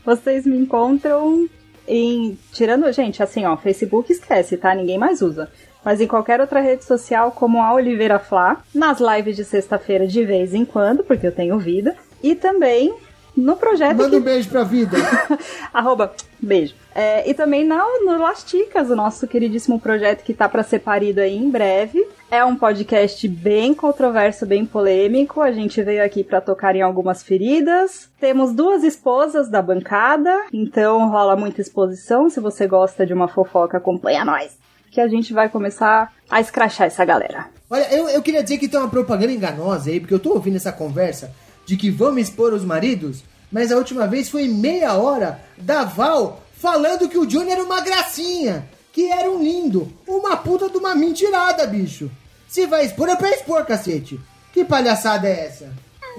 [0.04, 1.48] Vocês me encontram
[1.88, 2.38] em.
[2.52, 4.74] Tirando, gente, assim, ó, Facebook esquece, tá?
[4.74, 5.50] Ninguém mais usa.
[5.86, 10.24] Mas em qualquer outra rede social, como a Oliveira Flá, nas lives de sexta-feira de
[10.24, 11.96] vez em quando, porque eu tenho vida.
[12.22, 12.96] E também
[13.36, 13.98] no projeto.
[13.98, 14.16] Manda que...
[14.16, 14.98] um beijo pra vida.
[15.74, 16.74] Arroba, beijo.
[16.96, 21.22] É, e também na, no Lasticas, o nosso queridíssimo projeto que tá para ser parido
[21.22, 22.06] aí em breve.
[22.30, 25.42] É um podcast bem controverso, bem polêmico.
[25.42, 28.10] A gente veio aqui para tocar em algumas feridas.
[28.20, 32.30] Temos duas esposas da bancada, então rola muita exposição.
[32.30, 34.56] Se você gosta de uma fofoca, acompanha nós.
[34.92, 37.48] Que a gente vai começar a escrachar essa galera.
[37.70, 40.58] Olha, eu, eu queria dizer que tem uma propaganda enganosa aí, porque eu tô ouvindo
[40.58, 41.34] essa conversa
[41.66, 46.43] de que vamos expor os maridos, mas a última vez foi meia hora da Val
[46.64, 50.96] falando que o Johnny era uma gracinha, que era um lindo, uma puta de uma
[50.96, 52.10] mentirada, bicho.
[52.48, 54.18] Se vai expor, é pra expor, cacete.
[54.54, 55.74] Que palhaçada é essa?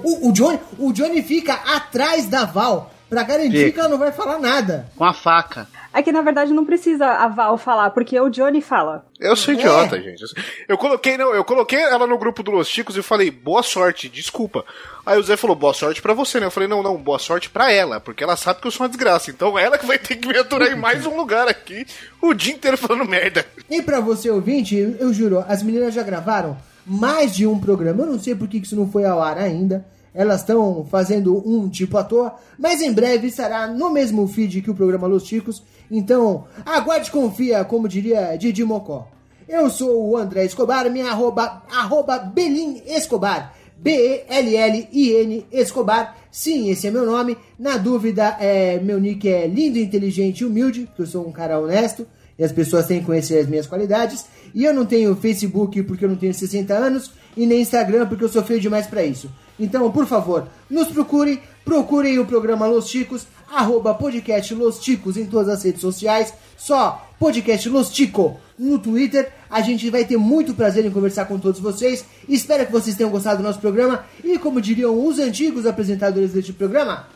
[0.04, 3.72] O, o, Johnny, o Johnny fica atrás da Val pra garantir Fica.
[3.72, 4.86] que ela não vai falar nada.
[4.96, 5.68] Com a faca.
[5.92, 9.06] É que na verdade não precisa a Val falar, porque o Johnny fala.
[9.20, 9.56] Eu sou É.
[9.56, 10.24] idiota, gente.
[10.66, 14.08] Eu coloquei, não, eu coloquei ela no grupo do Los Chicos e falei, boa sorte,
[14.08, 14.64] desculpa.
[15.06, 16.46] Aí o Zé falou, boa sorte pra você, né?
[16.46, 18.88] Eu falei, não, não, boa sorte pra ela, porque ela sabe que eu sou uma
[18.88, 19.30] desgraça.
[19.30, 21.86] Então ela que vai ter que me aturar em mais um lugar aqui
[22.20, 23.46] o dia inteiro falando merda.
[23.70, 28.02] E pra você ouvinte, eu, eu juro, as meninas já gravaram mais de um programa.
[28.02, 29.84] Eu não sei por que isso não foi ao ar ainda.
[30.14, 34.70] Elas estão fazendo um tipo à toa, mas em breve estará no mesmo feed que
[34.70, 35.62] o programa Los Chicos.
[35.90, 39.08] Então, aguarde confia, como diria Didi Mocó.
[39.48, 43.54] Eu sou o André Escobar, minha arroba, arroba Belin Escobar.
[43.76, 46.16] B-E-L-L-I-N Escobar.
[46.30, 47.36] Sim, esse é meu nome.
[47.58, 51.58] Na dúvida, é, meu nick é lindo, inteligente e humilde, porque eu sou um cara
[51.58, 52.06] honesto
[52.38, 54.24] e as pessoas têm que conhecer as minhas qualidades.
[54.54, 58.24] E eu não tenho Facebook porque eu não tenho 60 anos e nem Instagram porque
[58.24, 59.28] eu sou feio demais pra isso.
[59.58, 65.26] Então, por favor, nos procurem, procurem o programa Los Ticos, arroba podcast Los Ticos em
[65.26, 69.32] todas as redes sociais, só podcast Los Tico no Twitter.
[69.48, 72.04] A gente vai ter muito prazer em conversar com todos vocês.
[72.28, 76.52] Espero que vocês tenham gostado do nosso programa e, como diriam os antigos apresentadores deste
[76.52, 77.06] programa,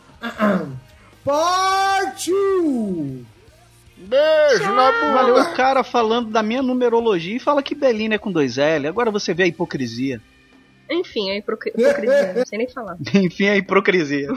[1.23, 3.25] partiu!
[3.97, 5.13] Beijo na bunda.
[5.13, 8.87] Valeu o cara falando da minha numerologia e fala que Belina é com dois L.
[8.87, 10.21] Agora você vê a hipocrisia.
[10.89, 12.97] Enfim, a hipoc- hipocrisia, não sei nem falar.
[13.13, 14.29] Enfim, a hipocrisia.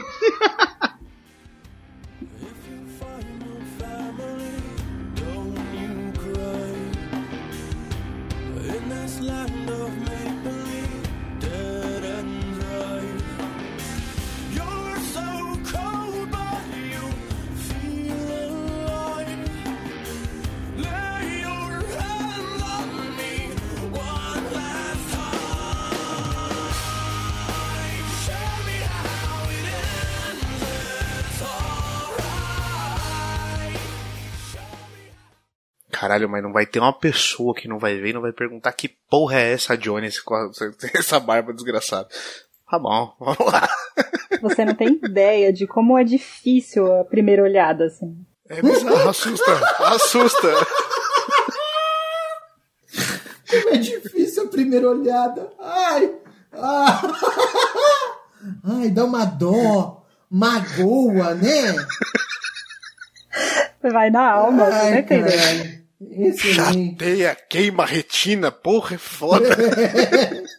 [36.03, 38.73] Caralho, mas não vai ter uma pessoa que não vai ver e não vai perguntar
[38.73, 40.35] que porra é essa Johnny, esse- com
[40.93, 42.09] essa barba desgraçada.
[42.69, 43.69] Tá bom, vamos lá.
[44.41, 48.17] Você não tem ideia de como é difícil a primeira olhada, assim.
[48.49, 50.49] É bizarro, assusta, assusta.
[53.71, 55.53] É difícil a primeira olhada.
[55.57, 56.15] Ai!
[56.51, 57.01] Ah.
[58.65, 61.75] Ai, dá uma dó, magoa, né?
[63.81, 65.72] Vai na alma, Ai, né, entendeu?
[66.11, 66.99] Excelente.
[66.99, 69.49] Chateia, queima retina, porra, é foda.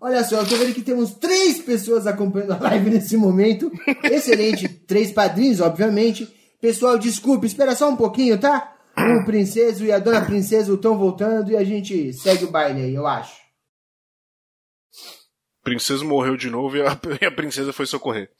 [0.00, 3.70] Olha só, eu tô vendo que temos três pessoas acompanhando a live nesse momento.
[4.02, 4.66] Excelente.
[4.66, 6.26] Três padrinhos, obviamente.
[6.60, 8.76] Pessoal, desculpe, espera só um pouquinho, tá?
[8.96, 12.94] O princeso e a dona princesa estão voltando e a gente segue o baile aí,
[12.94, 13.40] eu acho.
[15.60, 18.30] O princeso morreu de novo e a, e a princesa foi socorrer.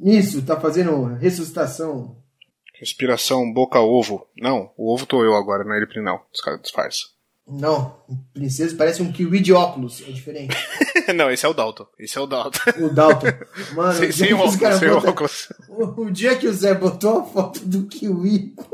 [0.00, 2.17] Isso, tá fazendo ressuscitação.
[2.80, 4.26] Respiração boca-ovo.
[4.36, 6.20] Não, o ovo tô eu agora, não é ele não.
[6.32, 7.10] Os caras disfarçam.
[7.50, 10.54] Não, o princeso parece um kiwi de óculos, é diferente.
[11.16, 11.86] não, esse é o Dalton.
[11.98, 12.60] Esse é o Dalton.
[12.78, 13.26] O Dalton.
[13.74, 15.48] Mano, sem sem óculos, sem botam- óculos.
[15.68, 18.54] O, o dia que o Zé botou a foto do kiwi.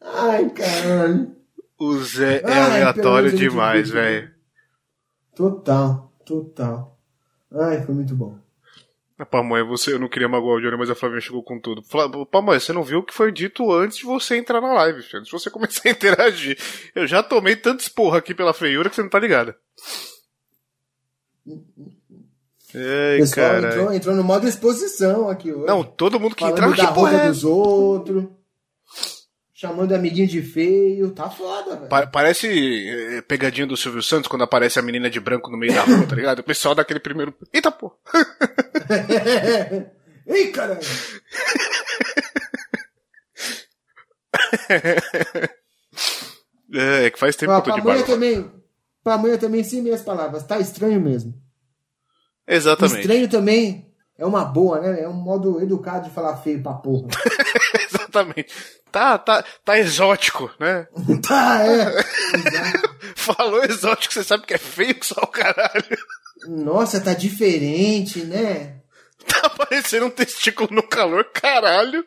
[0.00, 1.36] Ai, caralho.
[1.78, 4.30] O Zé é Ai, aleatório demais, velho.
[5.34, 6.98] Total, total.
[7.52, 8.38] Ai, foi muito bom.
[9.26, 11.82] Pamonha, você, eu não queria magoar o Johnny, mas a Flavinha chegou com tudo.
[11.82, 15.02] Fla- Pamonha, você não viu o que foi dito antes de você entrar na live,
[15.02, 15.18] filho.
[15.18, 16.56] Antes de você começar a interagir.
[16.94, 19.54] Eu já tomei tanto esporra aqui pela feiura que você não tá ligado.
[21.46, 21.58] O
[22.74, 23.68] Ei, pessoal cara.
[23.68, 25.66] entrou, entrou no modo exposição aqui hoje.
[25.66, 28.24] Não, todo mundo que Falando entrava, que porra é dos outros.
[29.60, 31.10] Chamando amiguinho de feio.
[31.10, 31.88] Tá foda, velho.
[31.88, 32.46] Pa- parece
[33.16, 36.06] eh, pegadinha do Silvio Santos quando aparece a menina de branco no meio da rua,
[36.06, 36.38] tá ligado?
[36.38, 37.34] O pessoal dá aquele primeiro.
[37.52, 37.92] Eita, pô!
[40.28, 40.78] Ei, caralho!
[46.70, 48.02] É, é que faz tempo Ó, que eu tô de barba.
[48.04, 48.50] também.
[49.02, 50.42] Pamonha também, sim, minhas palavras.
[50.44, 51.34] Tá estranho mesmo.
[52.46, 53.00] Exatamente.
[53.00, 53.87] Estranho também
[54.18, 55.02] é uma boa, né?
[55.02, 57.06] É um modo educado de falar feio pra porra.
[57.88, 58.52] Exatamente.
[58.90, 60.88] Tá, tá, tá exótico, né?
[61.26, 62.02] tá, é.
[63.14, 65.96] Falou exótico, você sabe que é feio que só o caralho.
[66.48, 68.78] Nossa, tá diferente, né?
[69.26, 72.04] Tá parecendo um testículo no calor, caralho.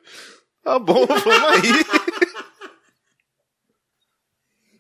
[0.63, 1.85] Tá bom, vamos aí.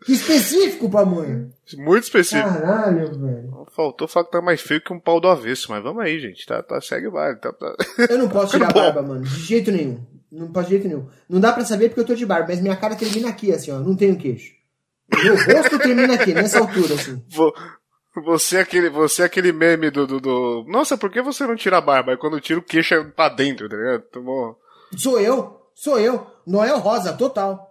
[0.05, 1.49] Que específico, pamonha.
[1.77, 2.47] Muito específico.
[2.49, 3.65] Caralho, velho.
[3.75, 6.45] Faltou falar que tá mais feio que um pau do avesso, mas vamos aí, gente.
[6.45, 7.37] Tá, tá segue o baile.
[7.39, 7.75] Tá, tá.
[8.09, 8.79] Eu não posso tirar Bom.
[8.81, 9.21] barba, mano.
[9.23, 9.99] De jeito nenhum.
[10.31, 11.07] Não posso de jeito nenhum.
[11.29, 13.71] Não dá pra saber porque eu tô de barba, mas minha cara termina aqui, assim,
[13.71, 13.79] ó.
[13.79, 14.53] Não tenho queixo.
[15.23, 17.21] Meu rosto termina aqui, nessa altura, assim.
[17.29, 17.53] Vo-
[18.25, 21.55] Você é aquele, você é aquele meme do, do, do- Nossa, por que você não
[21.55, 22.11] tira a barba?
[22.11, 24.01] Aí quando tira o queixo é pra dentro, tá ligado?
[24.11, 24.57] Tomou.
[24.97, 26.25] Sou eu, sou eu.
[26.47, 27.70] Noel Rosa, total.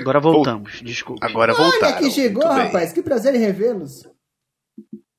[0.00, 1.26] Agora voltamos, desculpa.
[1.26, 1.98] Agora Olha voltaram.
[1.98, 2.92] que chegou, rapaz.
[2.92, 4.02] Que prazer em revê-los.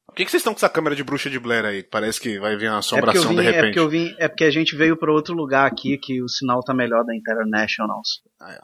[0.07, 1.83] Por que, que vocês estão com essa câmera de bruxa de Blair aí?
[1.83, 3.63] Parece que vai vir uma É assombração vim, de é, repente.
[3.65, 6.63] porque eu vim, é porque a gente veio para outro lugar aqui que o sinal
[6.63, 8.21] tá melhor da Internationals.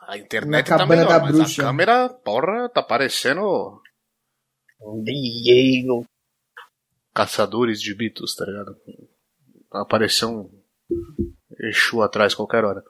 [0.07, 1.61] A internet Na tá melhor, da mas bruxa.
[1.61, 3.81] a câmera, porra, tá parecendo
[5.03, 6.05] Diego.
[7.13, 8.73] caçadores de Beatles, tá ligado?
[9.73, 10.49] Apareceu um
[11.59, 12.81] Exu atrás qualquer hora.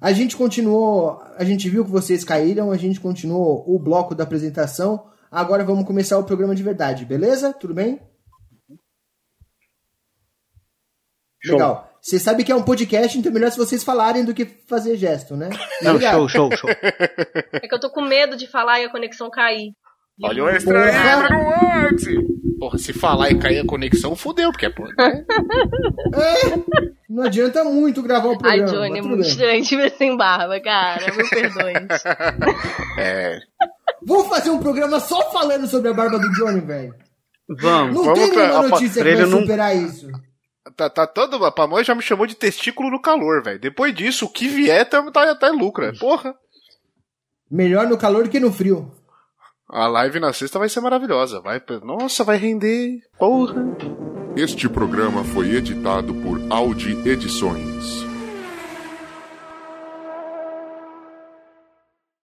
[0.00, 1.22] A gente continuou.
[1.36, 5.10] A gente viu que vocês caíram, a gente continuou o bloco da apresentação.
[5.30, 7.52] Agora vamos começar o programa de verdade, beleza?
[7.52, 8.00] Tudo bem?
[11.42, 11.56] Show.
[11.56, 11.92] Legal.
[12.00, 14.96] Você sabe que é um podcast, então é melhor se vocês falarem do que fazer
[14.96, 15.48] gesto, né?
[15.82, 16.70] Não, show, show, show.
[16.70, 19.72] É que eu tô com medo de falar e a conexão cair.
[20.22, 21.28] Olha o extra Porra.
[21.28, 22.36] no Word!
[22.58, 25.24] Porra, se falar e cair a conexão, fudeu, porque é né?
[26.14, 28.66] É, não adianta muito gravar o Ai, programa.
[28.72, 29.28] Johnny, é muito bem.
[29.30, 31.04] estranho te ver sem barba, cara.
[31.14, 31.72] Me perdoe.
[32.98, 33.38] É.
[34.02, 36.94] Vou fazer um programa só falando sobre a barba do Johnny, velho.
[37.48, 37.94] Vamos.
[37.94, 40.08] Não Vamos tem pra- nenhuma pra- notícia pra que vai ele não- superar isso.
[40.76, 41.44] Tá, tá todo.
[41.44, 43.58] A pamonha já me chamou de testículo no calor, velho.
[43.58, 45.92] Depois disso, o que vier tá, tá, tá lucro, é.
[45.92, 46.34] Porra.
[47.50, 48.90] Melhor no calor do que no frio.
[49.68, 51.40] A live na sexta vai ser maravilhosa.
[51.40, 53.00] Vai, nossa, vai render.
[53.18, 53.64] Porra.
[54.36, 58.05] Este programa foi editado por Audi Edições.